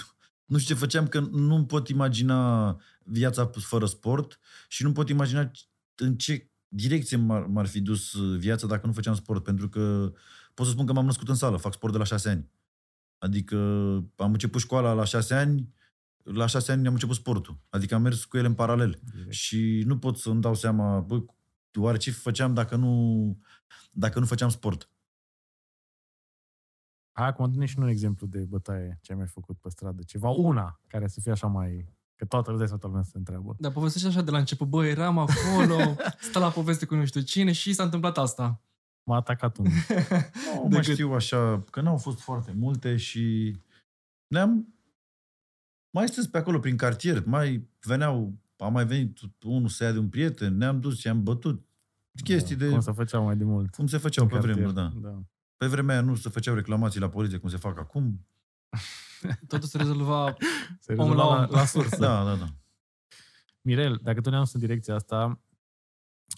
Nu 0.46 0.58
știu 0.58 0.74
ce 0.74 0.80
făceam, 0.80 1.08
că 1.08 1.20
nu 1.20 1.66
pot 1.66 1.88
imagina 1.88 2.76
viața 3.04 3.46
fără 3.54 3.86
sport 3.86 4.40
și 4.68 4.84
nu 4.84 4.92
pot 4.92 5.10
imagina 5.10 5.52
în 5.96 6.16
ce 6.16 6.52
direcție 6.68 7.18
m-ar, 7.18 7.46
m-ar 7.46 7.66
fi 7.68 7.82
dus 7.82 8.16
viața 8.38 8.68
dacă 8.68 8.88
nu 8.88 8.94
făceam 8.94 9.16
sport. 9.16 9.44
Pentru 9.44 9.70
că 9.70 10.12
pot 10.54 10.66
să 10.66 10.72
spun 10.72 10.86
că 10.86 10.94
m-am 10.94 11.06
născut 11.06 11.28
în 11.30 11.36
sală, 11.36 11.58
fac 11.58 11.74
sport 11.74 11.92
de 11.92 11.98
la 11.98 12.04
șase 12.04 12.30
ani. 12.30 12.50
Adică 13.18 13.56
am 14.16 14.32
început 14.32 14.62
școala 14.62 14.94
la 14.94 15.04
șase 15.04 15.34
ani, 15.34 15.74
la 16.34 16.46
șase 16.46 16.72
ani 16.72 16.88
am 16.88 16.94
început 16.94 17.16
sportul. 17.16 17.60
Adică 17.70 17.96
am 17.96 18.02
mers 18.02 18.26
cu 18.26 18.38
ele 18.38 18.48
în 18.48 18.54
paralel. 18.54 19.00
direct. 19.14 19.32
Și 19.32 19.84
nu 19.86 19.98
pot 19.98 20.18
să 20.18 20.30
îmi 20.30 20.42
dau 20.42 20.54
seama, 20.54 21.00
bă, 21.00 21.24
oare 21.80 21.98
ce 21.98 22.12
făceam 22.12 22.54
dacă 22.54 22.76
nu, 22.76 23.38
dacă 23.92 24.20
nu 24.20 24.26
făceam 24.26 24.50
sport? 24.50 24.90
hai 27.12 27.28
acum 27.28 27.52
dă 27.52 27.66
și 27.66 27.80
un 27.80 27.88
exemplu 27.88 28.28
de 28.28 28.40
bătaie 28.40 29.00
ce 29.02 29.12
ai 29.12 29.18
mai 29.18 29.28
făcut 29.28 29.58
pe 29.58 29.70
stradă. 29.70 30.02
Ceva, 30.04 30.30
una, 30.30 30.82
care 30.88 31.08
să 31.08 31.20
fie 31.22 31.32
așa 31.32 31.48
mai... 31.48 31.96
Că 32.16 32.26
toată 32.26 32.52
lumea, 32.52 32.68
toată 32.68 32.88
lumea 32.88 33.04
se 33.04 33.18
întreabă. 33.18 33.56
Dar 33.60 33.72
povestește 33.72 34.08
așa 34.08 34.22
de 34.22 34.32
la 34.32 34.38
început, 34.38 34.68
bă, 34.68 34.86
eram 34.86 35.18
acolo, 35.18 35.96
stă 36.30 36.40
la 36.40 36.50
poveste 36.50 36.86
cu 36.86 36.96
nu 36.96 37.06
știu 37.06 37.22
cine 37.22 37.52
și 37.52 37.74
s-a 37.74 37.84
întâmplat 37.84 38.18
asta. 38.18 38.62
M-a 39.04 39.16
atacat 39.16 39.58
unul. 39.58 39.72
Nu 40.54 40.68
mai 40.70 40.80
Decât- 40.80 40.92
știu 40.94 41.14
așa, 41.14 41.64
că 41.72 41.82
n-au 41.82 41.98
fost 41.98 42.20
foarte 42.20 42.52
multe 42.52 42.96
și 42.96 43.56
ne-am 44.28 44.74
mai 45.90 46.08
stâns 46.08 46.28
pe 46.28 46.38
acolo 46.38 46.60
prin 46.60 46.78
cartier, 46.78 47.26
mai 47.26 47.68
veneau, 47.82 48.38
a 48.58 48.68
mai 48.68 48.86
venit 48.86 49.20
unul 49.44 49.70
să 49.70 49.84
ia 49.84 49.92
de 49.92 49.98
un 50.00 50.10
prieten, 50.10 50.58
ne-am 50.58 50.80
dus 50.80 51.00
și 51.00 51.08
am 51.08 51.24
bătut 51.24 51.66
chestii 52.24 52.56
da, 52.56 52.66
de 52.66 52.72
Cum 52.72 52.80
să 52.80 52.92
făceau 52.92 53.24
mai 53.24 53.38
de 53.38 53.44
mult. 53.44 53.76
cum 53.76 53.88
se 53.88 53.98
făceau 53.98 54.24
în 54.24 54.30
pe 54.30 54.38
vremuri, 54.40 54.74
da. 54.74 54.82
cartier. 54.82 55.02
da. 55.02 55.22
Pe 55.58 55.68
vremea 55.68 55.96
aia 55.96 56.04
nu 56.04 56.16
se 56.16 56.30
făceau 56.30 56.56
reclamații 56.56 57.00
la 57.00 57.10
poliție 57.10 57.38
cum 57.38 57.50
se 57.50 57.58
fac 57.58 57.80
acum. 57.80 58.26
Totul 59.48 59.68
se 59.68 59.78
rezolva 59.78 60.36
Se 60.80 60.94
Om 60.94 60.98
rezolva 60.98 61.24
la 61.24 61.36
la, 61.36 61.44
om. 61.46 61.52
la 61.52 61.66
sursă. 61.66 61.98
Da, 62.00 62.24
da, 62.24 62.36
da. 62.36 62.48
Mirel, 63.62 64.00
dacă 64.04 64.22
tu 64.22 64.30
ne-am 64.30 64.46
în 64.54 64.60
direcția 64.60 64.96
asta, 64.96 65.42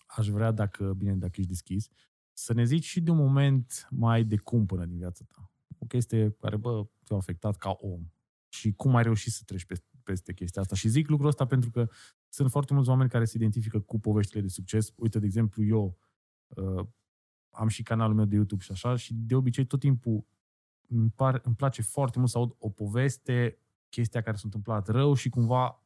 aș 0.05 0.27
vrea, 0.27 0.51
dacă, 0.51 0.93
bine, 0.97 1.13
dacă 1.13 1.33
ești 1.35 1.49
deschis, 1.51 1.87
să 2.33 2.53
ne 2.53 2.63
zici 2.63 2.85
și 2.85 3.01
de 3.01 3.11
un 3.11 3.17
moment 3.17 3.87
mai 3.89 4.23
de 4.23 4.37
cumpănă 4.37 4.85
din 4.85 4.97
viața 4.97 5.25
ta. 5.27 5.51
O 5.77 5.85
chestie 5.85 6.35
care, 6.39 6.57
bă, 6.57 6.85
te-a 7.03 7.17
afectat 7.17 7.57
ca 7.57 7.69
om. 7.79 8.01
Și 8.49 8.71
cum 8.73 8.95
ai 8.95 9.03
reușit 9.03 9.31
să 9.31 9.41
treci 9.45 9.65
peste, 9.65 9.87
peste 10.03 10.33
chestia 10.33 10.61
asta. 10.61 10.75
Și 10.75 10.87
zic 10.87 11.07
lucrul 11.07 11.27
ăsta 11.29 11.45
pentru 11.45 11.69
că 11.71 11.87
sunt 12.29 12.51
foarte 12.51 12.73
mulți 12.73 12.89
oameni 12.89 13.09
care 13.09 13.25
se 13.25 13.37
identifică 13.37 13.79
cu 13.79 13.99
poveștile 13.99 14.41
de 14.41 14.47
succes. 14.47 14.93
Uite, 14.95 15.19
de 15.19 15.25
exemplu, 15.25 15.63
eu 15.63 15.97
uh, 16.47 16.85
am 17.49 17.67
și 17.67 17.83
canalul 17.83 18.15
meu 18.15 18.25
de 18.25 18.35
YouTube 18.35 18.63
și 18.63 18.71
așa 18.71 18.95
și 18.95 19.13
de 19.13 19.35
obicei 19.35 19.65
tot 19.65 19.79
timpul 19.79 20.25
îmi, 20.87 21.09
par, 21.09 21.41
îmi 21.43 21.55
place 21.55 21.81
foarte 21.81 22.17
mult 22.19 22.29
să 22.31 22.37
aud 22.37 22.55
o 22.59 22.69
poveste, 22.69 23.57
chestia 23.89 24.21
care 24.21 24.35
s-a 24.35 24.41
întâmplat 24.45 24.87
rău 24.87 25.13
și 25.13 25.29
cumva 25.29 25.83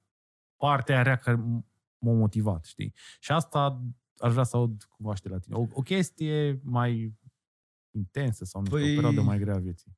partea 0.58 1.02
rea 1.02 1.15
care 1.17 1.38
m- 1.38 1.65
m-a 1.97 2.13
motivat, 2.13 2.65
știi? 2.65 2.93
Și 3.19 3.32
asta 3.32 3.84
aș 4.17 4.32
vrea 4.32 4.43
să 4.43 4.56
aud 4.58 4.84
cumva 4.84 5.15
și 5.15 5.21
de 5.21 5.30
la 5.30 5.38
tine. 5.39 5.56
O, 5.56 5.65
o 5.71 5.82
chestie 5.82 6.60
mai 6.63 7.13
intensă 7.91 8.45
sau 8.45 8.62
nu 8.62 8.67
știu, 8.67 8.80
Păi- 8.80 8.91
o 8.91 8.93
perioadă 8.95 9.21
mai 9.21 9.39
grea 9.39 9.56
a 9.56 9.60
vieții. 9.60 9.97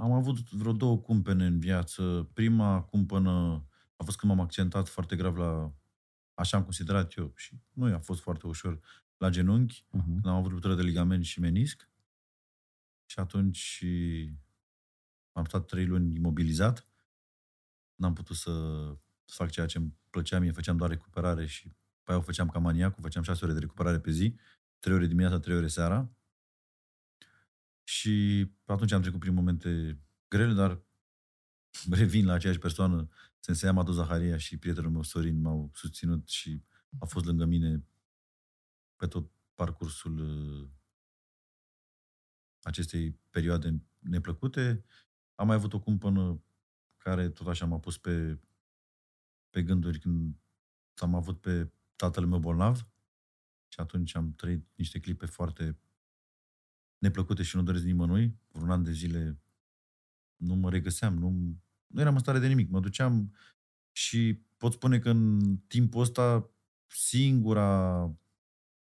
Am 0.00 0.12
avut 0.12 0.50
vreo 0.50 0.72
două 0.72 0.98
cumpene 0.98 1.46
în 1.46 1.58
viață. 1.58 2.30
Prima 2.32 2.82
cumpănă 2.82 3.64
a 3.96 4.04
fost 4.04 4.18
când 4.18 4.32
m-am 4.32 4.44
accentat 4.44 4.88
foarte 4.88 5.16
grav 5.16 5.36
la, 5.36 5.74
așa 6.34 6.56
am 6.56 6.62
considerat 6.62 7.16
eu, 7.16 7.32
și 7.36 7.60
nu 7.72 7.94
a 7.94 7.98
fost 7.98 8.20
foarte 8.20 8.46
ușor, 8.46 8.80
la 9.16 9.28
genunchi, 9.30 9.84
Uh-huh. 9.84 10.04
când 10.04 10.26
am 10.26 10.34
avut 10.34 10.50
ruptură 10.50 10.74
de 10.74 10.82
ligament 10.82 11.24
și 11.24 11.40
menisc. 11.40 11.88
Și 13.06 13.18
atunci 13.18 13.84
am 15.32 15.44
stat 15.44 15.66
trei 15.66 15.86
luni 15.86 16.14
imobilizat. 16.14 16.86
N-am 17.94 18.12
putut 18.12 18.36
să 18.36 18.52
fac 19.24 19.50
ceea 19.50 19.66
ce 19.66 19.78
îmi 19.78 19.94
plăcea 20.10 20.38
mie, 20.38 20.52
făceam 20.52 20.76
doar 20.76 20.90
recuperare 20.90 21.46
și 21.46 21.68
pe 22.02 22.10
aia 22.10 22.18
o 22.18 22.22
făceam 22.22 22.48
ca 22.48 22.58
maniacul, 22.58 23.02
făceam 23.02 23.22
șase 23.22 23.44
ore 23.44 23.52
de 23.52 23.58
recuperare 23.58 24.00
pe 24.00 24.10
zi, 24.10 24.34
trei 24.78 24.94
ore 24.94 25.06
dimineața, 25.06 25.38
trei 25.38 25.56
ore 25.56 25.68
seara. 25.68 26.10
Și 27.90 28.46
atunci 28.64 28.92
am 28.92 29.00
trecut 29.00 29.20
prin 29.20 29.34
momente 29.34 29.98
grele, 30.28 30.52
dar 30.52 30.82
revin 31.90 32.26
la 32.26 32.32
aceeași 32.32 32.58
persoană. 32.58 33.08
Sensei 33.38 33.68
Amadu 33.68 33.92
Zaharia 33.92 34.36
și 34.36 34.58
prietenul 34.58 34.90
meu 34.90 35.02
Sorin 35.02 35.40
m-au 35.40 35.70
susținut 35.74 36.28
și 36.28 36.62
au 36.98 37.06
fost 37.06 37.24
lângă 37.24 37.44
mine 37.44 37.84
pe 38.96 39.06
tot 39.06 39.30
parcursul 39.54 40.18
uh, 40.18 40.68
acestei 42.62 43.18
perioade 43.30 43.82
neplăcute. 43.98 44.84
Am 45.34 45.46
mai 45.46 45.56
avut 45.56 45.72
o 45.72 45.80
cumpănă 45.80 46.42
care 46.96 47.28
tot 47.28 47.46
așa 47.46 47.66
m-a 47.66 47.78
pus 47.78 47.98
pe, 47.98 48.40
pe 49.48 49.62
gânduri 49.62 49.98
când 49.98 50.36
am 50.94 51.14
avut 51.14 51.40
pe 51.40 51.72
tatăl 51.96 52.26
meu 52.26 52.38
bolnav 52.38 52.88
și 53.68 53.80
atunci 53.80 54.14
am 54.14 54.34
trăit 54.34 54.66
niște 54.74 55.00
clipe 55.00 55.26
foarte 55.26 55.78
neplăcute 57.00 57.42
și 57.42 57.56
nu 57.56 57.62
doresc 57.62 57.84
nimănui. 57.84 58.38
Vreun 58.52 58.70
an 58.70 58.82
de 58.82 58.92
zile 58.92 59.40
nu 60.36 60.54
mă 60.54 60.70
regăseam, 60.70 61.14
nu, 61.14 61.30
nu 61.86 62.00
eram 62.00 62.14
în 62.14 62.20
stare 62.20 62.38
de 62.38 62.46
nimic. 62.46 62.70
Mă 62.70 62.80
duceam 62.80 63.34
și 63.92 64.42
pot 64.56 64.72
spune 64.72 64.98
că 64.98 65.10
în 65.10 65.40
timpul 65.66 66.00
ăsta 66.00 66.50
singura 66.86 68.00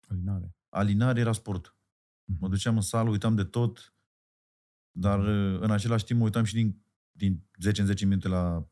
Alinare. 0.09 0.54
alinare 0.68 1.20
era 1.20 1.33
sport. 1.33 1.76
Mă 2.24 2.48
duceam 2.48 2.76
în 2.76 2.83
sală, 2.83 3.11
uitam 3.11 3.35
de 3.35 3.44
tot, 3.44 3.94
dar 4.90 5.18
uh, 5.18 5.61
în 5.61 5.70
același 5.70 6.04
timp 6.04 6.18
mă 6.18 6.24
uitam 6.24 6.44
și 6.44 6.54
din, 6.54 6.83
din 7.12 7.42
10 7.61 7.81
în 7.81 7.87
10 7.87 8.04
minute 8.07 8.28
la, 8.28 8.68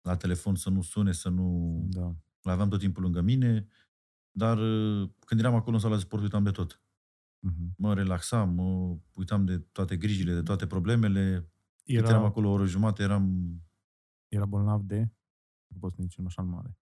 la 0.00 0.16
telefon 0.16 0.54
să 0.54 0.70
nu 0.70 0.82
sune, 0.82 1.12
să 1.12 1.28
nu... 1.28 1.78
Da. 1.90 2.16
L 2.42 2.48
aveam 2.48 2.68
tot 2.68 2.78
timpul 2.78 3.02
lângă 3.02 3.20
mine, 3.20 3.66
dar 4.30 4.58
uh, 4.58 5.10
când 5.24 5.40
eram 5.40 5.54
acolo 5.54 5.76
în 5.76 5.82
sala 5.82 5.94
de 5.94 6.00
sport 6.00 6.22
uitam 6.22 6.42
de 6.42 6.50
tot. 6.50 6.82
Uh-huh. 7.46 7.68
Mă 7.76 7.94
relaxam, 7.94 8.50
mă 8.54 8.96
uitam 9.14 9.44
de 9.44 9.58
toate 9.58 9.96
grijile, 9.96 10.34
de 10.34 10.42
toate 10.42 10.66
problemele. 10.66 11.50
Cât 11.84 11.96
eram 11.96 12.08
Era, 12.08 12.24
acolo 12.24 12.48
o 12.48 12.52
oră 12.52 12.64
jumate, 12.66 13.02
eram... 13.02 13.54
era 14.28 14.44
bolnav 14.46 14.82
de, 14.82 15.12
nu 15.66 15.78
pot 15.78 15.90
să 15.90 15.96
ne 15.98 16.06
zicem 16.06 16.26
așa 16.26 16.42
în 16.42 16.48
mare. 16.48 16.78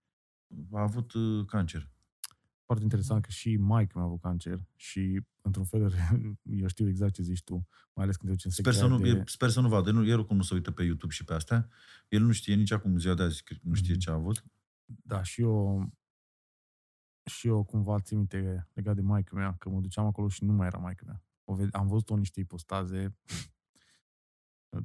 A 0.73 0.81
avut 0.83 1.13
uh, 1.13 1.45
cancer. 1.47 1.91
Foarte 2.65 2.85
interesant 2.85 3.23
că 3.23 3.31
și 3.31 3.57
Mike 3.57 3.93
mi-a 3.95 4.05
avut 4.05 4.21
cancer 4.21 4.67
și, 4.75 5.21
într-un 5.43 5.65
fel, 5.65 5.93
eu 6.63 6.67
știu 6.67 6.89
exact 6.89 7.15
ce 7.15 7.23
zici 7.23 7.43
tu, 7.45 7.69
mai 7.95 8.05
ales 8.05 8.17
când 8.17 8.29
te 8.31 8.35
duci 8.37 8.45
în 8.45 8.51
Sper 8.51 8.73
să, 8.73 8.79
secția 8.79 8.97
nu, 8.97 9.03
de... 9.03 9.13
de... 9.13 9.23
sper 9.27 9.49
să 9.51 9.61
nu 9.61 9.69
vadă. 9.69 9.91
Nu, 9.91 10.07
el 10.07 10.19
oricum 10.19 10.37
nu 10.37 10.43
se 10.43 10.55
uită 10.55 10.71
pe 10.71 10.83
YouTube 10.83 11.13
și 11.13 11.25
pe 11.25 11.33
astea. 11.35 11.69
El 12.09 12.23
nu 12.23 12.33
știe 12.33 12.55
nici 12.55 12.71
acum 12.71 12.99
ziua 12.99 13.15
de 13.15 13.23
azi, 13.23 13.43
cred 13.43 13.59
că 13.59 13.69
nu 13.69 13.75
știe 13.75 13.93
Mhm. 13.93 14.01
ce 14.01 14.11
a 14.11 14.13
avut. 14.13 14.45
Da, 14.85 15.23
și 15.23 15.41
eu 15.41 15.89
și 17.27 17.47
eu 17.49 17.65
cumva 17.65 18.01
țin 18.01 18.17
minte 18.17 18.69
legat 18.73 18.95
de 18.95 19.01
maică 19.01 19.35
mea, 19.35 19.55
că 19.59 19.69
mă 19.69 19.81
duceam 19.81 20.07
acolo 20.07 20.29
și 20.29 20.45
nu 20.45 20.53
mai 20.53 20.67
era 20.67 20.79
maică 20.79 21.05
mea. 21.07 21.23
O 21.45 21.57
ved- 21.57 21.71
am 21.71 21.87
văzut-o 21.87 22.13
în 22.13 22.19
niște 22.19 22.41
ipostaze 22.41 23.17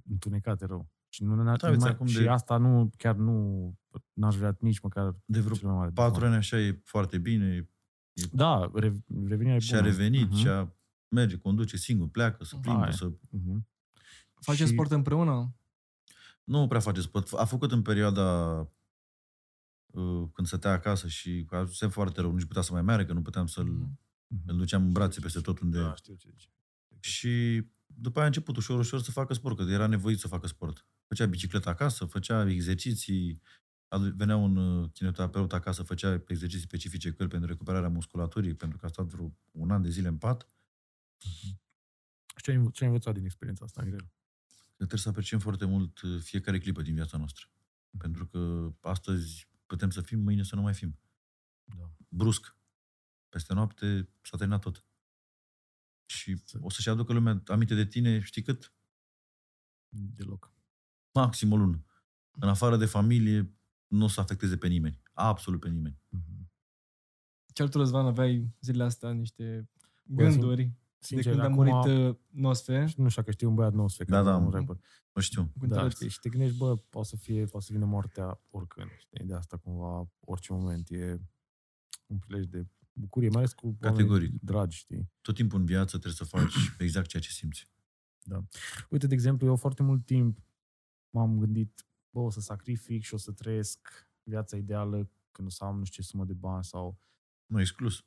întunecate 0.09 0.65
rău. 0.65 0.89
Și, 1.09 1.23
nu, 1.23 1.35
Da, 1.43 1.55
da, 1.55 1.67
uite, 1.69 1.79
mai, 1.83 1.89
acum 1.91 2.05
și 2.05 2.17
de- 2.17 2.29
asta 2.29 2.57
nu, 2.57 2.89
chiar 2.97 3.15
nu, 3.15 3.73
n-aș 4.13 4.35
vrea 4.35 4.57
nici 4.59 4.79
măcar 4.79 5.15
De 5.25 5.39
vreo 5.39 5.55
cel 5.55 5.67
mai 5.67 5.77
mare 5.77 5.91
patru 5.91 6.19
dezamăgire. 6.19 6.25
ani 6.27 6.35
așa 6.35 6.57
e 6.59 6.81
foarte 6.85 7.17
bine. 7.17 7.69
Da, 8.31 8.71
re, 8.73 8.93
revenirea 9.27 9.55
e 9.55 9.59
Și 9.59 9.73
a 9.73 9.77
bună. 9.77 9.89
revenit, 9.89 10.27
Mhm. 10.29 10.35
și 10.37 10.47
a 10.47 10.73
merge, 11.07 11.37
conduce 11.37 11.77
singur, 11.77 12.09
pleacă, 12.09 12.43
să 12.43 12.57
plimbă, 12.57 12.81
Hai. 12.81 12.93
să... 12.93 13.11
Mhm. 13.29 13.67
Face 14.33 14.65
Și- 14.65 14.71
sport 14.71 14.91
împreună? 14.91 15.55
Nu 16.43 16.67
prea 16.67 16.79
face 16.79 17.01
sport. 17.01 17.33
A 17.33 17.45
făcut 17.45 17.71
în 17.71 17.81
perioada 17.81 18.23
uh, 18.59 18.67
când 20.33 20.47
stătea 20.47 20.71
acasă 20.71 21.07
și 21.07 21.45
a 21.49 21.57
ajuns 21.57 21.93
foarte 21.93 22.21
rău, 22.21 22.33
nici 22.35 22.45
putea 22.45 22.61
să 22.61 22.71
mai 22.73 22.81
meargă, 22.81 23.13
nu 23.13 23.21
puteam 23.21 23.47
să-l 23.47 23.65
Mhm. 23.65 23.99
Mhm. 24.27 24.49
îl 24.49 24.57
duceam 24.57 24.83
în 24.85 24.91
brațe 24.91 25.19
peste 25.19 25.39
tot 25.41 25.59
unde... 25.59 25.81
Da, 25.81 25.95
știu 25.95 26.13
ce 26.15 26.29
zici. 26.29 26.49
Și 26.99 27.63
după 27.85 28.15
aia 28.17 28.23
a 28.23 28.27
început 28.27 28.55
ușor, 28.57 28.79
ușor 28.79 29.01
să 29.01 29.11
facă 29.11 29.33
sport, 29.33 29.57
că 29.57 29.63
era 29.63 29.87
nevoit 29.87 30.19
să 30.19 30.27
facă 30.27 30.47
sport. 30.47 30.85
Făcea 31.07 31.25
bicicletă 31.25 31.69
acasă, 31.69 32.05
făcea 32.05 32.49
exerciții, 32.49 33.41
adu- 33.87 34.15
venea 34.15 34.35
un 34.35 34.55
uh, 34.55 34.89
kinetoterapeut 34.93 35.53
acasă, 35.53 35.83
făcea 35.83 36.23
exerciții 36.27 36.65
specifice 36.67 37.11
cu 37.11 37.23
el 37.23 37.29
pentru 37.29 37.47
recuperarea 37.49 37.89
musculaturii, 37.89 38.53
pentru 38.53 38.77
că 38.77 38.85
a 38.85 38.89
stat 38.89 39.05
vreo 39.05 39.33
un 39.51 39.71
an 39.71 39.81
de 39.81 39.89
zile 39.89 40.07
în 40.07 40.17
pat. 40.17 40.49
Și 41.17 41.57
ce 42.43 42.51
ai, 42.51 42.57
înv- 42.57 42.71
ce 42.71 42.83
ai 42.83 42.89
învățat 42.89 43.13
din 43.13 43.25
experiența 43.25 43.65
asta, 43.65 43.83
greu? 43.83 44.11
Că 44.47 44.73
trebuie 44.77 44.99
să 44.99 45.09
apreciem 45.09 45.39
foarte 45.39 45.65
mult 45.65 46.01
uh, 46.01 46.19
fiecare 46.21 46.59
clipă 46.59 46.81
din 46.81 46.93
viața 46.93 47.17
noastră. 47.17 47.45
Pentru 47.97 48.27
că 48.27 48.69
astăzi 48.81 49.47
putem 49.71 49.89
să 49.89 50.01
fim, 50.01 50.19
mâine 50.19 50.43
să 50.43 50.55
nu 50.55 50.61
mai 50.61 50.73
fim. 50.73 50.99
Da. 51.63 51.91
Brusc. 52.09 52.57
Peste 53.29 53.53
noapte 53.53 54.09
s-a 54.21 54.37
terminat 54.37 54.61
tot. 54.61 54.85
Și 56.05 56.37
Să- 56.45 56.57
o 56.61 56.69
să-și 56.69 56.89
aducă 56.89 57.13
lumea 57.13 57.41
aminte 57.45 57.75
de 57.75 57.85
tine, 57.85 58.19
știi 58.19 58.41
cât? 58.41 58.73
Deloc. 59.89 60.53
Maxim 61.13 61.51
o 61.51 61.57
lună. 61.57 61.85
în 62.39 62.47
afară 62.49 62.77
de 62.77 62.85
familie, 62.85 63.55
nu 63.87 64.03
o 64.03 64.07
să 64.07 64.19
afecteze 64.19 64.57
pe 64.57 64.67
nimeni. 64.67 65.01
Absolut 65.13 65.59
pe 65.59 65.69
nimeni. 65.69 65.99
Mhm. 66.09 66.51
Ce 67.53 67.67
tu, 67.67 67.77
Răzvan, 67.77 68.05
aveai 68.05 68.55
zilele 68.61 68.83
astea 68.83 69.11
niște 69.11 69.69
Bă, 70.05 70.23
gânduri 70.23 70.71
Sincer, 70.99 71.23
de 71.25 71.29
când 71.39 71.41
a 71.41 71.49
acum- 71.51 71.55
murit 71.83 72.07
uh, 72.09 72.15
Nosfe? 72.29 72.93
Nu 72.97 73.09
știu 73.09 73.23
că 73.23 73.31
știi 73.31 73.47
un 73.47 73.55
băiat 73.55 73.73
nou, 73.73 73.87
Da, 73.97 74.03
care 74.05 74.23
da, 74.23 74.35
un 74.35 74.43
mă- 74.43 74.49
rapper. 74.51 74.77
Nu 75.13 75.21
știu. 75.21 75.43
Cu 75.59 75.65
Da, 75.65 75.75
înțeles. 75.75 75.93
știi, 75.93 76.09
și 76.09 76.19
te 76.19 76.29
gândești, 76.29 76.57
bă, 76.57 76.75
poate 76.75 77.07
să 77.07 77.15
fie, 77.15 77.45
poate 77.45 77.65
să 77.65 77.73
vină 77.73 77.85
moartea 77.85 78.41
oricând. 78.49 78.89
Știi? 78.97 79.25
De 79.25 79.33
asta 79.33 79.57
cumva, 79.57 80.09
orice 80.19 80.53
moment 80.53 80.89
e 80.89 81.21
un 82.05 82.17
prilej 82.19 82.45
de 82.45 82.65
bucurie, 82.93 83.29
mai 83.29 83.37
ales 83.37 83.53
cu 83.53 83.75
Categoric. 83.79 84.09
oamenii 84.11 84.39
dragi, 84.41 84.77
știi? 84.77 85.11
Tot 85.21 85.35
timpul 85.35 85.59
în 85.59 85.65
viață 85.65 85.89
trebuie 85.97 86.13
să 86.13 86.23
faci 86.23 86.53
exact 86.85 87.07
ceea 87.07 87.21
ce 87.21 87.29
simți. 87.29 87.69
Uite, 88.89 89.07
de 89.07 89.13
exemplu, 89.13 89.47
eu 89.47 89.55
foarte 89.55 89.83
mult 89.83 90.05
timp 90.05 90.39
m-am 91.09 91.39
gândit, 91.39 91.85
bă, 92.09 92.19
o 92.19 92.29
să 92.29 92.39
sacrific 92.39 93.03
și 93.03 93.13
o 93.13 93.17
să 93.17 93.31
trăiesc 93.31 94.09
viața 94.23 94.57
ideală 94.57 95.09
când 95.31 95.47
o 95.47 95.51
să 95.51 95.63
am 95.63 95.77
nu 95.77 95.83
știu 95.83 96.03
ce 96.03 96.09
sumă 96.09 96.25
de 96.25 96.33
bani 96.33 96.63
sau 96.63 96.99
Nu, 97.45 97.59
exclus. 97.59 98.05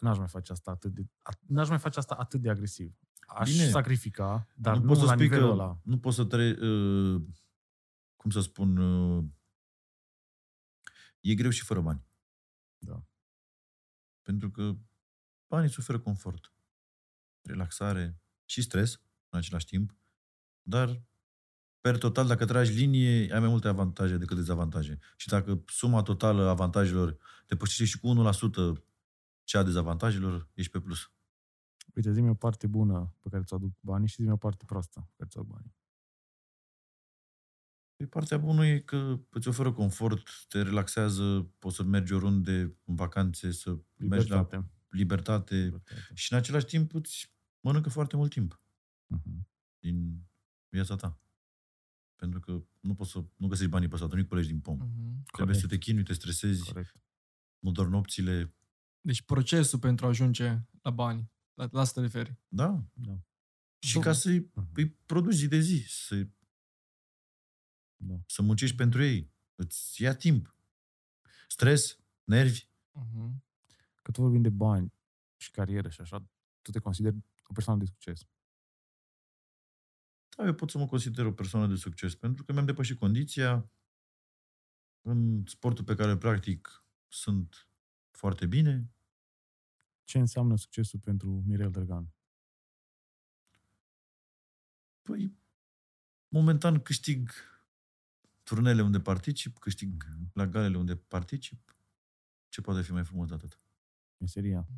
n-aș 0.00 0.18
mai 0.18 0.28
face 0.28 0.52
asta 0.52 0.70
atât 0.70 0.94
de, 0.94 1.06
at, 1.22 1.40
n-aș 1.46 1.68
mai 1.68 1.78
face 1.78 1.98
asta 1.98 2.14
atât 2.14 2.40
de 2.40 2.50
agresiv. 2.50 2.94
Aș 3.26 3.52
Bine. 3.52 3.68
sacrifica, 3.68 4.46
dar 4.54 4.76
nu, 4.76 4.82
nu 4.82 4.86
nu 4.86 4.88
poți 4.88 5.00
să 5.00 5.06
la 5.06 5.12
spui 5.12 5.24
nivelul 5.24 5.46
că 5.46 5.52
ăla. 5.52 5.80
nu 5.82 5.98
poți 5.98 6.16
să 6.16 6.24
trăi, 6.24 6.50
uh, 6.50 7.22
cum 8.16 8.30
să 8.30 8.40
spun, 8.40 8.76
uh, 8.76 9.24
e 11.20 11.34
greu 11.34 11.50
și 11.50 11.64
fără 11.64 11.80
bani. 11.80 12.04
Da. 12.78 13.04
Pentru 14.22 14.50
că 14.50 14.76
banii 15.46 15.68
îți 15.68 15.78
oferă 15.78 15.98
confort, 15.98 16.52
relaxare 17.42 18.20
și 18.44 18.62
stres 18.62 19.00
în 19.28 19.38
același 19.38 19.66
timp, 19.66 19.96
dar 20.62 21.02
per 21.80 21.98
total, 21.98 22.26
dacă 22.26 22.44
tragi 22.44 22.72
linie, 22.72 23.32
ai 23.32 23.40
mai 23.40 23.48
multe 23.48 23.68
avantaje 23.68 24.16
decât 24.16 24.36
dezavantaje. 24.36 24.98
Și 25.16 25.28
dacă 25.28 25.62
suma 25.66 26.02
totală 26.02 26.42
a 26.42 26.48
avantajelor 26.48 27.16
depășește 27.46 27.84
și 27.84 27.98
cu 27.98 28.08
1% 28.08 28.82
cea 29.44 29.58
a 29.58 29.62
dezavantajelor, 29.62 30.48
ești 30.54 30.70
pe 30.70 30.80
plus. 30.80 31.10
Uite, 31.96 32.12
zi-mi 32.12 32.28
o 32.28 32.34
parte 32.34 32.66
bună 32.66 33.14
pe 33.20 33.28
care 33.28 33.42
ți-o 33.42 33.56
aduc 33.56 33.72
banii 33.80 34.08
și 34.08 34.14
zi-mi 34.16 34.30
o 34.30 34.36
parte 34.36 34.64
proastă 34.64 35.00
pe 35.00 35.14
care 35.16 35.28
ți-o 35.30 35.40
aduc 35.40 35.52
banii. 35.52 35.74
Păi 37.96 38.06
partea 38.06 38.38
bună 38.38 38.66
e 38.66 38.78
că 38.80 39.20
îți 39.30 39.48
oferă 39.48 39.72
confort, 39.72 40.28
te 40.48 40.62
relaxează, 40.62 41.50
poți 41.58 41.76
să 41.76 41.82
mergi 41.82 42.12
oriunde 42.12 42.76
în 42.84 42.94
vacanțe, 42.94 43.50
să 43.50 43.70
mergi 43.96 44.28
la 44.28 44.36
Libertate. 44.36 44.70
libertate 44.88 45.54
Libertate. 45.56 46.10
și 46.14 46.32
în 46.32 46.38
același 46.38 46.64
timp 46.64 46.94
îți 46.94 47.34
mănâncă 47.60 47.88
foarte 47.88 48.16
mult 48.16 48.30
timp 48.30 48.60
Mhm. 49.06 49.48
din 49.78 50.26
viața 50.68 50.96
ta. 50.96 51.20
Pentru 52.16 52.40
că 52.40 52.62
nu 52.80 52.94
poți 52.94 53.10
să 53.10 53.24
nu 53.36 53.46
găsești 53.46 53.70
banii 53.70 53.88
pe 53.88 54.06
nu-i 54.12 54.26
colegi 54.26 54.48
din 54.48 54.60
pom. 54.60 54.76
Mhm. 54.76 55.22
Trebuie 55.32 55.54
să 55.56 55.60
Corect. 55.62 55.68
te 55.68 55.86
chinui, 55.86 56.02
te 56.04 56.12
stresezi, 56.12 56.64
Corect. 56.64 56.96
nu 57.58 57.72
doar 57.72 57.86
nopțile. 57.86 58.54
Deci 59.00 59.22
procesul 59.22 59.78
pentru 59.78 60.04
a 60.06 60.08
ajunge 60.08 60.58
la 60.82 60.90
bani. 60.90 61.30
La, 61.56 61.68
la 61.72 61.80
asta 61.80 62.00
te 62.00 62.06
referi. 62.06 62.36
Da. 62.48 62.84
Da. 62.92 63.18
Și 63.78 63.98
ca 63.98 64.12
să-i 64.12 64.50
Mhm. 64.54 64.70
îi 64.74 64.90
produci 64.90 65.34
zi 65.34 65.48
de 65.48 65.58
zi, 65.58 65.84
să, 65.88 66.28
Da. 67.96 68.14
să 68.26 68.42
muncești 68.42 68.76
pentru 68.76 69.02
ei. 69.02 69.32
Îți 69.54 70.02
ia 70.02 70.14
timp. 70.14 70.54
Stres, 71.48 71.98
nervi. 72.24 72.68
Mhm. 72.92 73.44
Că 74.02 74.10
tu 74.10 74.20
vorbim 74.20 74.42
de 74.42 74.48
bani 74.50 74.92
și 75.36 75.50
carieră 75.50 75.88
și 75.88 76.00
așa, 76.00 76.26
tu 76.62 76.70
te 76.70 76.78
consideri 76.78 77.16
o 77.46 77.52
persoană 77.52 77.78
de 77.78 77.86
succes. 77.86 78.20
Da, 80.36 80.44
eu 80.44 80.54
pot 80.54 80.70
să 80.70 80.78
mă 80.78 80.86
consider 80.86 81.24
o 81.26 81.32
persoană 81.32 81.66
de 81.66 81.74
succes, 81.74 82.14
pentru 82.14 82.44
că 82.44 82.52
mi-am 82.52 82.64
depășit 82.64 82.98
condiția. 82.98 83.70
În 85.00 85.46
sportul 85.46 85.84
pe 85.84 85.94
care 85.94 86.10
îl 86.10 86.18
practic 86.18 86.84
sunt 87.08 87.68
foarte 88.10 88.46
bine. 88.46 88.90
Ce 90.06 90.18
înseamnă 90.18 90.56
succesul 90.56 90.98
pentru 90.98 91.42
Mirel 91.46 91.70
Drăgan? 91.70 92.14
Păi, 95.02 95.36
momentan 96.28 96.80
câștig 96.82 97.30
turnele 98.42 98.82
unde 98.82 99.00
particip, 99.00 99.58
câștig 99.58 100.04
la 100.32 100.46
galele 100.46 100.76
unde 100.76 100.96
particip. 100.96 101.76
Ce 102.48 102.60
poate 102.60 102.82
fi 102.82 102.92
mai 102.92 103.04
frumos 103.04 103.28
de 103.28 103.34
atât? 103.34 103.60
Meseria? 104.16 104.68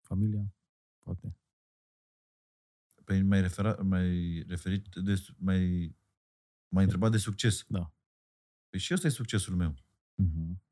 Familia? 0.00 0.54
Poate. 1.00 1.36
Păi 3.04 3.22
mai, 3.22 3.40
refera, 3.40 3.74
mai 3.82 4.40
referit, 4.46 4.94
de, 4.94 5.24
mai, 5.36 5.94
mai 6.68 6.82
întrebat 6.82 7.10
de 7.10 7.18
succes. 7.18 7.64
Da. 7.68 7.92
Păi 8.68 8.78
și 8.78 8.94
ăsta 8.94 9.06
e 9.06 9.10
succesul 9.10 9.54
meu. 9.56 9.74
Mhm. 10.14 10.62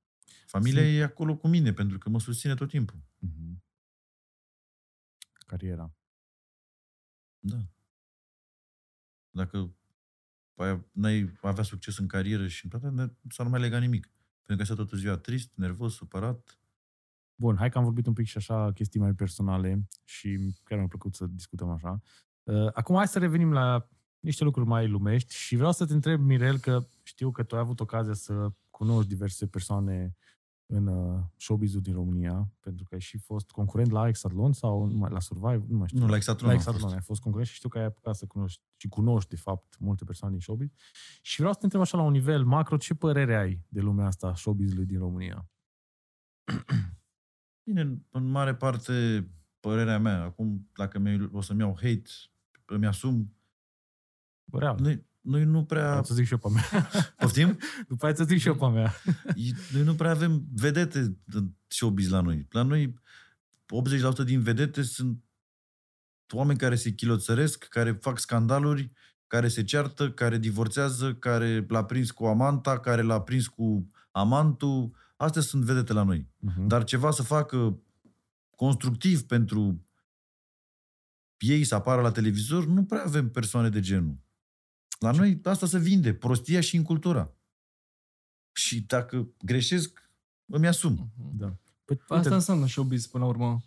Familia 0.47 0.83
Sunt- 0.83 0.95
e 0.95 1.03
acolo 1.03 1.37
cu 1.37 1.49
mine, 1.49 1.73
pentru 1.73 1.99
că 1.99 2.09
mă 2.09 2.21
susține 2.21 2.55
tot 2.55 2.69
timpul. 2.69 3.03
Mhm. 3.25 3.63
Cariera. 5.47 5.93
Da. 7.41 7.59
Dacă 9.31 9.75
ai, 10.55 10.85
n-ai 10.93 11.33
avea 11.43 11.63
succes 11.63 11.99
în 11.99 12.07
carieră 12.07 12.47
și 12.49 12.65
în 12.65 12.71
toate, 12.71 12.89
ne- 12.89 13.13
s-ar 13.29 13.47
nu 13.47 13.51
mai 13.53 13.61
lega 13.61 13.79
nimic. 13.79 14.07
Pentru 14.43 14.55
că 14.55 14.61
ai 14.61 14.65
stat 14.65 14.77
toată 14.77 14.97
ziua 14.97 15.17
trist, 15.17 15.51
nervos, 15.55 15.95
supărat. 15.95 16.59
Bun, 17.35 17.57
hai 17.57 17.71
că 17.71 17.79
am 17.79 17.85
vorbit 17.85 18.07
un 18.07 18.13
pic 18.13 18.27
și 18.27 18.37
așa 18.37 18.73
chestii 18.73 19.01
mai 19.01 19.15
personale 19.15 19.87
și 20.05 20.55
chiar 20.65 20.79
mi-a 20.79 20.87
plăcut 20.89 21.15
să 21.15 21.27
discutăm 21.27 21.69
așa. 21.71 22.01
Uh, 22.43 22.71
Acum 22.73 22.97
hai 22.97 23.09
să 23.09 23.19
revenim 23.19 23.53
la 23.53 23.89
niște 24.21 24.45
lucruri 24.45 24.69
mai 24.69 24.89
lumești 24.89 25.35
și 25.35 25.57
vreau 25.57 25.73
să 25.73 25.87
te 25.87 25.93
întreb, 25.93 26.21
Mirel, 26.21 26.59
că 26.59 26.87
știu 27.03 27.31
că 27.31 27.43
tu 27.43 27.55
ai 27.55 27.61
avut 27.61 27.81
ocazia 27.81 28.15
să 28.15 28.53
cunoști 28.71 29.09
diverse 29.09 29.47
persoane 29.47 30.17
în 30.67 30.87
uh, 30.87 31.21
showbiz-ul 31.37 31.81
din 31.81 31.93
România, 31.95 32.53
pentru 32.61 32.85
că 32.85 32.95
ai 32.95 33.01
și 33.01 33.19
fost 33.19 33.51
concurent 33.51 33.91
la 33.91 34.09
Exatlon 34.09 34.53
sau 34.53 34.85
nu 34.87 34.97
mai, 34.97 35.11
la 35.11 35.21
Survive, 35.21 35.65
nu 35.69 35.77
mai 35.77 35.89
știu. 35.89 36.01
Nu, 36.01 36.07
la 36.07 36.17
Exatlon 36.17 36.47
la 36.47 36.53
am 36.53 36.59
Exatlon 36.59 36.83
fost. 36.83 36.95
ai 36.95 37.01
fost 37.01 37.21
concurent 37.21 37.49
și 37.51 37.55
știu 37.57 37.69
că 37.69 37.79
ai 37.79 37.85
apucat 37.85 38.17
să 38.17 38.27
cunoști 38.27 38.63
și 38.77 38.89
cunoști, 38.89 39.31
de 39.31 39.37
fapt, 39.37 39.79
multe 39.79 40.05
persoane 40.05 40.33
din 40.35 40.43
showbiz. 40.43 40.69
Și 41.23 41.37
vreau 41.37 41.53
să 41.53 41.59
te 41.59 41.65
întreb 41.65 41.83
așa 41.83 41.97
la 41.97 42.03
un 42.03 42.13
nivel 42.13 42.45
macro, 42.45 42.77
ce 42.77 42.95
părere 42.95 43.37
ai 43.37 43.65
de 43.69 43.81
lumea 43.81 44.07
asta 44.07 44.27
a 44.27 44.35
showbiz-ului 44.35 44.87
din 44.87 44.99
România? 44.99 45.49
Bine, 47.67 47.81
în- 47.81 48.03
în 48.11 48.25
mare 48.31 48.55
parte, 48.55 49.29
părerea 49.61 49.99
mea, 49.99 50.23
acum, 50.23 50.69
dacă 50.75 50.99
mi 50.99 51.29
o 51.33 51.41
să-mi 51.41 51.61
iau 51.61 51.75
hate, 51.75 52.11
îmi 52.65 52.87
asum, 52.87 53.35
Bă, 54.51 54.59
real. 54.59 54.79
Noi, 55.25 55.43
noi 55.43 55.45
nu 55.45 55.65
prea... 55.65 55.89
Vreau 55.89 56.05
să 56.05 56.15
zic 56.15 56.27
și 56.27 56.33
eu 56.33 56.39
pe 56.39 56.47
a 56.47 56.51
mea. 56.51 56.91
Poftim? 57.19 57.59
După 57.89 58.05
aia 58.05 58.15
să 58.15 58.25
zic 58.25 58.39
și 58.39 58.47
eu 58.47 58.55
pe 58.55 58.65
a 58.65 58.69
mea. 58.69 58.95
Noi 59.73 59.83
nu 59.83 59.95
prea 59.95 60.11
avem 60.11 60.45
vedete 60.55 61.17
în 61.33 61.51
showbiz 61.67 62.09
la 62.09 62.21
noi. 62.21 62.47
La 62.51 62.63
noi, 62.63 62.95
80% 64.23 64.25
din 64.25 64.43
vedete 64.43 64.83
sunt 64.83 65.23
oameni 66.33 66.59
care 66.59 66.75
se 66.75 66.91
chiloțăresc, 66.91 67.65
care 67.65 67.93
fac 67.93 68.19
scandaluri, 68.19 68.93
care 69.27 69.49
se 69.49 69.65
ceartă, 69.65 70.11
care 70.11 70.39
divorțează, 70.39 71.15
care 71.15 71.67
l-a 71.69 71.85
prins 71.85 72.11
cu 72.11 72.25
amanta, 72.25 72.79
care 72.79 73.03
l-a 73.03 73.21
prins 73.21 73.47
cu 73.47 73.91
amantul. 74.11 74.91
Astea 75.17 75.43
sunt 75.43 75.65
vedete 75.65 75.93
la 75.93 76.03
noi. 76.03 76.29
Mhm. 76.39 76.67
Dar 76.67 76.85
ceva 76.85 77.11
să 77.11 77.23
facă 77.23 77.79
constructiv 78.57 79.23
pentru 79.23 79.87
ei 81.39 81.65
să 81.65 81.75
apară 81.75 82.03
la 82.03 82.11
televizor, 82.11 82.67
nu 82.67 82.85
prea 82.85 83.03
avem 83.05 83.31
persoane 83.31 83.69
de 83.69 83.81
genul. 83.81 84.24
La 85.05 85.11
noi 85.11 85.41
asta 85.43 85.67
se 85.67 85.79
vinde, 85.79 86.15
prostia 86.15 86.61
și 86.61 86.77
incultura. 86.77 87.33
Și 88.53 88.83
dacă 88.83 89.29
greșesc, 89.43 90.11
îmi 90.47 90.67
asum. 90.67 90.93
Mhm. 90.93 91.37
Da. 91.37 91.57
Păi, 91.85 91.97
Asta 92.01 92.15
uite, 92.15 92.35
înseamnă 92.35 92.67
showbiz 92.67 93.07
până 93.07 93.25
la 93.25 93.31
urmă. 93.31 93.63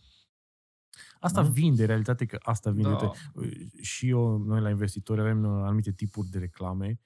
asta 1.20 1.42
Nu? 1.42 1.50
vinde, 1.50 1.86
realitate 1.86 2.26
că 2.26 2.38
asta 2.42 2.72
vinde. 2.72 2.90
Da. 2.90 3.12
Uite, 3.34 3.70
și 3.82 4.10
eu, 4.10 4.38
noi 4.38 4.62
la 4.62 4.70
investitori 4.70 5.22
avem 5.22 5.44
uh, 5.44 5.64
anumite 5.64 5.92
tipuri 5.92 6.28
de 6.30 6.40
reclame 6.40 7.00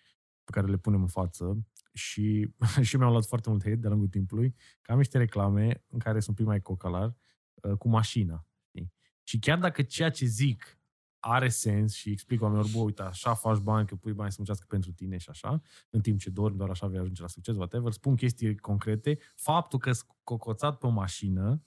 pe 0.44 0.52
care 0.52 0.68
le 0.68 0.78
punem 0.78 1.02
în 1.02 1.08
față 1.08 1.68
și, 1.94 2.54
și 2.82 2.98
mi-au 2.98 3.12
luat 3.12 3.26
foarte 3.26 3.50
mult 3.50 3.64
hate 3.64 3.76
de-a 3.76 3.90
lungul 3.90 4.08
timpului, 4.08 4.56
că 4.82 4.92
am 4.92 4.98
niște 4.98 5.18
reclame 5.18 5.84
în 5.88 6.00
care 6.00 6.20
sunt 6.20 6.36
prima 6.36 6.50
mai 6.50 6.62
cocalar 6.62 7.16
uh, 7.54 7.78
cu 7.78 7.90
mașina. 7.90 8.48
Știi? 8.68 8.94
Și 9.24 9.40
chiar 9.40 9.60
dacă 9.60 9.82
ceea 9.82 10.10
ce 10.10 10.26
zic 10.26 10.81
are 11.24 11.50
sens 11.50 11.94
și 11.94 12.12
explic 12.12 12.42
oamenilor, 12.42 12.72
bă, 12.72 12.80
uite, 12.80 13.02
așa 13.02 13.34
faci 13.34 13.58
bani, 13.58 13.88
că 13.88 13.96
pui 13.96 14.14
bani 14.14 14.30
să 14.30 14.36
muncească 14.38 14.66
pentru 14.70 14.92
tine 14.92 15.18
și 15.18 15.30
așa, 15.30 15.62
în 15.90 16.02
timp 16.02 16.20
ce 16.20 16.30
dormi, 16.30 16.58
doar 16.58 16.70
așa 16.70 16.88
vei 16.88 17.00
ajunge 17.00 17.22
la 17.22 17.28
succes, 17.28 17.56
whatever, 17.56 17.92
spun 17.92 18.16
chestii 18.16 18.58
concrete, 18.58 19.20
faptul 19.36 19.80
că 19.80 19.92
sunt 19.92 20.10
cocoțat 20.24 20.78
pe 20.78 20.86
o 20.86 20.90
mașină, 20.90 21.64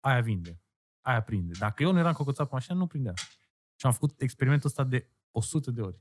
aia 0.00 0.20
vinde, 0.20 0.60
aia 1.00 1.22
prinde. 1.22 1.52
Dacă 1.58 1.82
eu 1.82 1.92
nu 1.92 1.98
eram 1.98 2.12
cocoțat 2.12 2.48
pe 2.48 2.54
mașină, 2.54 2.78
nu 2.78 2.86
prindea. 2.86 3.14
Și 3.76 3.86
am 3.86 3.92
făcut 3.92 4.20
experimentul 4.20 4.68
ăsta 4.68 4.84
de 4.84 5.10
100 5.30 5.70
de 5.70 5.80
ori. 5.80 6.00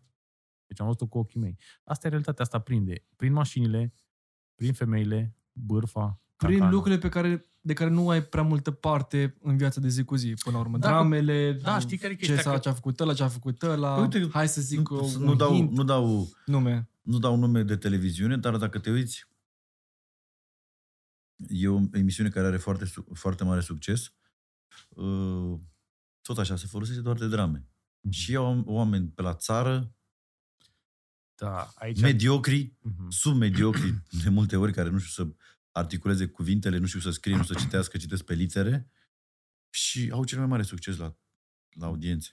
Deci 0.66 0.80
am 0.80 0.86
văzut-o 0.86 1.08
cu 1.08 1.18
ochii 1.18 1.40
mei. 1.40 1.58
Asta 1.84 2.08
e 2.08 2.10
realitatea, 2.10 2.44
asta 2.44 2.60
prinde. 2.60 3.06
Prin 3.16 3.34
mașinile, 3.34 3.94
prin 4.56 4.74
femeile, 4.74 5.36
bârfa, 5.52 6.22
Prin 6.36 6.52
cacana. 6.52 6.72
lucrurile 6.72 7.00
pe 7.00 7.10
care, 7.10 7.49
de 7.62 7.74
care 7.74 7.90
nu 7.90 8.10
ai 8.10 8.24
prea 8.24 8.44
multă 8.44 8.72
parte 8.72 9.38
în 9.42 9.58
viața 9.58 9.82
de 9.82 9.88
zi 9.88 10.04
cu 10.04 10.16
zi, 10.16 10.34
până 10.44 10.56
la 10.56 10.62
urmă. 10.62 10.78
Da, 10.78 10.88
Dramele, 10.88 11.52
da, 11.52 11.80
știi 11.80 11.98
care 11.98 12.14
e 12.14 12.16
ce, 12.16 12.26
chestia? 12.26 12.42
s-a, 12.42 12.52
Că- 12.52 12.58
ce 12.60 12.70
a 12.70 12.74
făcut 12.74 13.00
ăla, 13.00 13.14
ce 13.14 13.24
a 13.24 13.28
făcut 13.28 13.62
ăla. 13.62 13.96
Uite, 13.96 14.28
Hai 14.32 14.48
să 14.48 14.62
zic 14.62 14.90
nu, 14.90 15.06
un 15.16 15.24
nu, 15.24 15.36
dau, 15.36 15.54
hint, 15.54 15.72
nu 15.72 15.84
dau 15.84 16.30
nume. 16.46 16.90
nu 17.02 17.20
dau 17.20 17.36
nume 17.36 17.64
de 17.64 17.76
televiziune, 17.76 18.38
dar 18.38 18.58
dacă 18.58 18.80
te 18.80 18.92
uiți, 18.92 19.28
e 21.48 21.68
o 21.68 21.80
emisiune 21.94 22.30
care 22.30 22.48
are 22.48 22.58
foarte, 22.58 22.86
su- 22.86 23.08
foarte 23.14 23.44
mare 23.44 23.62
succes. 23.62 24.14
Uh, 24.90 25.60
Tot 26.22 26.38
așa, 26.38 26.56
se 26.56 26.68
folosește 26.68 27.02
doar 27.02 27.18
de 27.18 27.28
drame. 27.28 27.68
Și 28.10 28.32
iau 28.32 28.64
oameni 28.66 29.08
pe 29.08 29.22
la 29.22 29.34
țară, 29.36 29.94
Da, 31.36 31.72
aici... 31.76 32.00
mediocri, 32.02 32.76
Mhm. 32.82 33.10
submediocri, 33.10 34.04
de 34.24 34.30
multe 34.30 34.56
ori, 34.56 34.74
care 34.74 34.90
nu 34.90 34.98
știu 34.98 35.24
să 35.26 35.32
articuleze 35.72 36.28
cuvintele, 36.28 36.78
nu 36.78 36.86
știu 36.86 37.00
să 37.00 37.10
scrie, 37.10 37.36
nu 37.36 37.44
știu 37.44 37.56
să 37.56 37.62
citească, 37.62 37.98
citesc 37.98 38.24
pe 38.24 38.34
litere 38.34 38.92
și 39.70 40.10
au 40.14 40.24
cel 40.24 40.38
mai 40.38 40.48
mare 40.48 40.64
succes 40.64 40.98
la, 40.98 41.18
la 41.70 41.86
audiențe. 41.86 42.30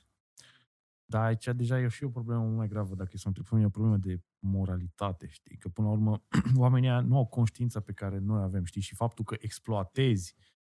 Da, 1.05 1.24
aici 1.24 1.49
deja 1.55 1.80
e 1.80 1.89
și 1.89 2.05
o 2.05 2.11
problemă 2.11 2.43
mult 2.43 2.57
mai 2.57 2.68
gravă, 2.68 2.95
dacă 2.95 3.11
e 3.12 3.18
să 3.18 3.28
întrebăm, 3.28 3.61
e 3.61 3.64
o 3.64 3.68
problemă 3.68 3.97
de 3.97 4.20
moralitate, 4.39 5.26
știi? 5.28 5.57
Că 5.57 5.68
până 5.68 5.87
la 5.87 5.93
urmă 5.93 6.24
oamenii 6.57 6.89
ăia 6.89 7.01
nu 7.01 7.16
au 7.16 7.26
conștiința 7.26 7.80
pe 7.80 7.93
care 7.93 8.18
noi 8.18 8.43
avem, 8.43 8.64
știi? 8.64 8.80
Și 8.80 8.95
faptul 8.95 9.24
că 9.24 9.37
exploatezi 9.39 10.34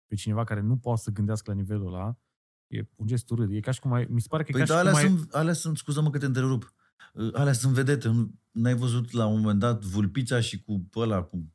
pe 0.07 0.15
cineva 0.15 0.45
care 0.45 0.61
nu 0.61 0.77
poate 0.77 1.01
să 1.01 1.11
gândească 1.11 1.51
la 1.51 1.57
nivelul 1.57 1.87
ăla, 1.87 2.19
e 2.67 2.89
un 2.97 3.07
gest 3.07 3.31
urât. 3.31 3.51
E 3.51 3.61
ca 3.61 3.71
și 3.71 3.81
cum 3.81 3.93
ai, 3.93 4.07
mi 4.11 4.21
se 4.21 4.29
pare 4.29 4.43
că 4.43 4.53
Păi 4.53 4.61
e 4.61 4.65
ca 4.65 4.75
da, 4.75 4.81
și 4.81 4.87
alea, 4.87 4.93
cum 4.93 5.11
ai... 5.11 5.17
sunt, 5.17 5.35
alea 5.35 5.53
sunt, 5.53 5.77
scuză-mă 5.77 6.11
că 6.11 6.19
te 6.19 6.27
întrerup, 6.27 6.75
Uh, 7.13 7.31
alea 7.33 7.53
sunt 7.53 7.73
vedete. 7.73 8.09
Nu- 8.09 8.41
N-ai 8.51 8.75
văzut 8.75 9.11
la 9.11 9.27
un 9.27 9.41
moment 9.41 9.59
dat 9.59 9.85
Vulpița 9.85 10.41
și 10.41 10.63
cu 10.63 10.79
pe 10.91 10.99
ăla, 10.99 11.23
cu, 11.23 11.29
cum, 11.29 11.55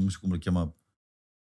nu 0.00 0.08
știu 0.08 0.20
cum 0.20 0.30
îl 0.30 0.38
chema, 0.38 0.60
Nu 0.62 0.74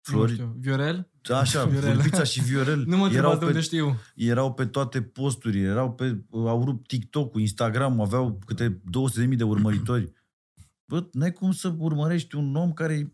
Flori, 0.01 0.33
știu, 0.33 0.57
Viorel? 0.59 1.11
așa, 1.35 1.65
Viorel. 1.71 1.95
Vulpița 1.95 2.25
și 2.25 2.43
Viorel 2.43 2.85
Nu 2.87 2.97
mă 2.97 3.09
erau 3.13 3.31
întrebați 3.33 3.39
de 3.39 3.45
pe, 3.45 3.51
unde 3.51 3.61
știu. 3.61 3.97
erau 4.15 4.55
pe 4.55 4.67
toate 4.67 5.03
posturile, 5.03 5.67
erau 5.69 5.93
pe, 5.93 6.23
au 6.31 6.65
rupt 6.65 6.87
TikTok-ul, 6.87 7.41
Instagram, 7.41 8.01
aveau 8.01 8.39
câte 8.47 8.81
200.000 9.29 9.37
de 9.37 9.45
urmăritori. 9.45 10.13
Bă, 10.89 11.09
n-ai 11.13 11.33
cum 11.33 11.53
să 11.53 11.75
urmărești 11.79 12.35
un 12.37 12.55
om 12.57 12.73
care 12.73 12.95
e 12.95 13.13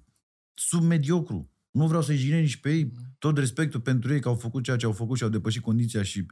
submediocru. 0.54 1.50
Nu 1.70 1.86
vreau 1.86 2.02
să-i 2.02 2.16
jine 2.16 2.40
nici 2.40 2.56
pe 2.56 2.70
ei. 2.72 2.92
Tot 3.18 3.38
respectul 3.38 3.80
pentru 3.80 4.12
ei 4.12 4.20
că 4.20 4.28
au 4.28 4.34
făcut 4.34 4.62
ceea 4.62 4.76
ce 4.76 4.86
au 4.86 4.92
făcut 4.92 5.16
și 5.16 5.22
au 5.22 5.28
depășit 5.28 5.62
condiția 5.62 6.02
și 6.02 6.26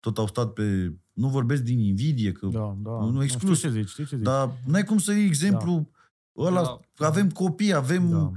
tot 0.00 0.18
au 0.18 0.26
stat 0.26 0.52
pe... 0.52 0.92
Nu 1.12 1.28
vorbesc 1.28 1.62
din 1.62 1.78
invidie, 1.78 2.32
că 2.32 2.46
Da, 2.46 2.76
da. 2.78 2.90
nu 2.90 3.22
exclus. 3.22 3.56
Știu 3.58 3.70
ce 3.70 3.78
zici, 3.78 3.88
știu 3.88 4.04
ce 4.04 4.16
zici. 4.16 4.24
dar 4.24 4.50
n-ai 4.66 4.84
cum 4.84 4.98
să 4.98 5.12
iei 5.12 5.26
exemplu 5.26 5.90
ăla, 6.36 6.80
Da. 6.96 7.06
avem 7.06 7.30
copii, 7.30 7.72
avem 7.72 8.10
Da. 8.10 8.30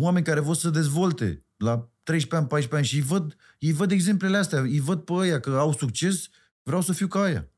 oameni 0.00 0.24
care 0.24 0.40
vor 0.40 0.54
să 0.54 0.70
dezvolte 0.70 1.44
la 1.56 1.90
13 2.02 2.34
ani, 2.36 2.46
14 2.46 2.74
ani 2.76 2.84
și 2.86 2.94
îi 2.96 3.02
văd, 3.18 3.36
îi 3.60 3.72
văd 3.72 3.90
exemplele 3.90 4.36
astea, 4.36 4.60
îi 4.60 4.80
văd 4.80 5.00
pe 5.00 5.12
ăia 5.12 5.40
că 5.40 5.50
au 5.50 5.72
succes, 5.72 6.28
vreau 6.62 6.80
să 6.80 6.92
fiu 6.92 7.06
ca 7.06 7.20
aia. 7.20 7.48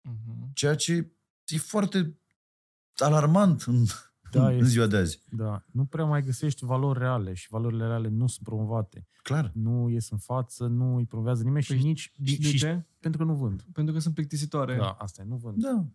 Mhm. 0.00 0.50
Ceea 0.54 0.74
ce 0.74 1.12
e 1.46 1.58
foarte 1.58 2.16
alarmant 2.96 3.62
în, 3.62 3.84
Da, 4.30 4.46
în 4.48 4.54
este. 4.54 4.64
ziua 4.66 4.86
de 4.86 4.96
azi. 4.96 5.22
Da, 5.30 5.64
nu 5.70 5.84
prea 5.84 6.04
mai 6.04 6.22
găsești 6.22 6.64
valori 6.64 6.98
reale 6.98 7.34
și 7.34 7.46
valorile 7.50 7.86
reale 7.86 8.08
nu 8.08 8.26
sunt 8.26 8.46
promovate. 8.46 9.06
Clar. 9.22 9.50
Nu 9.54 9.88
ies 9.88 10.10
în 10.10 10.18
față, 10.18 10.66
nu 10.66 10.96
îi 10.96 11.04
promovează 11.06 11.42
nimeni 11.42 11.64
Păi 11.68 11.76
și 11.78 11.84
nici... 11.84 12.12
Și 12.24 12.40
de 12.40 12.50
ce? 12.50 12.86
Pentru 13.00 13.24
că 13.24 13.32
nu 13.32 13.36
vând. 13.36 13.64
Pentru 13.72 13.94
că 13.94 14.00
sunt 14.00 14.14
plictisitoare. 14.14 14.76
Da, 14.76 14.90
asta 14.90 15.22
e, 15.22 15.24
nu 15.24 15.36
vând. 15.36 15.56
Da. 15.62 15.86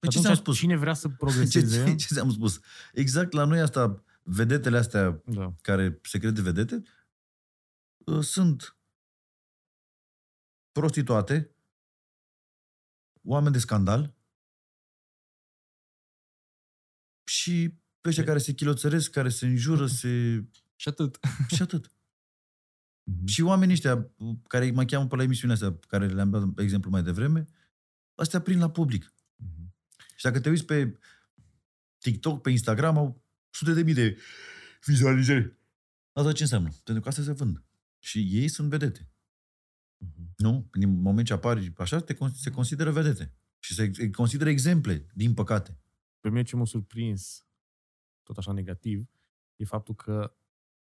Păi 0.00 0.08
ce 0.08 0.18
Atunci 0.18 0.24
ți-am 0.24 0.34
spus? 0.34 0.56
Cine 0.56 0.76
vrea 0.76 0.94
să 0.94 1.08
Ce, 1.08 1.14
progreseze... 1.14 1.84
ce, 1.88 1.94
ce 1.94 2.14
ți-am 2.14 2.30
spus? 2.30 2.60
Exact 2.92 3.32
la 3.32 3.44
noi 3.44 3.60
asta, 3.60 4.04
vedetele 4.22 4.78
astea 4.78 5.22
Da. 5.24 5.54
care 5.60 5.98
se 6.02 6.18
crede 6.18 6.42
vedete, 6.42 6.82
uh, 7.98 8.20
sunt 8.20 8.76
prostituate, 10.72 11.50
oameni 13.22 13.52
de 13.52 13.58
scandal 13.58 14.14
și 17.24 17.74
pe 18.00 18.08
ăștia 18.08 18.24
care 18.24 18.38
se 18.38 18.52
chiloțăresc, 18.52 19.10
care 19.10 19.28
se 19.28 19.46
înjură, 19.46 19.86
se... 20.00 20.44
Și 20.76 20.88
atât. 20.88 21.18
și 21.54 21.62
atât. 21.62 21.90
Mhm. 23.02 23.26
Și 23.26 23.42
oamenii 23.42 23.74
ăștia 23.74 24.10
uh, 24.16 24.36
care 24.48 24.70
mă 24.70 24.84
cheamă 24.84 25.06
pe 25.06 25.16
la 25.16 25.22
emisiunea 25.22 25.54
astea, 25.54 25.78
care 25.88 26.06
le-am 26.06 26.30
dat 26.30 26.58
exemplu 26.58 26.90
mai 26.90 27.02
devreme, 27.02 27.46
astea 28.14 28.40
prind 28.40 28.60
la 28.60 28.70
public. 28.70 29.14
Mhm. 30.16 30.24
Și 30.24 30.24
dacă 30.24 30.40
te 30.40 30.48
uiți 30.48 30.64
pe 30.64 30.98
TikTok, 31.98 32.42
pe 32.42 32.50
Instagram, 32.50 32.96
au 32.96 33.22
sute 33.50 33.72
de 33.72 33.82
mii 33.82 33.94
de 33.94 34.18
vizualizări. 34.84 35.56
Asta 36.12 36.32
ce 36.32 36.42
înseamnă? 36.42 36.68
Pentru 36.84 37.02
că 37.02 37.08
astea 37.08 37.24
se 37.24 37.32
vând. 37.32 37.64
Și 37.98 38.26
ei 38.30 38.48
sunt 38.48 38.68
vedete. 38.68 39.08
Mhm. 39.96 40.34
Nu? 40.36 40.68
În 40.70 41.00
moment 41.00 41.26
ce 41.26 41.32
apari 41.32 41.72
așa, 41.76 42.00
te, 42.00 42.14
con- 42.14 42.34
se 42.34 42.50
consideră 42.50 42.90
vedete. 42.90 43.34
Și 43.58 43.74
se 43.74 43.90
se 43.92 44.10
consideră 44.10 44.50
exemple, 44.50 45.06
din 45.14 45.34
păcate. 45.34 45.78
Pe 46.20 46.28
mine 46.28 46.42
ce 46.42 46.56
m-a 46.56 46.64
surprins, 46.64 47.46
tot 48.22 48.36
așa 48.36 48.52
negativ, 48.52 49.06
e 49.56 49.64
faptul 49.64 49.94
că 49.94 50.36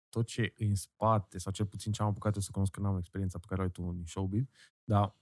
tot 0.09 0.27
ce 0.27 0.53
e 0.57 0.65
în 0.65 0.75
spate, 0.75 1.39
sau 1.39 1.53
cel 1.53 1.67
puțin 1.67 1.93
ce 1.93 2.03
am 2.03 2.09
apucat 2.09 2.35
eu 2.35 2.41
să 2.41 2.51
cunosc, 2.51 2.73
că 2.73 2.81
n-am 2.81 2.97
experiența 2.99 3.39
pe 3.39 3.47
care 3.49 3.61
o 3.61 3.65
ai 3.65 3.71
tu 3.71 3.83
în 3.83 4.05
showbiz, 4.07 4.45
dar 4.85 5.17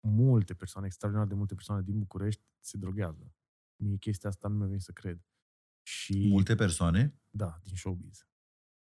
multe 0.00 0.54
persoane, 0.54 0.86
extraordinar 0.86 1.28
de 1.28 1.34
multe 1.34 1.54
persoane 1.54 1.82
din 1.82 1.98
București 1.98 2.42
se 2.60 2.76
droghează. 2.76 3.32
Mie 3.76 3.96
chestia 3.96 4.28
asta 4.28 4.48
nu 4.48 4.54
mi-a 4.56 4.66
venit 4.66 4.82
să 4.82 4.92
cred. 4.92 5.20
Și, 5.82 6.26
Multe 6.30 6.54
persoane, 6.54 7.18
da, 7.30 7.58
din 7.62 7.74
showbiz. 7.76 8.26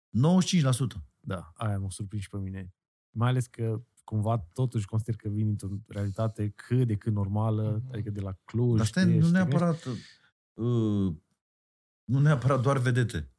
95%. 0.09 1.03
Da, 1.19 1.51
aia 1.55 1.79
m-a 1.79 1.89
surprins 1.89 2.23
și 2.23 2.29
pe 2.29 2.37
mine. 2.37 2.73
Mai 3.09 3.29
ales 3.29 3.47
că 3.47 3.83
cumva 4.03 4.37
totuși 4.39 4.85
consider 4.85 5.15
că 5.15 5.29
vin 5.29 5.47
într-o 5.47 5.67
realitate 5.87 6.49
cât 6.49 6.87
de 6.87 6.95
cât 6.95 7.13
normală, 7.13 7.77
Mhm. 7.83 7.91
adică 7.93 8.09
de 8.09 8.21
la 8.21 8.31
Cluj. 8.45 8.77
Dar 8.77 8.85
stai, 8.85 9.03
știi, 9.03 9.17
nu 9.17 9.25
și 9.25 9.31
te 9.31 9.37
neapărat... 9.37 9.85
Uh, 10.53 11.15
nu 12.03 12.19
neapărat 12.19 12.61
doar 12.61 12.77
vedete. 12.77 13.31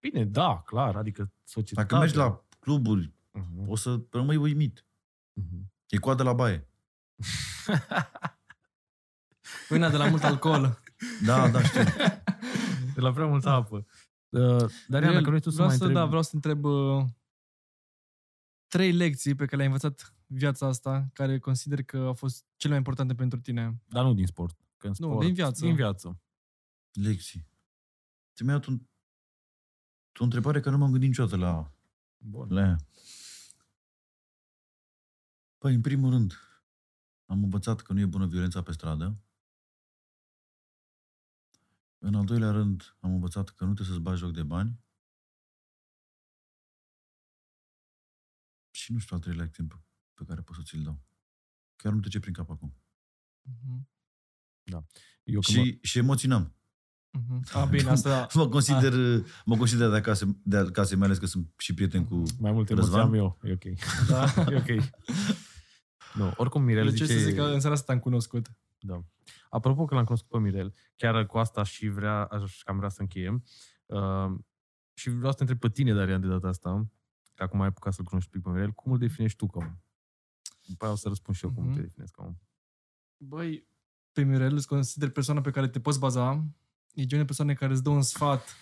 Bine, 0.00 0.24
da, 0.24 0.62
clar, 0.66 0.96
adică 0.96 1.32
societatea... 1.44 1.82
Dacă 1.84 1.98
mergi 2.04 2.16
la 2.16 2.44
cluburi, 2.58 3.14
Mhm, 3.32 3.68
o 3.68 3.76
să 3.76 4.04
rămâi 4.10 4.36
uimit. 4.36 4.86
mhm. 5.32 5.72
E 5.88 5.98
coadă 5.98 6.22
la 6.22 6.32
baie. 6.32 6.68
Păi 9.68 9.78
na, 9.78 9.90
de 9.90 9.96
la 9.96 10.08
mult 10.08 10.24
alcool. 10.24 10.82
Da, 11.24 11.48
da, 11.48 11.62
știu. 11.62 11.82
De 12.94 13.00
la 13.00 13.12
prea 13.12 13.26
multă 13.26 13.48
apă. 13.48 13.86
Uh, 14.28 14.70
Darian, 14.86 15.10
Mirel, 15.10 15.12
dacă 15.12 15.28
vrei 15.28 15.40
tu 15.40 15.50
să 15.50 15.54
vreau 15.54 15.68
mai 15.68 15.76
să, 15.76 15.84
întrebi... 15.84 15.94
Da, 15.94 16.04
vreau 16.04 16.22
să 16.22 16.28
te 16.30 16.36
întreb 16.36 16.64
uh, 16.64 17.04
trei 18.66 18.92
lecții 18.92 19.34
pe 19.34 19.44
care 19.44 19.56
le-ai 19.56 19.66
învățat 19.66 20.14
viața 20.26 20.66
asta, 20.66 21.08
care 21.12 21.38
consider 21.38 21.82
că 21.82 21.96
au 21.96 22.14
fost 22.14 22.44
cele 22.56 22.68
mai 22.68 22.78
importante 22.78 23.14
pentru 23.14 23.40
tine. 23.40 23.82
Dar 23.88 24.04
nu 24.04 24.14
din 24.14 24.26
sport. 24.26 24.56
Că 24.76 24.86
în 24.86 24.94
Nu, 24.98 25.06
sport, 25.08 25.24
din 25.24 25.34
viață. 25.34 25.64
Din 25.64 25.74
viață. 25.74 26.20
Lecții. 26.92 27.46
Ți 28.34 28.42
mi-ai 28.44 28.56
dat 28.56 28.66
un, 28.66 28.80
o 30.18 30.24
întrebare 30.24 30.60
care 30.60 30.70
nu 30.74 30.80
m-am 30.80 30.90
gândit 30.90 31.08
niciodată 31.08 31.36
la, 31.36 31.72
Bun. 32.16 32.46
la 32.50 32.60
ea. 32.60 32.76
Păi, 35.66 35.74
în 35.74 35.80
primul 35.80 36.10
rând, 36.10 36.32
am 37.24 37.42
învățat 37.42 37.80
că 37.80 37.92
nu 37.92 38.00
e 38.00 38.06
bună 38.06 38.26
violența 38.26 38.62
pe 38.62 38.72
stradă. 38.72 39.22
În 41.98 42.14
al 42.14 42.24
doilea 42.24 42.50
rând, 42.50 42.96
am 43.00 43.12
învățat 43.12 43.48
că 43.48 43.64
nu 43.64 43.72
trebuie 43.72 43.94
să-ți 43.94 44.04
bagi 44.04 44.20
joc 44.20 44.32
de 44.32 44.42
bani. 44.42 44.80
Și 48.70 48.92
nu 48.92 48.98
știu 48.98 49.16
al 49.16 49.22
treilea 49.22 49.44
exemplu 49.44 49.84
pe 50.14 50.24
care 50.24 50.40
pot 50.40 50.56
să 50.56 50.62
ți-l 50.64 50.82
dau. 50.82 51.02
Chiar 51.76 51.92
nu 51.92 52.00
trece 52.00 52.20
prin 52.20 52.32
cap 52.32 52.50
acum. 52.50 52.74
Mhm. 53.42 53.88
Eu 55.24 55.40
când 55.40 55.58
mă... 55.58 55.64
Și, 55.64 55.78
și 55.82 55.98
emoții 55.98 56.28
n-am. 56.28 56.54
Mhm. 57.10 57.56
A, 57.56 57.64
bine, 57.64 57.90
asta... 57.90 58.26
Mă 58.34 58.48
consider, 58.48 58.92
mă 59.44 59.56
consider 59.56 59.90
de 59.90 59.96
acasă, 59.96 60.36
de 60.42 60.56
acasă, 60.56 60.96
mai 60.96 61.06
ales 61.06 61.18
că 61.18 61.26
sunt 61.26 61.52
și 61.56 61.74
prieten 61.74 62.04
cu... 62.04 62.22
Mai 62.38 62.52
multe 62.52 62.72
emoții 62.72 62.90
Răzvan? 62.90 63.06
am 63.06 63.14
eu. 63.14 63.38
E 63.42 63.52
ok. 63.52 63.64
Da. 64.08 64.34
e 64.52 64.56
ok. 64.56 64.84
Nu, 66.14 66.32
oricum 66.36 66.62
Mirel 66.62 66.86
Eu 66.86 66.92
ce 66.92 67.04
zice... 67.04 67.18
să 67.18 67.24
zic 67.24 67.36
că 67.36 67.42
în 67.42 67.60
seara 67.60 67.74
asta 67.74 67.86
te-am 67.86 67.98
cunoscut. 67.98 68.46
Da. 68.78 69.04
Apropo 69.50 69.84
că 69.84 69.94
l-am 69.94 70.04
cunoscut 70.04 70.30
pe 70.30 70.38
Mirel, 70.38 70.74
chiar 70.96 71.26
cu 71.26 71.38
asta 71.38 71.62
și 71.62 71.88
vrea, 71.88 72.24
aș 72.24 72.62
cam 72.62 72.76
vrea 72.76 72.88
să 72.88 73.00
încheiem. 73.00 73.44
Uh, 73.86 74.32
și 74.94 75.10
vreau 75.10 75.30
să 75.30 75.36
te 75.36 75.42
întreb 75.42 75.58
pe 75.58 75.68
tine, 75.68 75.92
Darian, 75.92 76.20
de 76.20 76.26
data 76.26 76.48
asta, 76.48 76.86
că 77.34 77.42
acum 77.42 77.60
ai 77.60 77.66
apucat 77.66 77.92
să-l 77.92 78.04
cunoști 78.04 78.30
un 78.34 78.40
pic 78.40 78.50
pe 78.50 78.56
Mirel, 78.56 78.72
cum 78.72 78.92
îl 78.92 78.98
definești 78.98 79.36
tu 79.36 79.46
ca 79.46 79.58
om? 79.58 79.78
După 80.66 80.84
aia 80.84 80.92
o 80.92 80.96
să 80.96 81.08
răspund 81.08 81.36
și 81.36 81.44
eu 81.44 81.52
cum 81.52 81.64
Mhm. 81.64 81.74
te 81.74 81.80
definezi 81.80 82.12
ca 82.12 82.22
om. 82.22 82.34
Băi, 83.16 83.66
pe 84.12 84.22
Mirel 84.22 84.54
îți 84.54 84.66
consider 84.66 85.10
persoana 85.10 85.40
pe 85.40 85.50
care 85.50 85.68
te 85.68 85.80
poți 85.80 85.98
baza. 85.98 86.44
E 86.94 87.04
genul 87.04 87.18
de 87.24 87.24
persoane 87.24 87.54
care 87.54 87.72
îți 87.72 87.82
dă 87.82 87.88
un 87.90 88.02
sfat 88.02 88.56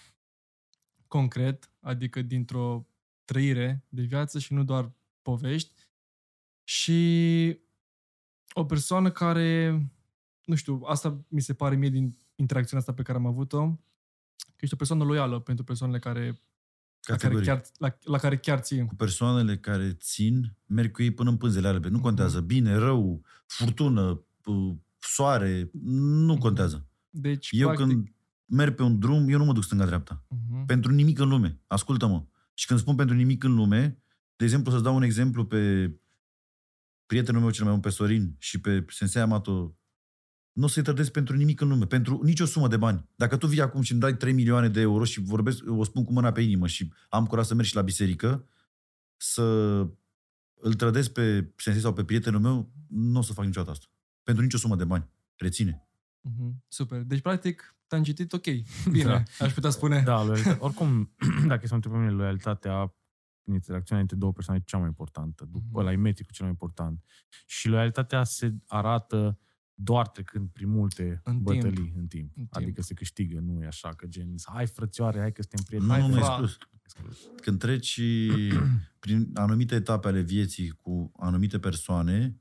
concret, 1.07 1.71
adică 1.81 2.23
dintr-o 2.23 2.87
trăire 3.25 3.85
de 3.89 4.03
viață 4.03 4.39
și 4.39 4.53
nu 4.53 4.65
doar 4.65 4.93
povești. 5.23 5.74
Și 6.65 7.59
o 8.53 8.65
persoană 8.65 9.11
care, 9.11 9.83
nu 10.45 10.55
știu, 10.55 10.81
asta 10.85 11.25
mi 11.29 11.41
se 11.41 11.55
pare 11.55 11.77
mie 11.77 11.89
din 11.89 12.17
interacțiunea 12.35 12.81
asta 12.81 12.95
pe 12.95 13.03
care 13.03 13.19
am 13.19 13.27
avut-o, 13.27 13.71
că 14.37 14.61
ești 14.61 14.75
o 14.75 14.77
persoană 14.77 15.05
loială 15.05 15.41
pentru 15.41 15.65
persoanele 15.65 15.99
care, 15.99 16.27
la, 16.27 17.17
care 17.17 17.19
Categorii. 17.19 17.47
chiar, 17.47 17.63
la, 17.79 17.99
la 18.03 18.19
care 18.19 18.39
chiar 18.39 18.59
ții. 18.59 18.87
Cu 18.87 18.95
persoanele 18.95 19.59
care 19.59 19.93
țin, 19.93 20.57
merg 20.67 20.93
cu 20.93 21.03
ei 21.03 21.11
până 21.11 21.31
în 21.31 21.37
pânzele 21.37 21.69
albe. 21.69 21.89
Nu 21.89 22.01
contează. 22.01 22.41
Bine, 22.41 22.75
rău, 22.75 23.23
furtună, 23.47 24.21
p- 24.21 24.79
soare, 24.99 25.71
nu 25.83 26.39
contează. 26.39 26.87
Deci, 27.11 27.49
Eu 27.51 27.67
practic... 27.67 27.87
când 27.87 28.15
merg 28.45 28.75
pe 28.75 28.83
un 28.83 28.99
drum, 28.99 29.29
eu 29.29 29.39
nu 29.39 29.45
mă 29.45 29.53
duc 29.53 29.63
stânga-dreapta. 29.63 30.25
Mhm. 30.29 30.67
Pentru 30.67 30.93
nimic 30.93 31.19
în 31.19 31.29
lume. 31.29 31.61
Ascultă-mă. 31.67 32.25
Și 32.55 32.67
când 32.67 32.81
spun 32.81 32.95
pentru 32.95 33.15
nimic 33.17 33.45
în 33.45 33.55
lume, 33.55 34.03
de 34.37 34.45
exemplu, 34.45 34.71
să-ți 34.71 34.83
dau 34.83 34.95
un 34.95 35.03
exemplu 35.03 35.47
pe 35.47 35.93
prietenul 37.07 37.41
meu 37.41 37.51
cel 37.51 37.65
mai 37.65 37.73
bun, 37.73 37.83
pe 37.83 37.89
Sorin, 37.89 38.37
și 38.39 38.61
pe 38.61 38.85
Sensei 38.89 39.23
Amato, 39.23 39.77
nu 40.53 40.65
o 40.65 40.67
să-i 40.67 40.83
trădesc 40.83 41.11
pentru 41.11 41.37
nimic 41.37 41.61
în 41.61 41.69
lume, 41.69 41.87
pentru 41.87 42.21
nicio 42.23 42.45
sumă 42.45 42.69
de 42.69 42.77
bani. 42.77 43.09
Dacă 43.17 43.37
tu 43.37 43.47
vii 43.47 43.61
acum 43.61 43.83
și 43.83 43.93
îmi 43.93 44.01
dai 44.01 44.17
3 44.17 44.33
milioane 44.33 44.69
de 44.69 44.81
euro 44.81 45.05
și 45.05 45.21
vorbesc, 45.21 45.63
o 45.67 45.85
spun 45.85 46.05
cu 46.05 46.13
mâna 46.13 46.33
pe 46.33 46.41
inimă 46.41 46.67
și 46.67 46.93
am 47.09 47.27
curaj 47.27 47.47
să 47.47 47.55
merg 47.55 47.67
și 47.67 47.75
la 47.75 47.83
biserică, 47.83 48.49
să 49.17 49.43
îl 50.55 50.75
trădesc 50.75 51.13
pe 51.13 51.53
Sensei 51.57 51.83
sau 51.83 51.93
pe 51.93 52.05
prietenul 52.05 52.41
meu, 52.41 52.73
nu 52.89 53.19
o 53.19 53.23
să 53.23 53.33
fac 53.33 53.45
niciodată 53.45 53.71
asta. 53.71 53.87
Pentru 54.23 54.43
nicio 54.43 54.59
sumă 54.59 54.77
de 54.77 54.85
bani. 54.85 55.09
Reține. 55.37 55.89
Mhm. 56.21 56.65
Super. 56.69 57.03
Deci, 57.03 57.21
practic, 57.21 57.77
te-am 57.87 58.03
citit 58.03 58.33
ok. 58.33 58.45
Bine, 58.91 59.05
Da. 59.05 59.45
aș 59.45 59.53
putea 59.53 59.71
spune. 59.71 60.03
Da, 60.05 60.23
loialitate. 60.25 60.59
Oricum, 60.61 61.11
dacă 61.51 61.61
e 61.63 61.67
să 61.67 61.75
mă 61.75 61.75
întreb 61.75 61.93
pe 61.93 61.99
mine, 61.99 62.11
loialitatea 62.11 62.81
în 62.81 62.89
interacțiunea 63.53 64.03
între 64.03 64.17
două 64.17 64.33
persoane 64.33 64.61
e 64.63 64.65
cea 64.67 64.79
mai 64.79 64.87
importantă. 64.87 65.45
După 65.45 65.65
Mhm. 65.69 65.79
ăla 65.79 65.93
e 65.93 65.97
metricul 65.97 66.33
cel 66.33 66.45
mai 66.45 66.51
important. 66.61 67.05
Și 67.47 67.69
loialitatea 67.69 68.25
se 68.25 68.55
arată 68.67 69.39
doar 69.75 70.09
trecând 70.09 70.49
prin 70.49 70.69
multe 70.69 71.21
În 71.25 71.43
bătălii 71.43 71.75
timp. 71.83 71.97
în 71.97 72.07
timp. 72.07 72.29
În 72.29 72.45
timp. 72.45 72.57
Adică 72.57 72.83
se 72.83 72.95
câștigă, 72.95 73.39
nu 73.41 73.63
e 73.63 73.67
așa 73.67 73.89
că 73.95 74.07
gen, 74.07 74.35
hai 74.45 74.67
frățioare, 74.67 75.19
hai 75.19 75.33
că 75.33 75.43
suntem 75.43 75.65
prieteni. 75.67 75.91
Nu, 75.91 75.99
hai, 75.99 76.09
nu, 76.09 76.15
nu, 76.15 76.21
frate. 76.21 76.53
exclus. 76.83 77.19
Când 77.43 77.59
treci 77.59 78.01
prin 78.99 79.31
anumite 79.35 79.75
etape 79.75 80.09
ale 80.09 80.21
vieții 80.21 80.69
cu 80.71 81.13
anumite 81.17 81.59
persoane, 81.59 82.39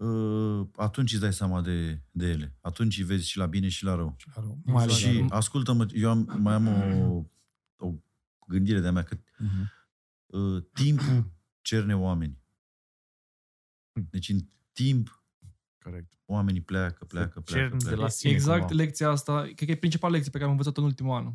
ă, 0.00 0.68
atunci 0.76 1.12
îți 1.12 1.20
dai 1.20 1.32
seama 1.32 1.60
de, 1.62 2.02
de 2.10 2.26
ele. 2.28 2.56
Atunci 2.60 2.98
îi 2.98 3.04
vezi 3.04 3.28
și 3.28 3.36
la 3.38 3.46
bine 3.46 3.68
și 3.68 3.84
la 3.84 3.94
rău. 3.94 4.16
Mai 4.64 4.82
ales 4.82 4.94
și 4.96 5.18
la- 5.28 5.36
ascultă-mă, 5.36 5.86
eu 5.94 6.10
am, 6.10 6.36
mai 6.40 6.54
am 6.54 6.66
o, 6.66 7.24
o 7.76 7.94
gândire 8.46 8.80
de-a 8.80 8.92
mea 8.92 9.02
că 9.02 9.16
Mhm. 9.38 9.70
Uh, 10.32 10.62
timpul 10.72 11.32
cerne 11.60 11.96
oameni. 11.96 12.40
Deci 14.10 14.28
în 14.28 14.38
timp 14.72 15.24
Corect. 15.82 16.12
oamenii 16.24 16.60
pleacă, 16.60 17.04
pleacă, 17.04 17.40
pleacă, 17.40 17.52
cerni 17.60 17.78
de 17.78 17.84
pleacă. 17.84 18.00
la 18.00 18.08
sine 18.08 18.32
Exact 18.32 18.58
cumva. 18.58 18.74
lecția 18.74 19.08
asta, 19.10 19.40
cred 19.42 19.56
că 19.56 19.70
e 19.70 19.76
principala 19.76 20.12
lecție 20.12 20.30
pe 20.30 20.36
care 20.38 20.50
am 20.50 20.56
învățat-o 20.56 20.80
în 20.80 20.86
ultimul 20.86 21.16
an. 21.16 21.32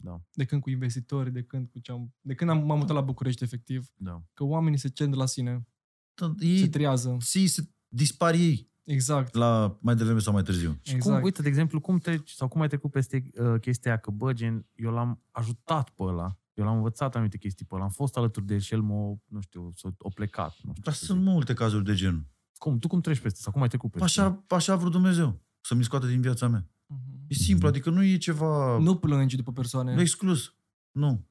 Da, 0.00 0.22
De 0.32 0.44
când 0.44 0.62
cu 0.62 0.70
investitori, 0.70 1.32
de 1.32 1.42
când 1.42 1.68
cu 1.68 1.78
ce 1.78 1.92
am, 1.92 2.14
de 2.20 2.34
când 2.34 2.50
am, 2.50 2.66
m-am 2.66 2.78
mutat 2.78 2.94
la 2.94 3.00
București, 3.00 3.42
efectiv. 3.44 3.92
da. 3.96 4.22
Că 4.34 4.44
oamenii 4.44 4.78
se 4.78 4.88
cern 4.88 5.10
de 5.10 5.16
la 5.16 5.26
sine, 5.26 5.66
Da, 6.14 6.34
se 6.38 6.46
Ei, 6.46 6.68
triază. 6.68 7.16
si, 7.20 7.46
se 7.46 7.68
dispar 7.88 8.34
ei 8.34 8.70
Exact. 8.84 9.34
la 9.34 9.78
mai 9.80 9.94
devreme 9.96 10.18
sau 10.18 10.32
mai 10.32 10.42
târziu. 10.42 10.78
Și 10.82 10.94
Exact. 10.94 11.14
cum, 11.14 11.24
uite, 11.24 11.42
de 11.42 11.48
exemplu, 11.48 11.80
cum 11.80 11.98
treci 11.98 12.30
sau 12.30 12.48
cum 12.48 12.60
ai 12.60 12.68
trecut 12.68 12.90
peste 12.90 13.30
uh, 13.34 13.60
chestia 13.60 13.90
aia 13.90 14.00
că, 14.00 14.10
bă, 14.10 14.32
gen, 14.32 14.66
eu 14.74 14.90
l-am 14.92 15.22
ajutat 15.30 15.90
pe 15.90 16.02
ăla, 16.02 16.38
eu 16.60 16.64
l-am 16.66 16.76
învățat 16.76 17.14
anumite 17.14 17.38
chestii 17.38 17.64
pe 17.64 17.74
ăla, 17.74 17.84
am 17.84 17.90
fost 17.90 18.16
alături 18.16 18.46
de 18.46 18.54
el 18.54 18.60
și 18.60 18.72
el 18.74 18.80
m-a, 18.80 19.18
nu 19.26 19.40
știu, 19.40 19.72
s-a 19.74 19.94
o 19.98 20.08
plecat. 20.08 20.56
Nu 20.62 20.70
știu 20.70 20.82
Dar 20.82 20.92
să 20.94 21.04
sunt 21.04 21.18
zic. 21.20 21.28
multe 21.28 21.54
cazuri 21.54 21.84
de 21.84 21.94
genul. 21.94 22.26
Cum? 22.56 22.78
Tu 22.78 22.88
cum 22.88 23.00
treci 23.00 23.18
peste 23.20 23.40
sau 23.40 23.52
cum 23.52 23.62
ai 23.62 23.68
trecut 23.68 23.90
peste? 23.90 24.04
Așa, 24.04 24.44
așa 24.48 24.72
a 24.72 24.76
vrut 24.76 24.92
Dumnezeu 24.92 25.40
să-mi 25.60 25.84
scoată 25.84 26.06
din 26.06 26.20
viața 26.20 26.48
mea. 26.48 26.68
Mhm. 26.86 27.24
E 27.28 27.34
simplu, 27.34 27.68
adică 27.68 27.90
nu 27.90 28.02
e 28.04 28.16
ceva 28.16 28.78
Nu 28.78 28.98
plângi 28.98 29.36
după 29.36 29.52
persoane. 29.52 29.94
nu 29.94 30.00
exclus. 30.00 30.54
Nu. 30.90 31.26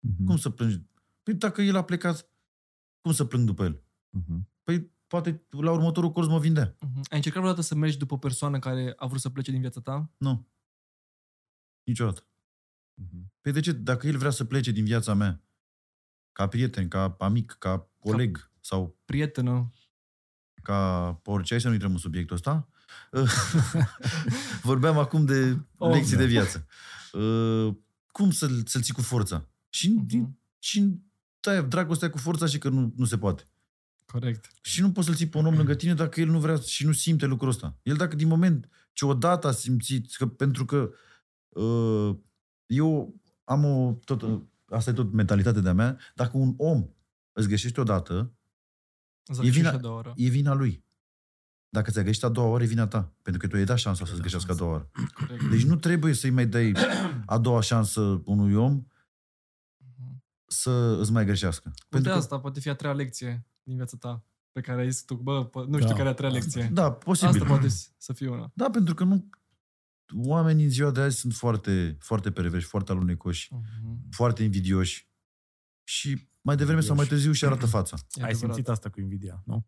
Mhm. 0.00 0.24
Cum 0.24 0.36
să 0.36 0.50
plângi? 0.50 0.82
Păi 1.22 1.34
dacă 1.34 1.62
el 1.62 1.76
a 1.76 1.84
plecat, 1.84 2.28
cum 3.00 3.12
să 3.12 3.24
plâng 3.24 3.46
după 3.46 3.64
el? 3.64 3.82
Mhm. 4.10 4.48
Păi 4.62 4.92
poate 5.06 5.46
la 5.50 5.70
următorul 5.72 6.10
curs 6.12 6.26
mă 6.26 6.38
vindea. 6.38 6.76
Mhm. 6.80 6.96
Ai 6.96 7.16
încercat 7.16 7.40
vreodată 7.40 7.62
să 7.66 7.74
mergi 7.74 7.98
după 7.98 8.14
o 8.14 8.18
persoană 8.18 8.58
care 8.58 8.92
a 8.96 9.06
vrut 9.06 9.20
să 9.20 9.30
plece 9.30 9.50
din 9.50 9.60
viața 9.60 9.80
ta? 9.80 10.10
Nu. 10.16 10.48
Niciodată. 11.84 12.26
Mhm. 12.94 13.32
Păi 13.40 13.52
de 13.52 13.60
ce? 13.60 13.72
Dacă 13.72 14.06
el 14.06 14.16
vrea 14.16 14.30
să 14.30 14.44
plece 14.44 14.70
din 14.70 14.84
viața 14.84 15.14
mea, 15.14 15.42
ca 16.32 16.48
prieten, 16.48 16.88
ca 16.88 17.16
amic, 17.18 17.56
ca 17.58 17.88
coleg 17.98 18.50
sau 18.60 18.96
Prietenă? 19.04 19.72
ca 20.62 21.20
orice, 21.24 21.52
hai 21.52 21.60
să 21.60 21.66
nu 21.66 21.72
intrăm 21.72 21.92
în 21.92 21.98
subiectul 21.98 22.36
ăsta. 22.36 22.68
Vorbeam 24.62 24.98
acum 24.98 25.24
de 25.24 25.58
Oh, 25.76 25.92
lecții 25.94 26.16
da. 26.16 26.18
de 26.22 26.26
viață. 26.26 26.66
Uh, 27.12 27.74
Cum 28.12 28.30
să-l, 28.30 28.62
să-l 28.66 28.82
ții 28.82 28.94
cu 28.94 29.00
forța? 29.02 29.48
Și, 29.68 29.88
Mhm. 29.88 30.38
și 30.58 30.98
aia, 31.40 31.62
dragostea 31.62 32.10
cu 32.10 32.18
forța 32.18 32.46
și 32.46 32.58
că 32.58 32.68
nu, 32.68 32.92
nu 32.96 33.04
se 33.04 33.18
poate. 33.18 33.48
Corect. 34.06 34.50
Și 34.62 34.80
nu 34.80 34.92
poți 34.92 35.06
să-l 35.06 35.16
ții 35.16 35.28
pe 35.28 35.38
un 35.38 35.46
om 35.46 35.54
lângă 35.56 35.74
tine 35.74 35.94
dacă 35.94 36.20
el 36.20 36.28
nu 36.28 36.40
vrea 36.40 36.56
și 36.56 36.86
nu 36.86 36.92
simte 36.92 37.26
lucrul 37.26 37.48
ăsta. 37.48 37.76
El 37.82 37.96
dacă 37.96 38.16
din 38.16 38.28
moment 38.28 38.68
ce 38.92 39.04
odată 39.04 39.46
a 39.46 39.50
simțit, 39.52 40.14
că, 40.14 40.26
pentru 40.26 40.64
că 40.64 40.90
uh, 41.48 42.16
eu 42.66 43.14
am 43.44 43.64
o, 43.64 43.92
tot, 44.04 44.42
asta 44.68 44.90
e 44.90 44.92
tot 44.92 45.12
mentalitatea 45.12 45.60
de-a 45.60 45.72
mea, 45.72 45.98
dacă 46.14 46.36
un 46.36 46.54
om 46.56 46.88
îți 47.32 47.46
greșește 47.46 47.80
odată, 47.80 48.32
Îți 49.26 49.46
E 49.46 49.50
vina- 49.50 49.70
și 49.70 49.74
a 49.74 49.76
doua 49.76 49.96
oră. 49.96 50.12
e 50.16 50.28
vina 50.28 50.54
lui. 50.54 50.84
Dacă 51.68 51.90
ți-a 51.90 52.02
greșit 52.02 52.22
a 52.22 52.28
doua 52.28 52.46
oară, 52.48 52.62
e 52.62 52.66
vina 52.66 52.86
ta. 52.86 53.12
Pentru 53.22 53.40
că 53.42 53.48
tu 53.48 53.56
i-ai 53.56 53.64
dat 53.64 53.78
șansa 53.78 53.98
să-ți 54.04 54.10
dat 54.12 54.20
greșească 54.20 54.52
a 54.52 54.54
șansa. 54.54 54.64
doua 54.64 54.76
oară. 54.76 54.90
Corect. 55.14 55.50
Deci 55.50 55.64
nu 55.64 55.76
trebuie 55.76 56.12
să-i 56.14 56.30
mai 56.30 56.46
dai 56.46 56.72
a 57.26 57.38
doua 57.38 57.60
șansă 57.60 58.22
unui 58.24 58.54
om 58.54 58.72
Mhm. 59.78 60.22
să 60.46 60.96
îți 61.00 61.12
mai 61.12 61.24
greșească. 61.24 61.68
Uite 61.68 61.86
Pentru 61.88 62.10
că, 62.10 62.16
asta 62.18 62.40
poate 62.40 62.60
fi 62.60 62.68
a 62.68 62.74
treia 62.74 62.94
lecție 62.94 63.46
din 63.62 63.76
viața 63.76 63.96
ta 64.00 64.24
pe 64.52 64.60
care 64.60 64.80
ai 64.80 64.90
zis 64.90 65.02
tu, 65.02 65.14
bă, 65.14 65.48
po- 65.48 65.66
nu 65.66 65.76
știu 65.76 65.88
Da. 65.88 65.94
care 65.94 66.08
e 66.08 66.10
a 66.10 66.14
treia 66.14 66.32
lecție. 66.32 66.70
da, 66.72 66.92
posibil. 66.92 67.30
Asta 67.34 67.44
poate 67.44 67.68
să 67.96 68.12
fie 68.12 68.28
una. 68.28 68.50
Da, 68.54 68.70
pentru 68.70 68.94
că 68.94 69.04
nu... 69.04 69.28
Oamenii 70.12 70.64
în 70.64 70.70
ziua 70.70 70.90
de 70.90 71.00
azi 71.00 71.16
sunt 71.16 71.32
foarte, 71.34 71.96
foarte 72.00 72.30
perverși, 72.32 72.66
foarte 72.66 72.92
alunecoși, 72.92 73.54
Mhm. 73.54 74.10
foarte 74.10 74.42
invidioși 74.42 75.08
și 75.84 76.28
mai 76.40 76.56
devreme 76.56 76.80
sau 76.80 76.96
mai 76.96 77.06
târziu 77.06 77.32
și 77.32 77.44
arată 77.44 77.66
fața. 77.66 77.96
E 78.10 78.22
Ai 78.22 78.28
adevărat. 78.28 78.54
simțit 78.54 78.68
asta 78.70 78.90
cu 78.90 79.00
invidia, 79.00 79.42
nu? 79.46 79.66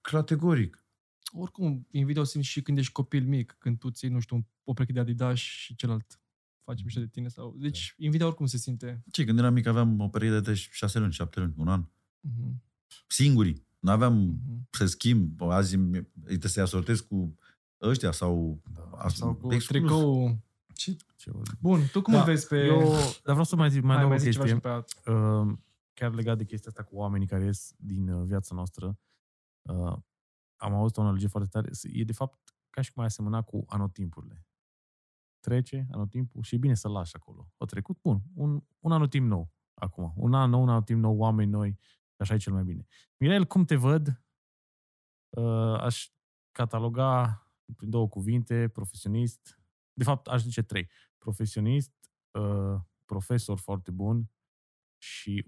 Categoric. 0.00 0.84
Oricum, 1.32 1.86
invidia 1.90 2.20
o 2.20 2.24
simți 2.24 2.48
și 2.48 2.62
când 2.62 2.78
ești 2.78 2.92
copil 2.92 3.24
mic, 3.26 3.56
când 3.58 3.78
tu 3.78 3.90
ții, 3.90 4.08
nu 4.08 4.20
știu, 4.20 4.36
un- 4.36 4.44
o 4.64 4.72
pereche 4.72 4.92
de 4.92 5.00
Adidas 5.00 5.38
și 5.38 5.74
celălalt 5.74 6.20
face 6.64 6.82
mișto 6.84 7.00
de 7.00 7.06
tine. 7.06 7.28
sau. 7.28 7.56
Deci, 7.58 7.94
invidia 7.96 8.26
oricum 8.26 8.46
se 8.46 8.56
simte. 8.56 9.02
Ce, 9.10 9.24
când 9.24 9.38
eram 9.38 9.52
mic 9.52 9.66
aveam 9.66 10.00
o 10.00 10.08
perioadă 10.08 10.40
de 10.40 10.54
șase 10.54 10.98
luni, 10.98 11.12
șapte 11.12 11.40
luni, 11.40 11.54
un 11.56 11.68
an. 11.68 11.84
Mhm. 12.20 12.62
Singurii. 13.06 13.66
N-aveam 13.78 14.14
Mhm. 14.18 14.68
să 14.70 14.86
schimb. 14.86 15.40
Azi 15.40 15.74
îmi- 15.74 16.08
trebuie 16.24 16.50
să-i 16.50 16.62
asortez 16.62 17.00
cu 17.00 17.38
ăștia 17.82 18.10
sau... 18.10 18.62
Da. 18.74 19.08
Sau 19.08 19.34
cu 19.34 19.52
exclus. 19.52 19.80
tricou. 19.80 20.38
Ce? 20.74 20.96
Ce 21.16 21.30
vă- 21.30 21.42
Bun, 21.60 21.80
tu 21.92 22.02
cum 22.02 22.12
Da, 22.12 22.18
îl 22.18 22.24
vezi 22.24 22.46
pe... 22.46 22.64
Eu, 22.66 22.78
dar 22.90 23.20
vreau 23.24 23.44
să 23.44 23.56
mai 23.56 23.70
zic 23.70 23.82
mai 23.82 23.92
Hai, 23.96 24.00
nou 24.00 24.08
mai 24.08 24.16
o 24.18 24.20
zic 24.20 24.32
ceva 24.32 24.46
și 24.46 24.52
chestie. 24.52 24.70
pe 25.04 25.10
aia. 25.10 25.18
uh, 25.42 25.56
chiar 25.94 26.12
legat 26.12 26.36
de 26.38 26.44
chestia 26.44 26.70
asta 26.70 26.82
cu 26.82 26.96
oamenii 26.96 27.26
care 27.26 27.44
ies 27.44 27.74
din 27.76 28.08
uh, 28.08 28.26
viața 28.26 28.54
noastră, 28.54 28.98
uh, 29.62 29.96
am 30.56 30.74
auzit 30.74 30.96
o 30.96 31.00
analogie 31.00 31.28
foarte 31.28 31.48
tare. 31.48 31.70
E 31.92 32.04
de 32.04 32.12
fapt 32.12 32.54
ca 32.70 32.80
și 32.80 32.92
cum 32.92 33.02
ai 33.02 33.08
asemăna 33.08 33.42
cu 33.42 33.64
anotimpurile. 33.68 34.46
Trece 35.40 35.86
anotimpul 35.92 36.42
și 36.42 36.54
e 36.54 36.58
bine 36.58 36.74
să-l 36.74 36.92
lași 36.92 37.16
acolo. 37.16 37.48
O 37.56 37.64
trecut, 37.64 38.00
bun, 38.02 38.22
un, 38.34 38.62
un 38.78 38.92
anotimp 38.92 39.26
nou 39.26 39.52
acum. 39.74 40.12
Un 40.16 40.34
an 40.34 40.50
nou, 40.50 40.62
un 40.62 40.68
anotimp 40.68 41.00
nou, 41.00 41.16
oameni 41.16 41.50
noi, 41.50 41.78
așa 42.16 42.34
e 42.34 42.36
cel 42.36 42.52
mai 42.52 42.64
bine. 42.64 42.86
Mirel, 43.16 43.44
cum 43.44 43.64
te 43.64 43.76
văd? 43.76 44.22
Uh, 45.28 45.78
aș 45.80 46.08
cataloga 46.52 47.38
prin 47.76 47.90
două 47.90 48.08
cuvinte, 48.08 48.68
profesionist, 48.72 49.58
de 49.92 50.04
fapt 50.04 50.26
aș 50.26 50.42
zice 50.42 50.62
trei. 50.62 50.90
Profesionist, 51.18 51.92
uh, 52.30 52.80
profesor 53.04 53.58
foarte 53.58 53.90
bun 53.90 54.30
și 54.98 55.46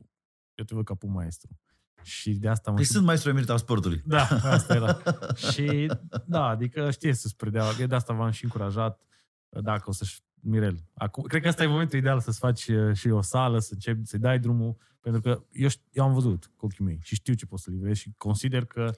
eu 0.54 0.64
te 0.64 0.74
văd 0.74 0.84
ca 0.84 0.96
un 1.00 1.12
maestru. 1.12 1.58
Și 2.02 2.34
de 2.34 2.48
asta 2.48 2.70
mă 2.70 2.76
Deci 2.76 2.86
și- 2.86 2.92
sunt 2.92 3.04
maestru 3.04 3.30
emerit 3.30 3.48
al 3.48 3.58
sportului. 3.58 4.02
Da, 4.06 4.22
asta 4.42 4.74
era. 4.74 4.98
și 5.52 5.92
da, 6.26 6.44
adică 6.46 6.90
știe 6.90 7.12
să-ți 7.12 7.36
predea. 7.36 7.64
Eu 7.80 7.86
de 7.86 7.94
asta 7.94 8.12
v-am 8.14 8.30
și 8.30 8.44
încurajat 8.44 9.00
dacă 9.48 9.88
o 9.88 9.92
să-și 9.92 10.24
Mirel. 10.40 10.84
Acum, 10.94 11.22
cred 11.22 11.42
că 11.42 11.48
asta 11.48 11.62
e 11.62 11.66
momentul 11.66 11.98
ideal 11.98 12.20
să-ți 12.20 12.38
faci 12.38 12.66
uh, 12.68 12.96
și 12.96 13.08
o 13.08 13.20
sală, 13.20 13.58
să 13.58 13.72
începi, 13.72 14.06
să-i 14.06 14.18
dai 14.18 14.38
drumul, 14.38 14.76
pentru 15.00 15.20
că 15.20 15.44
eu, 15.52 15.68
șt- 15.68 15.82
eu 15.92 16.04
am 16.04 16.12
văzut 16.12 16.50
cu 16.56 16.64
ochii 16.66 16.84
mei 16.84 16.98
și 17.02 17.14
știu 17.14 17.34
ce 17.34 17.46
poți 17.46 17.62
să 17.62 17.70
livrezi 17.70 18.00
și 18.00 18.12
consider 18.16 18.64
că 18.64 18.92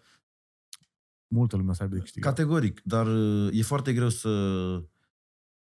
multă 1.29 1.57
lume 1.57 1.71
o 1.71 1.73
să 1.73 1.83
aibă 1.83 1.95
de 1.95 2.01
câștigat. 2.01 2.35
Categoric, 2.35 2.81
dar 2.85 3.07
uh, 3.07 3.49
e 3.53 3.63
foarte 3.63 3.93
greu 3.93 4.09
să 4.09 4.29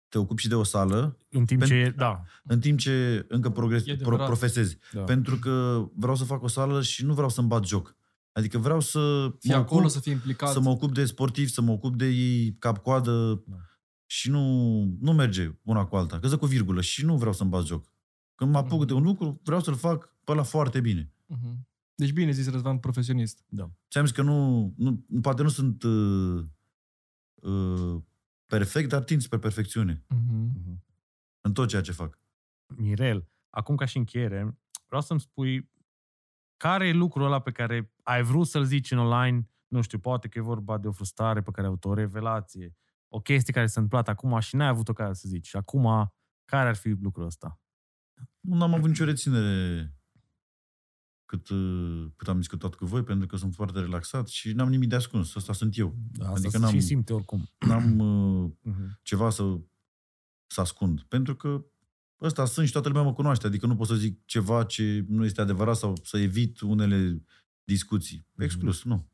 te 0.09 0.19
ocupi 0.19 0.43
și 0.43 0.49
de 0.49 0.55
o 0.55 0.63
sală 0.63 1.17
În 1.31 1.45
timp 1.45 1.61
Pentru- 1.61 1.77
ce, 1.79 1.95
da, 1.97 2.23
în 2.45 2.61
timp 2.61 2.79
ce 2.79 3.25
încă 3.29 3.51
progres, 3.51 3.81
E 3.81 3.85
pro, 3.85 3.95
adevărat. 3.95 4.27
profesezi. 4.27 4.79
da. 4.93 5.03
Pentru 5.03 5.37
că 5.39 5.85
vreau 5.95 6.17
să 6.17 6.25
fac 6.25 6.43
o 6.43 6.49
sală 6.49 6.83
și 6.83 7.05
nu 7.05 7.13
vreau 7.15 7.29
să-mi 7.29 7.49
bat 7.49 7.65
joc. 7.67 7.97
Adică 8.33 8.59
vreau 8.59 8.81
să 8.81 9.33
Fii 9.41 9.51
mă 9.51 9.57
acolo, 9.57 9.81
ocup, 9.81 9.93
să 9.93 10.01
fii 10.01 10.13
implicat. 10.13 10.49
să 10.53 10.61
mă 10.61 10.71
ocup 10.71 10.95
de 10.95 11.05
sportiv, 11.05 11.49
să 11.49 11.61
mă 11.61 11.73
ocup 11.73 11.97
de 11.97 12.07
ei 12.07 12.57
cap-coadă 12.59 13.43
Da. 13.47 13.57
și 14.07 14.31
nu, 14.31 14.43
nu 15.01 15.13
merge 15.13 15.51
una 15.63 15.85
cu 15.85 15.97
alta. 15.97 16.19
Că 16.19 16.37
cu 16.37 16.47
virgulă 16.47 16.81
și 16.81 17.05
nu 17.05 17.17
vreau 17.17 17.33
să-mi 17.33 17.51
bat 17.51 17.65
joc. 17.65 17.93
Când 18.35 18.51
mă 18.51 18.59
apuc 18.59 18.79
Mhm. 18.79 18.87
de 18.87 18.93
un 18.93 19.03
lucru, 19.03 19.41
vreau 19.45 19.61
să-l 19.61 19.75
fac 19.75 20.15
pe 20.25 20.35
la 20.35 20.43
foarte 20.43 20.81
bine. 20.81 21.13
Mhm. 21.27 21.69
Deci 21.97 22.13
bine 22.13 22.31
zis, 22.31 22.51
Răzvan, 22.51 22.79
profesionist. 22.79 23.45
da. 23.49 23.71
Ți-am 23.91 24.05
zis 24.05 24.15
că 24.15 24.23
nu, 24.23 24.73
nu 24.77 25.05
poate 25.21 25.43
nu 25.43 25.49
sunt 25.49 25.83
uh, 25.83 26.45
uh, 27.35 28.03
perfect, 28.47 28.89
dar 28.89 29.03
tind 29.05 29.21
spre 29.23 29.39
perfecțiune. 29.39 30.05
Mhm. 30.09 30.85
În 31.41 31.53
tot 31.53 31.69
ceea 31.69 31.83
ce 31.83 31.93
fac. 31.93 32.19
Mirel, 32.77 33.29
acum 33.51 33.77
ca 33.77 33.85
și 33.85 33.97
încheiere, 33.97 34.59
vreau 34.87 35.03
să-mi 35.03 35.21
spui 35.21 35.71
care 36.57 36.89
e 36.89 36.93
lucrul 36.93 37.25
ăla 37.25 37.41
pe 37.41 37.51
care 37.53 37.93
ai 38.03 38.23
vrut 38.23 38.47
să-l 38.47 38.65
zici 38.65 38.91
în 38.91 38.99
online, 38.99 39.51
nu 39.69 39.81
știu, 39.81 39.99
poate 39.99 40.29
că 40.29 40.39
e 40.39 40.43
vorba 40.43 40.79
de 40.79 40.89
o 40.89 40.93
frustrare 40.93 41.43
pe 41.43 41.51
care 41.51 41.63
ai 41.63 41.69
avut 41.69 41.85
o 41.85 41.95
revelație, 41.95 42.77
o 43.09 43.21
chestie 43.21 43.53
care 43.53 43.67
s-a 43.67 43.81
întâmplat 43.81 44.09
acum 44.09 44.39
și 44.41 44.57
n-ai 44.57 44.69
avut 44.69 44.89
ocazia 44.89 45.13
să 45.13 45.29
zici. 45.29 45.47
Și 45.47 45.57
acum, 45.57 46.15
care 46.45 46.69
ar 46.69 46.77
fi 46.77 46.89
lucrul 46.89 47.25
ăsta? 47.27 47.61
Nu 48.41 48.63
am 48.63 48.75
avut 48.75 48.89
nicio 48.89 49.05
reținere 49.05 49.96
cât, 51.27 51.49
uh, 51.49 52.07
cât 52.17 52.29
am 52.29 52.37
discutat 52.37 52.75
cu 52.75 52.85
voi, 52.85 53.03
pentru 53.05 53.27
că 53.27 53.37
sunt 53.37 53.55
foarte 53.55 53.81
relaxat 53.81 54.29
și 54.29 54.53
n-am 54.53 54.69
nimic 54.69 54.89
de 54.89 54.95
ascuns. 54.95 55.37
Asta 55.37 55.53
sunt 55.53 55.79
eu. 55.79 55.97
Asta 56.13 56.31
Adică 56.31 56.47
adică 56.47 56.59
n-am- 56.59 56.73
și 56.73 56.81
simte 56.81 57.13
oricum. 57.13 57.49
N-am 57.59 57.99
uh, 57.99 58.51
Mhm. 58.73 58.99
ceva 59.03 59.31
să, 59.31 59.59
să 60.47 60.61
ascund. 60.61 61.01
Pentru 61.01 61.37
că 61.37 61.65
ăsta 62.21 62.45
sunt 62.45 62.67
și 62.67 62.73
toată 62.73 62.89
lumea 62.89 63.03
mă 63.03 63.13
cunoaște. 63.13 63.47
Adică 63.47 63.67
nu 63.67 63.77
pot 63.77 63.87
să 63.87 63.95
zic 63.95 64.25
ceva 64.25 64.65
ce 64.65 65.05
nu 65.09 65.25
este 65.25 65.41
adevărat 65.41 65.77
sau 65.77 65.97
să 66.05 66.19
evit 66.19 66.61
unele 66.61 67.23
discuții. 67.65 68.27
Exclus, 68.37 68.85
nu. 68.85 69.07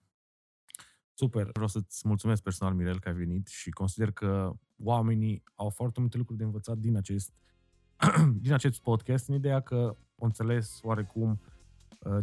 Super. 1.14 1.48
Vreau 1.52 1.68
să-ți 1.68 2.08
mulțumesc 2.08 2.42
personal, 2.42 2.74
Mirel, 2.74 3.00
că 3.00 3.08
ai 3.08 3.14
venit 3.14 3.46
și 3.46 3.70
consider 3.70 4.10
că 4.12 4.52
oamenii 4.76 5.42
au 5.54 5.70
foarte 5.70 6.00
multe 6.00 6.16
lucruri 6.16 6.38
de 6.38 6.44
învățat 6.44 6.78
din 6.78 6.96
acest, 6.96 7.32
din 8.44 8.52
acest 8.52 8.80
podcast, 8.80 9.28
în 9.28 9.34
ideea 9.34 9.60
că 9.60 9.74
au 10.18 10.26
înțeles 10.26 10.78
oarecum 10.82 11.30
uh, 11.30 11.38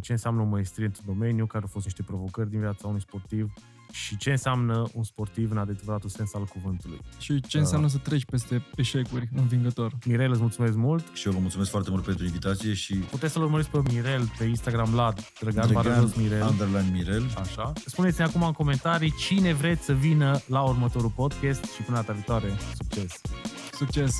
ce 0.00 0.12
înseamnă 0.12 0.40
o 0.40 0.44
maestrie 0.44 0.86
într-un 0.86 1.04
domeniu, 1.06 1.46
care 1.46 1.62
au 1.62 1.68
fost 1.72 1.84
niște 1.84 2.02
provocări 2.02 2.50
din 2.50 2.60
viața 2.60 2.88
unui 2.88 3.00
sportiv 3.00 3.52
și 3.92 4.16
ce 4.16 4.30
înseamnă 4.30 4.86
un 4.94 5.02
sportiv 5.02 5.50
în 5.50 5.58
adevăratul 5.58 6.08
sens 6.08 6.34
al 6.34 6.44
cuvântului. 6.44 7.00
Și 7.18 7.40
ce 7.40 7.56
Da. 7.56 7.62
înseamnă 7.62 7.88
să 7.88 7.98
treci 7.98 8.24
peste 8.24 8.66
eșecuri 8.76 9.28
învingător. 9.36 9.92
Mirel, 10.06 10.30
îți 10.30 10.40
mulțumesc 10.40 10.74
mult. 10.76 11.04
Și 11.12 11.26
eu 11.26 11.32
vă 11.32 11.38
mulțumesc 11.38 11.70
foarte 11.70 11.90
mult 11.90 12.04
pentru 12.04 12.24
invitație 12.24 12.72
și 12.74 12.94
Puteți 12.94 13.32
să-l 13.32 13.42
urmăriți 13.42 13.70
pe 13.70 13.78
Mirel 13.92 14.30
pe 14.38 14.44
Instagram 14.44 14.94
la 14.94 15.12
Drăgan, 15.40 15.66
Drăgan, 15.66 15.82
Barănos 15.82 16.14
Mirel. 16.14 16.46
underline 16.50 16.88
Mirel. 16.92 17.24
Așa. 17.38 17.72
Spuneți-ne 17.86 18.24
acum 18.24 18.42
în 18.42 18.52
comentarii 18.52 19.14
cine 19.18 19.52
vreți 19.52 19.84
să 19.84 19.92
vină 19.92 20.40
la 20.46 20.62
următorul 20.62 21.10
podcast 21.10 21.64
și 21.64 21.82
până 21.82 21.96
data 21.96 22.12
viitoare, 22.12 22.48
succes! 22.76 23.20
Succes! 23.72 24.18